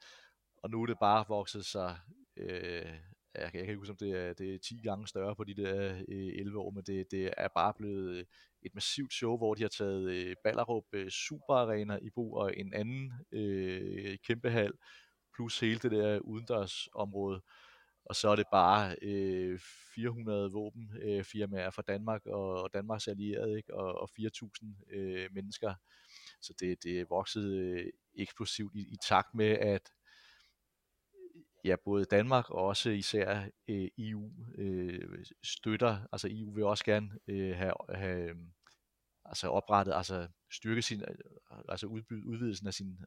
og 0.64 0.70
nu 0.70 0.82
er 0.82 0.86
det 0.86 1.00
bare 1.00 1.26
vokset 1.28 1.66
sig 1.66 1.98
øh, 2.38 3.00
jeg 3.36 3.52
kan, 3.52 3.62
ikke 3.62 3.76
huske, 3.76 3.92
om 3.92 3.98
det 3.98 4.12
er, 4.12 4.34
det 4.34 4.56
er 4.56 4.60
10 4.60 4.82
gange 4.84 5.08
større 5.08 5.36
på 5.36 5.44
de 5.44 5.54
der 5.54 6.04
øh, 6.08 6.34
11 6.36 6.60
år, 6.60 6.72
men 6.72 6.84
det, 6.84 7.12
det 7.12 7.34
er 7.38 7.48
bare 7.48 7.74
blevet 7.74 8.18
øh, 8.18 8.26
et 8.62 8.76
massivt 8.76 9.14
show, 9.14 9.38
hvor 9.38 9.54
de 9.54 9.62
har 9.62 9.70
taget 9.70 10.10
øh, 10.10 10.36
Ballerup 10.44 10.86
øh, 10.94 11.10
Super 11.10 11.54
Arena 11.54 12.00
i 12.02 12.10
brug, 12.10 12.38
og 12.38 12.58
en 12.58 12.74
anden 12.74 13.12
øh, 13.32 14.18
kæmpe 14.28 14.50
hal, 14.50 14.72
plus 15.36 15.60
hele 15.60 15.80
det 15.80 15.92
der 15.92 16.20
udendørsområde. 16.20 17.42
Og 18.06 18.16
så 18.16 18.30
er 18.30 18.36
det 18.36 18.46
bare 18.52 18.96
øh, 19.02 19.60
400 19.96 20.52
våbenfirmaer 20.52 21.68
øh, 21.68 21.74
fra 21.74 21.84
Danmark 21.88 22.26
og, 22.26 22.64
og 22.64 22.74
Danmarks 22.74 23.08
allierede, 23.08 23.58
ikke? 23.58 23.74
Og, 23.74 24.02
og 24.02 24.10
4.000 24.20 24.96
øh, 24.96 25.30
mennesker. 25.34 25.74
Så 26.42 26.54
det, 26.60 26.84
det 26.84 27.00
er 27.00 27.06
vokset 27.10 27.54
øh, 27.54 27.86
eksplosivt 28.16 28.76
i, 28.76 28.80
i 28.80 28.98
takt 29.10 29.36
med, 29.36 29.50
at 29.50 29.92
ja, 31.64 31.76
både 31.86 32.06
Danmark 32.06 32.50
og 32.50 32.66
også 32.66 32.90
især 32.90 33.50
øh, 33.68 33.88
EU 33.98 34.32
øh, 34.58 35.26
støtter, 35.44 36.00
altså 36.12 36.28
EU 36.32 36.52
vil 36.52 36.64
også 36.64 36.86
gerne 36.86 37.10
øh, 37.28 37.56
have, 37.56 37.74
have 37.90 38.30
øh, 38.30 38.36
altså 39.26 39.48
oprettet, 39.48 39.94
altså 39.94 40.28
styrke 40.52 40.82
sin, 40.82 41.02
øh, 41.02 41.16
altså 41.70 41.88
udbyde, 41.88 42.26
udvidelsen 42.28 42.68
af 42.68 42.74
sin, 42.74 43.00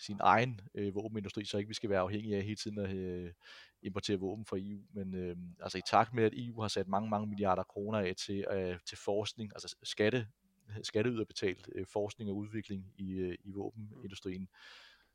sin 0.00 0.16
egen 0.20 0.60
øh, 0.74 0.94
våbenindustri, 0.94 1.44
så 1.44 1.58
ikke 1.58 1.68
vi 1.68 1.74
skal 1.74 1.90
være 1.90 2.00
afhængige 2.00 2.36
af 2.36 2.42
hele 2.42 2.56
tiden 2.56 2.78
at 2.78 2.94
øh, 2.94 3.32
importere 3.82 4.16
våben 4.16 4.44
fra 4.44 4.56
EU. 4.60 4.80
Men 4.92 5.14
øh, 5.14 5.36
altså 5.60 5.78
i 5.78 5.82
takt 5.90 6.14
med, 6.14 6.24
at 6.24 6.32
EU 6.36 6.60
har 6.60 6.68
sat 6.68 6.88
mange, 6.88 7.10
mange 7.10 7.26
milliarder 7.26 7.62
kroner 7.62 7.98
af 7.98 8.14
til, 8.16 8.44
øh, 8.52 8.78
til 8.86 8.98
forskning, 8.98 9.52
altså 9.54 9.76
skatte, 9.82 10.26
skatteyderbetalt 10.82 11.68
øh, 11.74 11.86
forskning 11.86 12.30
og 12.30 12.36
udvikling 12.36 12.92
i, 12.98 13.12
øh, 13.12 13.34
i 13.44 13.50
våbenindustrien, 13.50 14.48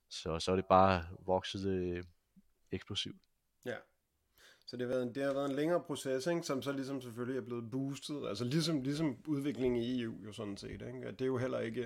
så, 0.09 0.39
så 0.39 0.51
er 0.51 0.55
det 0.55 0.65
bare 0.65 1.05
vokset 1.25 1.67
øh, 1.67 2.03
eksplosivt. 2.71 3.21
Ja. 3.65 3.75
Så 4.65 4.77
det 4.77 4.87
har, 4.87 4.93
været 4.93 5.03
en, 5.03 5.15
det 5.15 5.23
har 5.23 5.33
været 5.33 5.49
en 5.49 5.55
længere 5.55 5.81
proces, 5.81 6.27
ikke, 6.27 6.43
som 6.43 6.61
så 6.61 6.71
ligesom 6.71 7.01
selvfølgelig 7.01 7.37
er 7.37 7.45
blevet 7.45 7.71
boostet. 7.71 8.27
Altså 8.27 8.43
ligesom, 8.45 8.81
ligesom 8.81 9.17
udviklingen 9.27 9.81
i 9.81 10.01
EU 10.01 10.13
jo 10.25 10.33
sådan 10.33 10.57
set. 10.57 10.71
Ikke? 10.71 11.11
Det 11.11 11.21
er 11.21 11.25
jo 11.25 11.37
heller 11.37 11.59
ikke... 11.59 11.81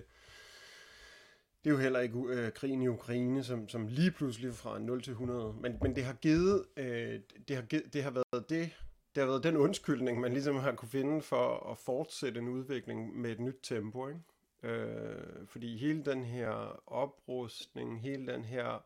Det 1.64 1.70
er 1.70 1.72
jo 1.72 1.78
heller 1.78 2.00
ikke 2.00 2.20
øh, 2.20 2.52
krigen 2.52 2.82
i 2.82 2.88
Ukraine, 2.88 3.44
som, 3.44 3.70
som 3.70 3.88
lige 3.88 4.12
pludselig 4.12 4.54
fra 4.54 4.80
0 4.80 5.02
til 5.02 5.12
100, 5.12 5.54
men, 5.54 5.78
men 5.82 5.96
det 5.96 6.04
har 6.04 6.14
givet, 6.14 6.66
øh, 6.78 7.20
det, 7.48 7.56
har 7.56 7.64
givet, 7.64 7.94
det 7.94 8.04
har 8.04 8.12
været 8.12 8.50
det, 8.50 8.70
det 9.16 9.22
har 9.22 9.26
været 9.26 9.44
den 9.44 9.58
undskyldning, 9.58 10.20
man 10.20 10.34
ligesom 10.34 10.56
har 10.56 10.72
kunne 10.72 10.90
finde 10.90 11.22
for 11.22 11.72
at 11.72 11.78
fortsætte 11.78 12.40
en 12.40 12.48
udvikling 12.48 13.18
med 13.18 13.32
et 13.32 13.40
nyt 13.40 13.60
tempo, 13.64 14.08
ikke? 14.08 14.20
Øh, 14.64 15.48
fordi 15.48 15.78
hele 15.78 16.06
den 16.06 16.26
her 16.26 16.82
oprustning, 16.88 18.02
hele 18.02 18.34
den 18.34 18.44
her 18.44 18.84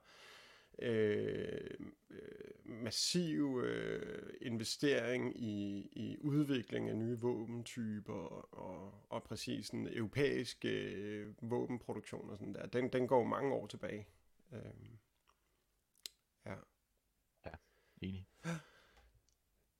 øh, 0.79 1.69
massiv 2.65 3.61
øh, 3.63 4.33
investering 4.41 5.41
i, 5.41 5.81
i 5.91 6.17
udvikling 6.21 6.89
af 6.89 6.97
nye 6.97 7.19
våbentyper 7.19 8.13
og, 8.53 9.05
og 9.09 9.23
præcis 9.23 9.69
en 9.69 9.87
europæisk 9.91 10.65
øh, 10.65 11.33
våbenproduktion 11.41 12.29
og 12.29 12.37
sådan 12.37 12.53
der, 12.53 12.65
den, 12.65 12.89
den 12.89 13.07
går 13.07 13.23
mange 13.23 13.53
år 13.53 13.67
tilbage. 13.67 14.07
Øh, 14.53 14.59
ja. 16.45 16.55
Ja, 17.45 17.51
enig. 18.01 18.27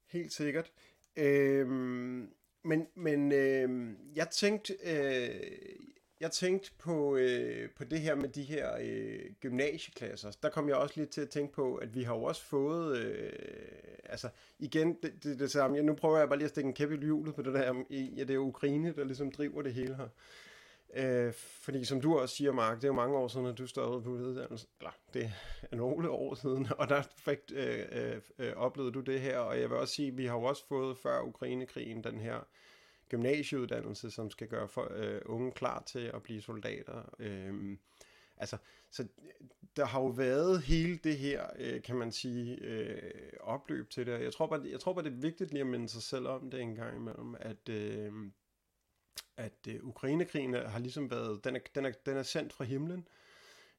Helt 0.07 0.33
sikkert. 0.33 0.71
Øh, 1.15 1.67
men 2.63 2.87
men 2.95 3.31
øh, 3.31 3.95
jeg 4.15 4.29
tænkte, 4.29 4.73
øh, 4.83 5.94
jeg 6.19 6.31
tænkte 6.31 6.71
på, 6.79 7.15
øh, 7.15 7.69
på 7.69 7.83
det 7.83 7.99
her 7.99 8.15
med 8.15 8.29
de 8.29 8.43
her 8.43 8.77
øh, 8.81 9.19
gymnasieklasser. 9.41 10.31
Der 10.43 10.49
kom 10.49 10.69
jeg 10.69 10.77
også 10.77 10.93
lidt 10.97 11.09
til 11.09 11.21
at 11.21 11.29
tænke 11.29 11.53
på, 11.53 11.75
at 11.75 11.95
vi 11.95 12.03
har 12.03 12.15
jo 12.15 12.23
også 12.23 12.45
fået, 12.45 12.97
øh, 12.97 13.31
altså 14.03 14.29
igen, 14.59 14.97
det, 15.03 15.23
det, 15.23 15.39
det 15.39 15.51
samme. 15.51 15.81
Nu 15.81 15.93
prøver 15.93 16.17
jeg 16.17 16.27
bare 16.27 16.37
lige 16.37 16.45
at 16.45 16.51
stikke 16.51 16.67
en 16.67 16.73
kæppe 16.73 16.95
i 16.95 16.99
hjulet 16.99 17.35
på 17.35 17.41
det 17.41 17.53
der, 17.53 17.83
ja, 17.89 18.23
det 18.23 18.29
er 18.29 18.37
Ukraine, 18.37 18.93
der 18.95 19.03
ligesom 19.03 19.31
driver 19.31 19.61
det 19.61 19.73
hele 19.73 19.95
her. 19.95 20.07
Øh, 20.95 21.33
fordi 21.33 21.85
som 21.85 22.01
du 22.01 22.19
også 22.19 22.35
siger, 22.35 22.51
Mark, 22.51 22.77
det 22.77 22.83
er 22.83 22.87
jo 22.87 22.93
mange 22.93 23.17
år 23.17 23.27
siden, 23.27 23.45
at 23.45 23.57
du 23.57 23.67
startede 23.67 24.01
på 24.01 24.09
uddannelse. 24.09 24.67
Eller, 24.79 24.91
det 25.13 25.31
er 25.71 25.75
nogle 25.75 26.09
år 26.09 26.35
siden, 26.35 26.67
og 26.79 26.89
der 26.89 27.01
fik, 27.01 27.39
øh, 27.53 27.85
øh, 27.91 28.21
øh, 28.39 28.53
oplevede 28.55 28.93
du 28.93 28.99
det 28.99 29.21
her. 29.21 29.37
Og 29.37 29.59
jeg 29.59 29.69
vil 29.69 29.77
også 29.77 29.93
sige, 29.93 30.07
at 30.07 30.17
vi 30.17 30.25
har 30.25 30.35
jo 30.35 30.43
også 30.43 30.67
fået 30.67 30.97
før 30.97 31.21
Ukrainekrigen 31.21 32.03
den 32.03 32.19
her 32.19 32.39
gymnasieuddannelse, 33.09 34.11
som 34.11 34.31
skal 34.31 34.47
gøre 34.47 34.67
for, 34.67 34.91
øh, 34.91 35.21
unge 35.25 35.51
klar 35.51 35.83
til 35.83 36.11
at 36.13 36.23
blive 36.23 36.41
soldater. 36.41 37.15
Øh, 37.19 37.77
altså, 38.37 38.57
så 38.91 39.07
der 39.75 39.85
har 39.85 39.99
jo 39.99 40.07
været 40.07 40.61
hele 40.61 40.97
det 40.97 41.17
her, 41.17 41.45
øh, 41.57 41.81
kan 41.81 41.95
man 41.95 42.11
sige, 42.11 42.55
øh, 42.61 43.33
opløb 43.39 43.89
til 43.89 44.05
det. 44.07 44.21
Jeg 44.21 44.33
tror, 44.33 44.47
bare, 44.47 44.61
jeg 44.71 44.79
tror 44.79 44.93
bare, 44.93 45.03
det 45.03 45.11
er 45.11 45.21
vigtigt 45.21 45.51
lige 45.51 45.61
at 45.61 45.67
minde 45.67 45.89
sig 45.89 46.01
selv 46.01 46.27
om 46.27 46.51
det 46.51 46.61
en 46.61 46.75
gang 46.75 46.95
imellem, 46.95 47.35
at, 47.39 47.69
øh, 47.69 48.13
at 49.37 49.67
øh, 49.67 49.83
Ukrainekrigen 49.83 50.53
har 50.53 50.79
ligesom 50.79 51.11
været, 51.11 51.43
den 51.43 51.55
er, 51.55 51.59
den 51.75 51.85
er, 51.85 51.91
den 52.05 52.17
er 52.17 52.23
sendt 52.23 52.53
fra 52.53 52.63
himlen 52.63 53.07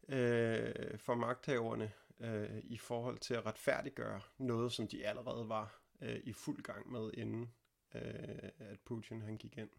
øh, 0.08 0.98
for 0.98 1.14
magthaverne 1.14 1.92
øh, 2.20 2.58
i 2.64 2.78
forhold 2.78 3.18
til 3.18 3.34
at 3.34 3.46
retfærdiggøre 3.46 4.20
noget, 4.38 4.72
som 4.72 4.88
de 4.88 5.06
allerede 5.06 5.48
var 5.48 5.80
øh, 6.02 6.20
i 6.24 6.32
fuld 6.32 6.62
gang 6.62 6.92
med 6.92 7.10
inden 7.14 7.50
øh, 8.02 8.50
at 8.58 8.80
Putin 8.80 9.22
han 9.22 9.36
gik 9.36 9.58
ind 9.58 9.70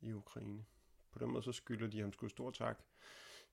i 0.00 0.12
Ukraine. 0.12 0.64
På 1.12 1.18
den 1.18 1.30
måde 1.30 1.42
så 1.42 1.52
skylder 1.52 1.86
de 1.86 2.00
ham 2.00 2.12
sgu 2.12 2.28
stor 2.28 2.50
tak, 2.50 2.78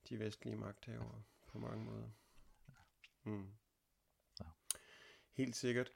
de 0.09 0.19
vestlige 0.19 0.55
magthavere, 0.55 1.21
på 1.47 1.59
mange 1.59 1.85
måder. 1.85 2.09
Mm. 3.23 3.47
Helt 5.39 5.55
sikkert. 5.55 5.91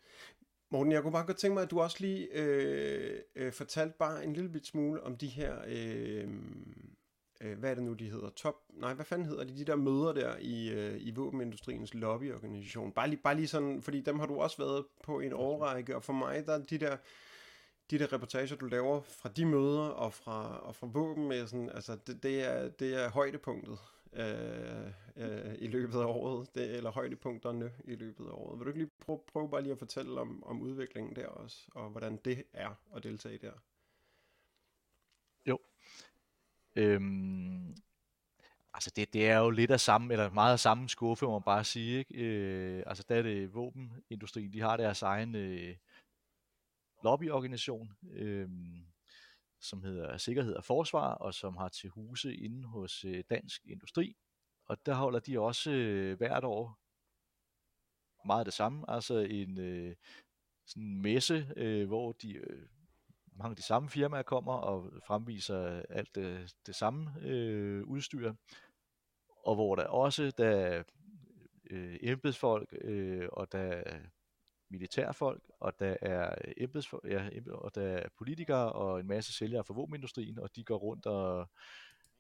Morten, 0.69 0.91
jeg 0.91 1.01
kunne 1.01 1.11
bare 1.11 1.25
godt 1.25 1.37
tænke 1.37 1.53
mig, 1.53 1.63
at 1.63 1.71
du 1.71 1.81
også 1.81 1.97
lige 1.99 2.27
øh, 2.31 3.21
øh, 3.35 3.53
fortalte 3.53 3.95
bare 3.99 4.23
en 4.23 4.33
lille 4.33 4.49
bit 4.49 4.67
smule 4.67 5.03
om 5.03 5.17
de 5.17 5.27
her, 5.27 5.61
øh, 5.67 6.29
øh, 7.41 7.59
hvad 7.59 7.71
er 7.71 7.75
det 7.75 7.83
nu, 7.83 7.93
de 7.93 8.09
hedder? 8.09 8.29
Top, 8.29 8.55
nej, 8.69 8.93
hvad 8.93 9.05
fanden 9.05 9.27
hedder 9.27 9.43
de? 9.43 9.57
De 9.57 9.65
der 9.65 9.75
møder 9.75 10.13
der 10.13 10.37
i, 10.39 10.69
øh, 10.69 10.95
i 10.99 11.11
våbenindustriens 11.11 11.93
lobbyorganisation. 11.93 12.91
Bare 12.91 13.09
lige, 13.09 13.19
bare 13.23 13.35
lige 13.35 13.47
sådan, 13.47 13.81
fordi 13.81 14.01
dem 14.01 14.19
har 14.19 14.25
du 14.25 14.35
også 14.35 14.57
været 14.57 14.85
på 15.03 15.19
en 15.19 15.33
årrække, 15.33 15.95
og 15.95 16.03
for 16.03 16.13
mig, 16.13 16.45
der 16.45 16.65
de 16.65 16.77
der 16.77 16.97
de 17.91 17.99
der 17.99 18.13
reportager, 18.13 18.55
du 18.55 18.65
laver 18.65 19.01
fra 19.01 19.29
de 19.29 19.45
møder 19.45 19.87
og 19.87 20.13
fra, 20.13 20.59
og 20.59 20.75
fra 20.75 20.87
våbenmessen, 20.87 21.69
altså 21.69 21.95
det, 22.07 22.23
det, 22.23 22.43
er, 22.43 22.69
det 22.69 23.03
er 23.03 23.09
højdepunktet 23.09 23.79
øh, 24.13 24.87
øh, 25.15 25.55
i 25.59 25.67
løbet 25.67 25.99
af 25.99 26.05
året, 26.05 26.55
det, 26.55 26.75
eller 26.75 26.91
højdepunkterne 26.91 27.71
i 27.83 27.95
løbet 27.95 28.25
af 28.25 28.31
året. 28.31 28.59
Vil 28.59 28.65
du 28.65 28.69
ikke 28.69 28.79
lige 28.79 28.91
prøve, 28.99 29.19
prøve 29.27 29.49
bare 29.49 29.61
lige 29.61 29.71
at 29.71 29.79
fortælle 29.79 30.21
om, 30.21 30.43
om 30.43 30.61
udviklingen 30.61 31.15
der 31.15 31.27
også, 31.27 31.67
og 31.75 31.89
hvordan 31.89 32.17
det 32.25 32.43
er 32.53 32.79
at 32.95 33.03
deltage 33.03 33.37
der? 33.37 33.53
Jo. 35.45 35.59
Øhm, 36.75 37.75
altså 38.73 38.91
det, 38.95 39.13
det 39.13 39.29
er 39.29 39.37
jo 39.37 39.49
lidt 39.49 39.71
af 39.71 39.79
samme, 39.79 40.13
eller 40.13 40.29
meget 40.29 40.53
af 40.53 40.59
samme 40.59 40.89
skuffe, 40.89 41.25
må 41.25 41.31
man 41.31 41.43
bare 41.43 41.63
sige. 41.63 41.99
Ikke? 41.99 42.25
Øh, 42.25 42.83
altså 42.87 43.03
der 43.09 43.15
er 43.15 43.21
det 43.21 43.53
våbenindustrien, 43.53 44.53
de 44.53 44.61
har 44.61 44.77
deres 44.77 45.01
egen... 45.01 45.35
Øh, 45.35 45.75
lobbyorganisation, 47.03 47.93
øh, 48.11 48.49
som 49.61 49.83
hedder 49.83 50.17
Sikkerhed 50.17 50.53
og 50.53 50.63
Forsvar, 50.63 51.13
og 51.13 51.33
som 51.33 51.57
har 51.57 51.69
til 51.69 51.89
huse 51.89 52.35
inde 52.35 52.67
hos 52.67 53.05
øh, 53.05 53.23
Dansk 53.29 53.61
Industri. 53.65 54.15
Og 54.65 54.85
der 54.85 54.93
holder 54.93 55.19
de 55.19 55.39
også 55.39 55.71
øh, 55.71 56.17
hvert 56.17 56.43
år 56.43 56.79
meget 58.25 58.45
det 58.45 58.53
samme, 58.53 58.89
altså 58.89 59.17
en 59.17 59.59
øh, 59.59 59.95
sådan 60.65 60.83
en 60.83 61.01
messe, 61.01 61.53
øh, 61.55 61.87
hvor 61.87 62.11
de 62.11 62.33
øh, 62.33 62.67
mange 63.35 63.51
af 63.51 63.55
de 63.55 63.63
samme 63.63 63.89
firmaer 63.89 64.23
kommer 64.23 64.53
og 64.53 64.91
fremviser 65.07 65.81
alt 65.89 66.15
det, 66.15 66.55
det 66.65 66.75
samme 66.75 67.11
øh, 67.21 67.83
udstyr, 67.83 68.33
og 69.45 69.55
hvor 69.55 69.75
der 69.75 69.83
også 69.87 70.31
der 70.37 70.83
øh, 71.69 71.97
embedsfolk 72.01 72.73
øh, 72.81 73.27
og 73.31 73.51
der 73.51 73.83
militærfolk, 74.73 75.43
og 75.59 75.79
der 75.79 75.95
er 76.01 76.35
embedsfolk, 76.57 77.05
ja, 77.11 77.29
og 77.51 77.75
der 77.75 77.81
er 77.81 78.09
politikere 78.17 78.71
og 78.71 78.99
en 78.99 79.07
masse 79.07 79.33
sælgere 79.33 79.63
fra 79.63 79.73
våbenindustrien, 79.73 80.39
og 80.39 80.55
de 80.55 80.63
går 80.63 80.77
rundt 80.77 81.05
og 81.05 81.49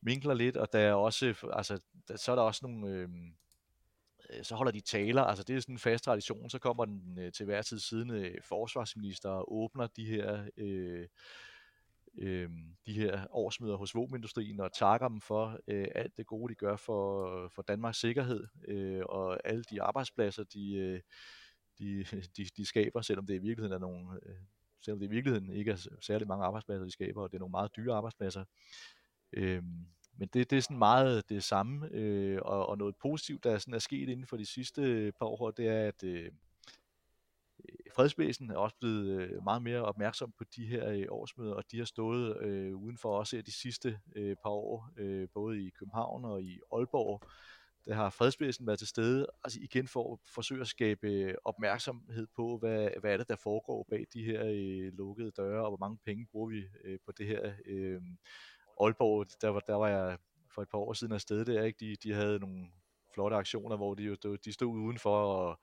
minkler 0.01 0.33
lidt, 0.33 0.57
og 0.57 0.73
der 0.73 0.79
er 0.79 0.93
også, 0.93 1.49
altså, 1.53 1.79
der, 2.07 2.15
så 2.15 2.31
er 2.31 2.35
der 2.35 2.43
også 2.43 2.59
nogle, 2.67 2.87
øhm, 2.87 3.33
øh, 4.29 4.43
så 4.43 4.55
holder 4.55 4.71
de 4.71 4.81
taler, 4.81 5.21
altså 5.21 5.43
det 5.43 5.55
er 5.55 5.59
sådan 5.59 5.75
en 5.75 5.79
fast 5.79 6.03
tradition, 6.03 6.49
så 6.49 6.59
kommer 6.59 6.85
den 6.85 7.19
øh, 7.19 7.31
til 7.31 7.45
hver 7.45 7.61
tid 7.61 7.79
siddende 7.79 8.29
øh, 8.29 8.41
forsvarsminister 8.41 9.29
og 9.29 9.53
åbner 9.53 9.87
de 9.87 10.05
her 10.05 10.45
øh, 10.57 11.07
øh, 12.17 12.49
de 12.85 12.93
her 12.93 13.27
årsmøder 13.29 13.75
hos 13.75 13.95
våbenindustrien 13.95 14.59
og 14.59 14.73
takker 14.73 15.07
dem 15.07 15.21
for 15.21 15.59
øh, 15.67 15.87
alt 15.95 16.17
det 16.17 16.25
gode, 16.25 16.51
de 16.51 16.55
gør 16.55 16.75
for, 16.75 17.47
for 17.47 17.61
Danmarks 17.61 17.99
sikkerhed 17.99 18.47
øh, 18.67 19.01
og 19.05 19.39
alle 19.47 19.63
de 19.63 19.81
arbejdspladser, 19.81 20.43
de, 20.43 20.73
øh, 20.73 21.01
de, 21.79 22.05
de, 22.37 22.45
de 22.57 22.65
skaber, 22.65 23.01
selvom 23.01 23.25
det 23.25 23.33
i 23.33 23.37
virkeligheden 23.37 23.73
er 23.73 23.87
nogle, 23.87 24.19
øh, 24.25 24.35
selvom 24.81 24.99
det 24.99 25.05
i 25.05 25.09
virkeligheden 25.09 25.49
ikke 25.49 25.71
er 25.71 25.87
særlig 26.01 26.27
mange 26.27 26.45
arbejdspladser, 26.45 26.85
de 26.85 26.91
skaber, 26.91 27.21
og 27.21 27.31
det 27.31 27.37
er 27.37 27.39
nogle 27.39 27.51
meget 27.51 27.75
dyre 27.75 27.95
arbejdspladser. 27.95 28.45
Øh, 29.33 29.63
men 30.17 30.29
det, 30.33 30.49
det 30.49 30.57
er 30.57 30.61
sådan 30.61 30.77
meget 30.77 31.29
det 31.29 31.43
samme, 31.43 31.89
øh, 31.91 32.39
og, 32.41 32.69
og 32.69 32.77
noget 32.77 32.95
positivt, 32.95 33.43
der 33.43 33.57
sådan 33.57 33.73
er 33.73 33.79
sket 33.79 34.09
inden 34.09 34.25
for 34.25 34.37
de 34.37 34.45
sidste 34.45 34.81
øh, 34.81 35.11
par 35.11 35.25
år, 35.25 35.51
det 35.51 35.67
er, 35.67 35.87
at 35.87 36.03
øh, 36.03 36.25
øh 36.25 36.31
fredsvæsen 37.95 38.49
er 38.49 38.57
også 38.57 38.75
blevet 38.79 39.21
øh, 39.21 39.43
meget 39.43 39.61
mere 39.61 39.81
opmærksom 39.81 40.31
på 40.37 40.43
de 40.55 40.65
her 40.65 40.89
øh, 40.89 41.05
årsmøder, 41.09 41.53
og 41.53 41.63
de 41.71 41.77
har 41.77 41.85
stået 41.85 42.41
øh, 42.41 42.75
udenfor 42.75 43.17
også 43.19 43.41
de 43.41 43.51
sidste 43.51 43.99
øh, 44.15 44.35
par 44.35 44.49
år, 44.49 44.89
øh, 44.97 45.27
både 45.33 45.65
i 45.65 45.69
København 45.69 46.25
og 46.25 46.43
i 46.43 46.59
Aalborg. 46.71 47.21
Der 47.85 47.93
har 47.93 48.09
fredsvæsen 48.09 48.67
været 48.67 48.79
til 48.79 48.87
stede, 48.87 49.27
altså 49.43 49.59
igen 49.61 49.87
for 49.87 50.13
at 50.13 50.19
forsøge 50.25 50.61
at 50.61 50.67
skabe 50.67 51.35
opmærksomhed 51.45 52.27
på, 52.35 52.57
hvad, 52.57 52.89
hvad 52.99 53.13
er 53.13 53.17
det, 53.17 53.29
der 53.29 53.35
foregår 53.35 53.87
bag 53.89 54.05
de 54.13 54.23
her 54.23 54.45
øh, 54.45 54.93
lukkede 54.93 55.31
døre, 55.31 55.63
og 55.63 55.69
hvor 55.69 55.77
mange 55.77 55.97
penge 56.05 56.27
bruger 56.31 56.49
vi 56.49 56.63
øh, 56.83 56.99
på 57.05 57.11
det 57.11 57.27
her. 57.27 57.53
Øh, 57.65 58.01
Aalborg, 58.81 59.27
der 59.41 59.47
var, 59.47 59.59
der 59.59 59.75
var 59.75 59.87
jeg 59.87 60.17
for 60.53 60.61
et 60.61 60.69
par 60.69 60.77
år 60.77 60.93
siden 60.93 61.13
afsted 61.13 61.45
der, 61.45 61.63
ikke? 61.63 61.79
De, 61.79 61.95
de 61.95 62.13
havde 62.13 62.39
nogle 62.39 62.67
flotte 63.13 63.37
aktioner, 63.37 63.77
hvor 63.77 63.93
de, 63.93 64.03
jo, 64.03 64.15
de 64.45 64.53
stod 64.53 64.77
udenfor 64.77 65.17
og 65.17 65.59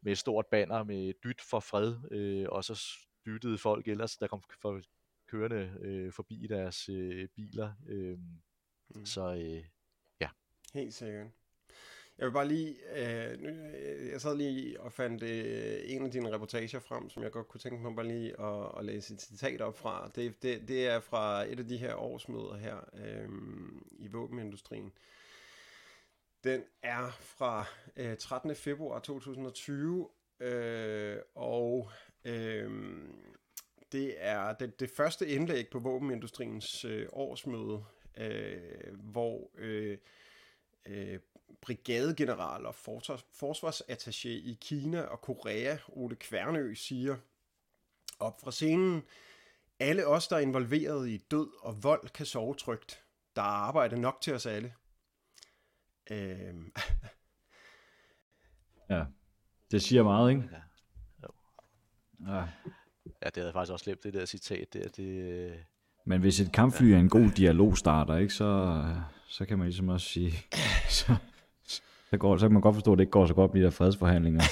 med 0.00 0.12
et 0.12 0.18
stort 0.18 0.46
banner 0.46 0.82
med 0.82 1.12
dyt 1.24 1.40
for 1.40 1.60
fred, 1.60 1.96
øh, 2.10 2.46
og 2.48 2.64
så 2.64 2.82
dyttede 3.26 3.58
folk 3.58 3.88
ellers, 3.88 4.16
der 4.16 4.26
kom 4.26 4.42
for, 4.60 4.80
kørende 5.30 5.78
øh, 5.80 6.12
forbi 6.12 6.46
deres 6.48 6.88
øh, 6.88 7.28
biler. 7.28 7.72
Øh, 7.88 8.18
mm. 8.94 9.06
Så 9.06 9.34
øh, 9.34 9.64
ja. 10.20 10.28
Helt 10.74 10.94
sikkert. 10.94 11.26
Jeg 12.20 12.26
vil 12.26 12.32
bare 12.32 12.48
lige, 12.48 12.76
øh, 12.96 13.40
nu, 13.40 13.48
øh, 13.48 14.08
jeg 14.10 14.20
sad 14.20 14.36
lige 14.36 14.80
og 14.80 14.92
fandt 14.92 15.22
øh, 15.22 15.80
en 15.84 16.04
af 16.04 16.10
dine 16.10 16.32
reportager 16.32 16.80
frem, 16.80 17.10
som 17.10 17.22
jeg 17.22 17.32
godt 17.32 17.48
kunne 17.48 17.60
tænke 17.60 17.82
mig 17.82 17.96
bare 17.96 18.06
lige 18.06 18.40
at, 18.40 18.78
at 18.78 18.84
læse 18.84 19.14
et 19.14 19.20
citat 19.20 19.60
op 19.60 19.78
fra. 19.78 20.10
Det, 20.14 20.42
det, 20.42 20.68
det 20.68 20.86
er 20.86 21.00
fra 21.00 21.44
et 21.44 21.58
af 21.58 21.68
de 21.68 21.76
her 21.76 21.94
årsmøder 21.94 22.56
her 22.56 22.76
øh, 22.94 23.28
i 23.98 24.08
våbenindustrien. 24.08 24.92
Den 26.44 26.62
er 26.82 27.10
fra 27.20 27.64
øh, 27.96 28.16
13. 28.16 28.54
februar 28.54 28.98
2020, 28.98 30.08
øh, 30.40 31.16
og 31.34 31.90
øh, 32.24 32.70
det 33.92 34.14
er 34.18 34.52
det, 34.52 34.80
det 34.80 34.90
første 34.90 35.28
indlæg 35.28 35.68
på 35.68 35.78
våbenindustriens 35.78 36.84
øh, 36.84 37.06
årsmøde, 37.12 37.84
øh, 38.16 38.94
hvor 38.98 39.50
øh, 39.58 39.98
øh, 40.86 41.18
brigadegeneral 41.62 42.66
og 42.66 42.74
forsvars, 42.74 43.26
forsvarsattaché 43.32 44.28
i 44.28 44.58
Kina 44.60 45.00
og 45.00 45.20
Korea, 45.20 45.76
Ole 45.88 46.16
Kværnø, 46.16 46.74
siger 46.74 47.16
op 48.18 48.40
fra 48.40 48.50
scenen, 48.50 49.02
alle 49.78 50.06
os, 50.06 50.28
der 50.28 50.36
er 50.36 50.40
involveret 50.40 51.08
i 51.08 51.16
død 51.16 51.48
og 51.62 51.82
vold, 51.82 52.08
kan 52.08 52.26
sove 52.26 52.54
trygt. 52.54 53.04
Der 53.36 53.42
er 53.42 53.46
arbejde 53.46 54.00
nok 54.00 54.18
til 54.20 54.34
os 54.34 54.46
alle. 54.46 54.74
Øhm. 56.10 56.72
ja, 58.90 59.04
det 59.70 59.82
siger 59.82 60.02
meget, 60.02 60.30
ikke? 60.30 60.48
Ja. 60.52 60.60
Jo. 61.22 61.28
Ja. 62.32 62.40
ja, 63.04 63.26
det 63.26 63.36
havde 63.36 63.46
jeg 63.46 63.52
faktisk 63.52 63.72
også 63.72 63.84
glemt, 63.84 64.02
det 64.02 64.14
der 64.14 64.26
citat 64.26 64.72
der. 64.72 64.88
Det, 64.88 65.64
Men 66.04 66.20
hvis 66.20 66.40
et 66.40 66.52
kampfly 66.52 66.86
er 66.86 66.98
en 66.98 67.08
god 67.08 67.30
dialogstarter, 67.30 68.16
ikke, 68.16 68.34
så, 68.34 68.74
så 69.28 69.44
kan 69.44 69.58
man 69.58 69.66
ligesom 69.66 69.88
også 69.88 70.06
sige, 70.06 70.32
så, 70.98 71.16
så, 72.10 72.18
går, 72.18 72.36
så 72.36 72.46
kan 72.46 72.52
man 72.52 72.62
godt 72.62 72.74
forstå, 72.74 72.92
at 72.92 72.98
det 72.98 73.02
ikke 73.02 73.10
går 73.10 73.26
så 73.26 73.34
godt 73.34 73.54
med 73.54 73.60
de 73.60 73.64
der 73.64 73.70
fredsforhandlinger. 73.70 74.42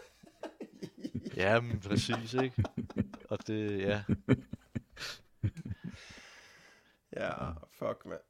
ja, 1.42 1.60
men 1.60 1.80
præcis, 1.80 2.34
ikke? 2.34 2.64
Og 3.28 3.38
det, 3.46 3.78
ja. 3.78 4.02
ja, 7.16 7.50
fuck, 7.50 8.06
mand. 8.06 8.20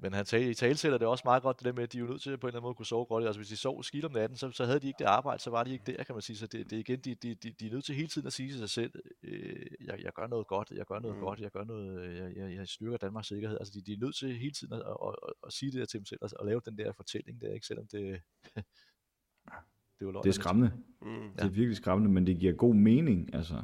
Men 0.00 0.12
han 0.12 0.24
tale, 0.24 0.54
talsætter 0.54 0.98
det 0.98 1.08
også 1.08 1.22
meget 1.24 1.42
godt, 1.42 1.58
det 1.58 1.64
der 1.64 1.72
med, 1.72 1.82
at 1.82 1.92
de 1.92 1.98
er 1.98 2.00
jo 2.00 2.06
nødt 2.06 2.22
til 2.22 2.38
på 2.38 2.46
en 2.46 2.48
eller 2.48 2.56
anden 2.56 2.62
måde 2.62 2.70
at 2.70 2.76
kunne 2.76 2.86
sove 2.86 3.04
godt. 3.04 3.24
Altså 3.24 3.38
hvis 3.38 3.48
de 3.48 3.56
sov 3.56 3.82
skidt 3.82 4.04
om 4.04 4.12
natten, 4.12 4.38
så, 4.38 4.50
så 4.50 4.64
havde 4.64 4.80
de 4.80 4.86
ikke 4.86 4.98
det 4.98 5.04
arbejde, 5.04 5.42
så 5.42 5.50
var 5.50 5.64
de 5.64 5.72
ikke 5.72 5.92
der, 5.92 6.04
kan 6.04 6.14
man 6.14 6.22
sige. 6.22 6.36
Så 6.36 6.46
det, 6.46 6.70
det 6.70 6.76
igen, 6.76 7.00
de, 7.00 7.14
de, 7.14 7.34
de, 7.34 7.50
de 7.50 7.66
er 7.66 7.70
nødt 7.70 7.84
til 7.84 7.94
hele 7.94 8.08
tiden 8.08 8.26
at 8.26 8.32
sige 8.32 8.50
til 8.50 8.58
sig 8.58 8.70
selv, 8.70 8.92
øh, 9.22 9.67
jeg, 9.88 10.04
jeg 10.04 10.12
gør 10.12 10.26
noget 10.26 10.46
godt, 10.46 10.70
jeg 10.70 10.86
gør 10.86 10.98
noget 10.98 11.16
mm. 11.16 11.22
godt, 11.22 11.40
jeg 11.40 11.50
gør 11.50 11.64
noget, 11.64 12.18
jeg, 12.18 12.36
jeg, 12.36 12.54
jeg 12.54 12.68
styrker 12.68 12.96
Danmarks 12.96 13.28
sikkerhed. 13.28 13.56
Altså 13.60 13.72
de, 13.74 13.82
de 13.82 13.92
er 13.92 13.98
nødt 14.00 14.16
til 14.16 14.38
hele 14.38 14.52
tiden 14.52 14.72
at, 14.72 14.80
at, 14.80 15.14
at, 15.28 15.32
at 15.46 15.52
sige 15.52 15.72
det 15.72 15.80
der 15.80 15.86
til 15.86 15.98
dem 15.98 16.06
selv, 16.06 16.18
og, 16.22 16.30
og 16.40 16.46
lave 16.46 16.60
den 16.64 16.78
der 16.78 16.92
fortælling 16.92 17.40
der, 17.40 17.52
ikke? 17.52 17.66
selvom 17.66 17.86
det, 17.86 18.02
det 19.98 20.06
er 20.06 20.12
jo 20.12 20.12
Det 20.12 20.28
er 20.28 20.32
skræmmende. 20.32 20.72
Mm. 21.02 21.30
Det 21.36 21.44
er 21.44 21.48
virkelig 21.48 21.76
skræmmende, 21.76 22.12
men 22.12 22.26
det 22.26 22.38
giver 22.38 22.52
god 22.52 22.74
mening, 22.74 23.34
altså. 23.34 23.62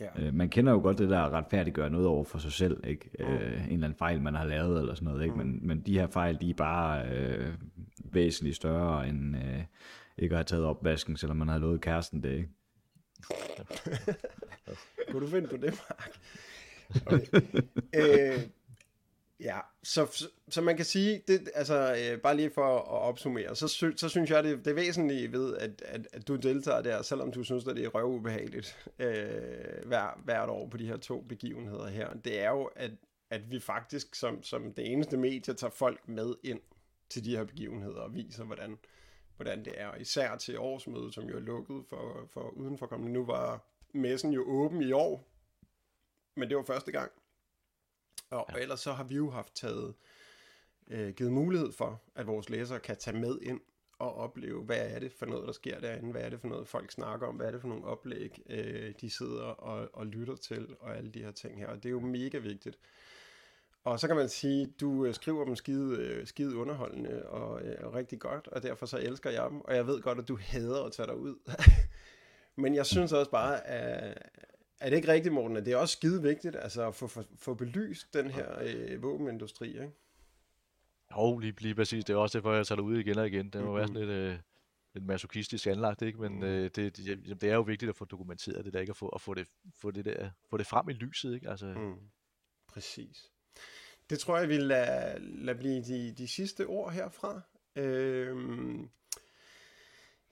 Ja. 0.00 0.26
Øh, 0.26 0.34
man 0.34 0.48
kender 0.48 0.72
jo 0.72 0.80
godt 0.80 0.98
det 0.98 1.10
der 1.10 1.30
retfærdiggøre 1.30 1.90
noget 1.90 2.06
over 2.06 2.24
for 2.24 2.38
sig 2.38 2.52
selv, 2.52 2.86
ikke? 2.86 3.10
Mm. 3.18 3.24
Øh, 3.24 3.66
en 3.66 3.72
eller 3.72 3.72
anden 3.72 3.94
fejl, 3.94 4.22
man 4.22 4.34
har 4.34 4.44
lavet 4.44 4.80
eller 4.80 4.94
sådan 4.94 5.04
noget, 5.04 5.22
ikke? 5.22 5.34
Mm. 5.34 5.38
Men, 5.38 5.66
men 5.66 5.80
de 5.80 5.98
her 5.98 6.06
fejl, 6.06 6.40
de 6.40 6.50
er 6.50 6.54
bare 6.54 7.08
øh, 7.08 7.54
væsentligt 8.04 8.56
større 8.56 9.08
end 9.08 9.36
øh, 9.36 9.64
ikke 10.18 10.32
at 10.34 10.38
have 10.38 10.44
taget 10.44 10.64
opvasken, 10.64 11.16
selvom 11.16 11.36
man 11.36 11.48
har 11.48 11.58
lovet 11.58 11.80
kæresten 11.80 12.22
det, 12.22 12.32
ikke? 12.32 12.48
Kunne 15.10 15.26
du 15.26 15.30
finde 15.30 15.48
på 15.48 15.56
det, 15.56 15.80
Mark? 15.88 16.18
Okay. 17.06 17.42
øh, 17.94 18.48
Ja, 19.40 19.60
så, 19.82 20.06
så, 20.06 20.28
så 20.48 20.60
man 20.60 20.76
kan 20.76 20.84
sige, 20.84 21.22
det, 21.28 21.50
altså 21.54 21.96
øh, 21.98 22.20
bare 22.20 22.36
lige 22.36 22.50
for 22.50 22.78
at 22.78 22.88
opsummere, 22.88 23.56
så, 23.56 23.68
sy, 23.68 23.84
så 23.96 24.08
synes 24.08 24.30
jeg, 24.30 24.44
det, 24.44 24.58
det 24.58 24.66
er 24.70 24.74
væsentligt 24.74 25.32
ved, 25.32 25.56
at, 25.56 25.82
at, 25.86 26.08
at 26.12 26.28
du 26.28 26.36
deltager 26.36 26.82
der, 26.82 27.02
selvom 27.02 27.32
du 27.32 27.44
synes, 27.44 27.66
at 27.66 27.76
det 27.76 27.84
er 27.84 27.88
røvubehageligt 27.88 28.90
øh, 28.98 29.86
hver, 29.86 30.20
hvert 30.24 30.48
år 30.48 30.68
på 30.68 30.76
de 30.76 30.86
her 30.86 30.96
to 30.96 31.20
begivenheder 31.20 31.86
her. 31.86 32.14
Det 32.14 32.40
er 32.40 32.50
jo, 32.50 32.64
at, 32.64 32.90
at 33.30 33.50
vi 33.50 33.60
faktisk 33.60 34.14
som, 34.14 34.42
som 34.42 34.72
det 34.72 34.92
eneste 34.92 35.16
medie 35.16 35.54
tager 35.54 35.70
folk 35.70 36.08
med 36.08 36.34
ind 36.44 36.60
til 37.10 37.24
de 37.24 37.36
her 37.36 37.44
begivenheder 37.44 38.00
og 38.00 38.14
viser, 38.14 38.44
hvordan, 38.44 38.78
hvordan 39.36 39.64
det 39.64 39.80
er. 39.80 39.94
Især 39.94 40.36
til 40.36 40.58
årsmødet, 40.58 41.14
som 41.14 41.24
jo 41.24 41.36
er 41.36 41.40
lukket 41.40 41.84
for, 41.88 42.28
for 42.32 42.50
udenforkommende. 42.50 43.12
Nu 43.12 43.24
var 43.24 43.64
messen 43.92 44.32
jo 44.32 44.44
åben 44.46 44.82
i 44.82 44.92
år, 44.92 45.28
men 46.36 46.48
det 46.48 46.56
var 46.56 46.62
første 46.62 46.92
gang. 46.92 47.12
Og 48.30 48.46
ja. 48.54 48.58
ellers 48.58 48.80
så 48.80 48.92
har 48.92 49.04
vi 49.04 49.14
jo 49.14 49.30
haft 49.30 49.54
taget, 49.54 49.94
øh, 50.88 51.14
givet 51.14 51.32
mulighed 51.32 51.72
for, 51.72 52.02
at 52.14 52.26
vores 52.26 52.50
læsere 52.50 52.80
kan 52.80 52.96
tage 52.96 53.18
med 53.18 53.38
ind 53.40 53.60
og 53.98 54.14
opleve, 54.14 54.62
hvad 54.62 54.94
er 54.94 54.98
det 54.98 55.12
for 55.12 55.26
noget, 55.26 55.46
der 55.46 55.52
sker 55.52 55.80
derinde, 55.80 56.10
hvad 56.10 56.22
er 56.22 56.28
det 56.28 56.40
for 56.40 56.48
noget, 56.48 56.68
folk 56.68 56.92
snakker 56.92 57.26
om, 57.26 57.34
hvad 57.34 57.46
er 57.46 57.50
det 57.50 57.60
for 57.60 57.68
nogle 57.68 57.84
oplæg, 57.84 58.38
øh, 58.50 58.94
de 59.00 59.10
sidder 59.10 59.44
og, 59.44 59.90
og 59.92 60.06
lytter 60.06 60.36
til, 60.36 60.76
og 60.80 60.96
alle 60.96 61.10
de 61.10 61.22
her 61.22 61.30
ting 61.30 61.58
her. 61.58 61.68
Og 61.68 61.76
det 61.76 61.86
er 61.86 61.90
jo 61.90 62.00
mega 62.00 62.38
vigtigt. 62.38 62.78
Og 63.84 64.00
så 64.00 64.06
kan 64.06 64.16
man 64.16 64.28
sige, 64.28 64.66
du 64.80 65.06
øh, 65.06 65.14
skriver 65.14 65.44
dem 65.44 65.56
skide, 65.56 65.96
øh, 65.96 66.26
skide 66.26 66.56
underholdende 66.56 67.26
og 67.26 67.62
øh, 67.62 67.94
rigtig 67.94 68.20
godt, 68.20 68.48
og 68.48 68.62
derfor 68.62 68.86
så 68.86 68.98
elsker 68.98 69.30
jeg 69.30 69.50
dem. 69.50 69.60
Og 69.60 69.76
jeg 69.76 69.86
ved 69.86 70.02
godt, 70.02 70.18
at 70.18 70.28
du 70.28 70.38
hader 70.40 70.84
at 70.84 70.92
tage 70.92 71.06
dig 71.06 71.16
ud. 71.16 71.36
Men 72.62 72.74
jeg 72.74 72.86
synes 72.86 73.12
også 73.12 73.30
bare, 73.30 73.66
at, 73.66 74.18
er 74.80 74.90
det 74.90 74.96
ikke 74.96 75.12
rigtigt, 75.12 75.34
Morten, 75.34 75.56
at 75.56 75.66
det 75.66 75.72
er 75.72 75.76
også 75.76 75.92
skide 75.92 76.22
vigtigt 76.22 76.56
altså 76.56 76.88
at 76.88 76.94
få, 76.94 77.06
få, 77.06 77.22
få 77.36 77.54
belyst 77.54 78.14
den 78.14 78.30
her 78.30 78.62
øh, 78.62 79.02
våbenindustri, 79.02 79.68
ikke? 79.68 79.90
Jo, 81.16 81.38
lige, 81.38 81.60
lige 81.60 81.74
præcis. 81.74 82.04
Det 82.04 82.14
er 82.14 82.16
også 82.16 82.38
derfor, 82.38 82.52
jeg 82.52 82.66
tager 82.66 82.76
det 82.76 82.82
ud 82.82 82.98
igen 82.98 83.18
og 83.18 83.26
igen. 83.26 83.50
Det 83.50 83.54
må 83.54 83.60
mm-hmm. 83.60 83.76
være 83.76 83.86
sådan 83.86 84.00
lidt, 84.00 84.10
øh, 84.10 84.38
lidt 84.94 85.06
masochistisk 85.06 85.66
anlagt, 85.66 86.02
ikke? 86.02 86.20
Men 86.20 86.34
mm. 86.34 86.42
øh, 86.42 86.70
det, 86.76 86.76
det, 86.96 87.40
det, 87.40 87.50
er 87.50 87.54
jo 87.54 87.60
vigtigt 87.60 87.88
at 87.88 87.96
få 87.96 88.04
dokumenteret 88.04 88.64
det 88.64 88.72
der, 88.72 88.80
ikke? 88.80 88.90
At 88.90 88.96
få, 88.96 89.08
at 89.08 89.20
få, 89.20 89.34
det, 89.34 89.48
få, 89.74 89.90
det, 89.90 90.04
der, 90.04 90.30
få 90.50 90.56
det 90.56 90.66
frem 90.66 90.88
i 90.88 90.92
lyset, 90.92 91.34
ikke? 91.34 91.50
Altså... 91.50 91.66
Mm. 91.66 91.94
Præcis. 92.68 93.33
Det 94.10 94.18
tror 94.18 94.38
jeg, 94.38 94.48
vi 94.48 94.56
lader 94.56 95.18
lad 95.20 95.54
blive 95.54 95.82
de, 95.82 96.14
de 96.18 96.28
sidste 96.28 96.66
ord 96.66 96.92
herfra. 96.92 97.40
Øhm, 97.76 98.88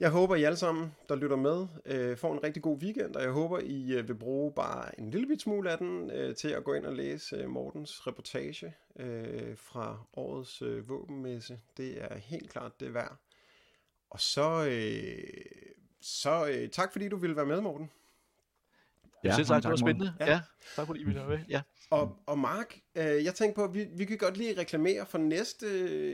jeg 0.01 0.11
håber, 0.11 0.37
I 0.37 0.43
alle 0.43 0.57
sammen, 0.57 0.95
der 1.09 1.17
lytter 1.17 1.37
med, 1.37 1.67
øh, 1.87 2.17
får 2.17 2.33
en 2.33 2.43
rigtig 2.45 2.63
god 2.63 2.79
weekend, 2.79 3.17
og 3.17 3.23
jeg 3.23 3.31
håber, 3.31 3.59
I 3.59 3.93
øh, 3.93 4.09
vil 4.09 4.15
bruge 4.15 4.53
bare 4.53 5.01
en 5.01 5.11
lille 5.11 5.27
bit 5.27 5.43
smule 5.43 5.71
af 5.71 5.79
den 5.79 6.11
øh, 6.11 6.37
til 6.37 6.49
at 6.49 6.65
gå 6.65 6.75
ind 6.75 6.87
og 6.87 6.93
læse 6.93 7.37
øh, 7.37 7.49
Mortens 7.49 8.07
reportage 8.07 8.75
øh, 8.97 9.57
fra 9.57 10.05
årets 10.17 10.63
øh, 10.63 10.89
våbenmesse. 10.89 11.61
Det 11.77 12.03
er 12.03 12.19
helt 12.19 12.51
klart 12.51 12.81
det 12.81 12.95
værd. 12.95 13.17
Og 14.11 14.21
så, 14.21 14.67
øh, 14.71 15.45
så 16.01 16.47
øh, 16.49 16.69
tak 16.69 16.93
fordi 16.93 17.09
du 17.09 17.17
ville 17.17 17.37
være 17.37 17.47
med, 17.47 17.61
Morten. 17.61 17.91
Ja, 19.25 19.37
Selv 19.37 19.47
mange 19.49 19.63
tak, 19.63 19.63
det 19.63 19.71
var 19.71 19.77
spændende. 19.77 20.15
Ja. 20.21 20.31
Ja. 20.31 20.41
tak 20.77 20.87
fordi 20.87 21.01
I 21.01 21.05
ville 21.05 21.21
være 21.21 21.29
med. 21.29 21.39
Ja. 21.49 21.63
Og, 21.91 22.23
og 22.27 22.39
Mark, 22.39 22.79
øh, 22.95 23.25
jeg 23.25 23.35
tænker 23.35 23.55
på, 23.55 23.65
at 23.65 23.75
vi, 23.75 23.87
vi 23.97 24.05
kan 24.05 24.19
godt 24.19 24.37
lige 24.37 24.61
reklamere 24.61 25.07
for 25.07 25.19
næste, 25.19 25.67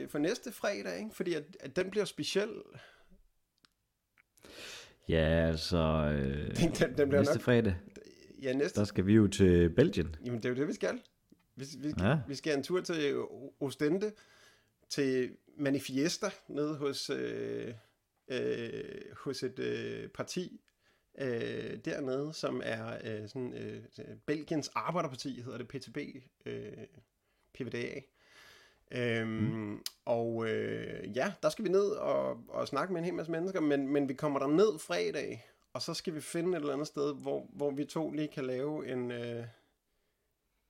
for 0.09 0.17
næste 0.19 0.51
fredag, 0.51 0.97
ikke? 0.97 1.09
fordi 1.13 1.33
at, 1.33 1.43
at 1.59 1.75
den 1.75 1.89
bliver 1.89 2.05
speciel. 2.05 2.49
Ja, 5.09 5.47
altså... 5.47 5.77
Øh, 5.77 6.55
Den, 6.57 6.71
den, 6.71 6.97
den 6.97 7.09
bliver 7.09 7.19
næste 7.19 7.33
nok... 7.33 7.41
fredag, 7.41 7.75
Ja, 8.41 8.53
næste. 8.53 8.79
der 8.79 8.85
skal 8.85 9.05
vi 9.05 9.13
jo 9.13 9.27
til 9.27 9.69
Belgien. 9.69 10.15
Jamen, 10.25 10.37
det 10.37 10.45
er 10.45 10.49
jo 10.49 10.55
det, 10.55 10.67
vi 10.67 10.73
skal. 10.73 11.01
Vi, 11.55 11.65
vi, 11.77 11.93
Ja. 11.99 12.17
vi 12.27 12.35
skal 12.35 12.57
en 12.57 12.63
tur 12.63 12.81
til 12.81 13.15
Ostende, 13.59 14.11
til 14.89 15.31
Manifiesta, 15.57 16.29
nede 16.47 16.75
hos, 16.77 17.09
øh, 17.09 17.73
øh, 18.31 18.81
hos 19.17 19.43
et 19.43 19.59
øh, 19.59 20.07
parti 20.09 20.61
øh, 21.17 21.77
dernede, 21.85 22.33
som 22.33 22.61
er 22.65 22.97
øh, 23.03 23.27
sådan, 23.27 23.53
øh, 23.53 23.83
Belgiens 24.25 24.71
Arbejderparti, 24.75 25.41
hedder 25.41 25.57
det 25.57 25.67
PTB, 25.67 25.97
øh, 26.45 26.73
PVDA. 27.53 28.01
Øhm, 28.91 29.29
mm. 29.29 29.83
Og 30.05 30.49
øh, 30.49 31.17
ja, 31.17 31.33
der 31.43 31.49
skal 31.49 31.65
vi 31.65 31.69
ned 31.69 31.89
og, 31.89 32.43
og 32.49 32.67
snakke 32.67 32.93
med 32.93 33.01
en 33.01 33.05
hel 33.05 33.13
masse 33.13 33.31
mennesker, 33.31 33.61
men, 33.61 33.87
men 33.87 34.09
vi 34.09 34.13
kommer 34.13 34.39
der 34.39 34.47
ned 34.47 34.79
fredag, 34.79 35.45
og 35.73 35.81
så 35.81 35.93
skal 35.93 36.15
vi 36.15 36.21
finde 36.21 36.49
et 36.51 36.55
eller 36.55 36.73
andet 36.73 36.87
sted, 36.87 37.15
hvor, 37.15 37.47
hvor 37.53 37.71
vi 37.71 37.85
to 37.85 38.11
lige 38.11 38.27
kan 38.27 38.45
lave 38.45 38.91
en, 38.91 39.11
øh, 39.11 39.45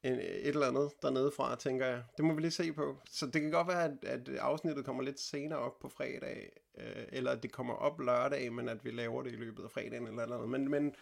en, 0.03 0.13
et 0.13 0.47
eller 0.47 0.67
andet 0.67 0.91
dernede 1.01 1.31
fra, 1.31 1.55
tænker 1.55 1.85
jeg. 1.85 2.03
Det 2.17 2.25
må 2.25 2.33
vi 2.33 2.41
lige 2.41 2.51
se 2.51 2.73
på. 2.73 2.97
Så 3.11 3.25
det 3.25 3.41
kan 3.41 3.51
godt 3.51 3.67
være, 3.67 3.83
at, 3.83 4.05
at 4.05 4.29
afsnittet 4.29 4.85
kommer 4.85 5.03
lidt 5.03 5.19
senere 5.19 5.59
op 5.59 5.79
på 5.79 5.89
fredag, 5.89 6.49
øh, 6.79 7.05
eller 7.11 7.31
at 7.31 7.43
det 7.43 7.51
kommer 7.51 7.73
op 7.73 7.99
lørdag, 7.99 8.53
men 8.53 8.69
at 8.69 8.85
vi 8.85 8.91
laver 8.91 9.23
det 9.23 9.31
i 9.31 9.35
løbet 9.35 9.63
af 9.63 9.71
fredagen 9.71 10.07
eller 10.07 10.25
noget. 10.25 10.49
Men, 10.49 10.69
men 10.69 10.95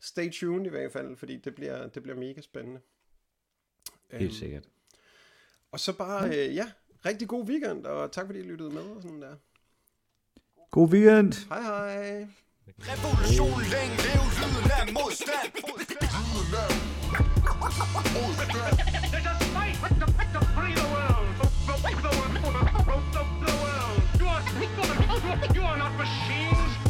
stay 0.00 0.30
tuned 0.32 0.66
i 0.66 0.68
hvert 0.68 0.92
fald, 0.92 1.16
fordi 1.16 1.36
det 1.36 1.54
bliver, 1.54 1.86
det 1.86 2.02
bliver 2.02 2.16
mega 2.18 2.40
spændende. 2.40 2.80
Helt 4.12 4.22
Øhm, 4.22 4.32
sikkert. 4.32 4.64
Og 5.72 5.80
så 5.80 5.92
bare, 5.92 6.28
øh, 6.28 6.54
ja, 6.54 6.70
rigtig 7.06 7.28
god 7.28 7.44
weekend, 7.44 7.86
og 7.86 8.12
tak 8.12 8.26
fordi 8.26 8.38
I 8.38 8.42
lyttede 8.42 8.70
med 8.70 8.82
og 8.82 9.02
sådan 9.02 9.22
der. 9.22 9.36
God 10.70 10.88
weekend! 10.92 11.48
Hej 11.48 11.60
hej! 11.62 12.26
Revolution 12.78 13.60
længe 13.74 13.96
lev 14.06 14.22
lyden 14.38 14.70
af 14.78 14.92
modstand 14.92 15.52
There's 19.12 19.26
a 19.26 19.44
fight 19.54 19.76
to, 20.00 20.06
to 20.06 20.40
free 20.54 20.74
the 20.74 20.86
world. 20.94 21.28
The, 21.38 21.44
the, 21.44 21.78
the, 21.82 21.82
the, 21.82 22.02
the, 22.02 22.10
world. 22.10 22.20
You 22.20 22.20
are, 22.20 22.21
you 25.54 25.62
are 25.62 25.76
not 25.76 25.94
machines. 25.96 26.81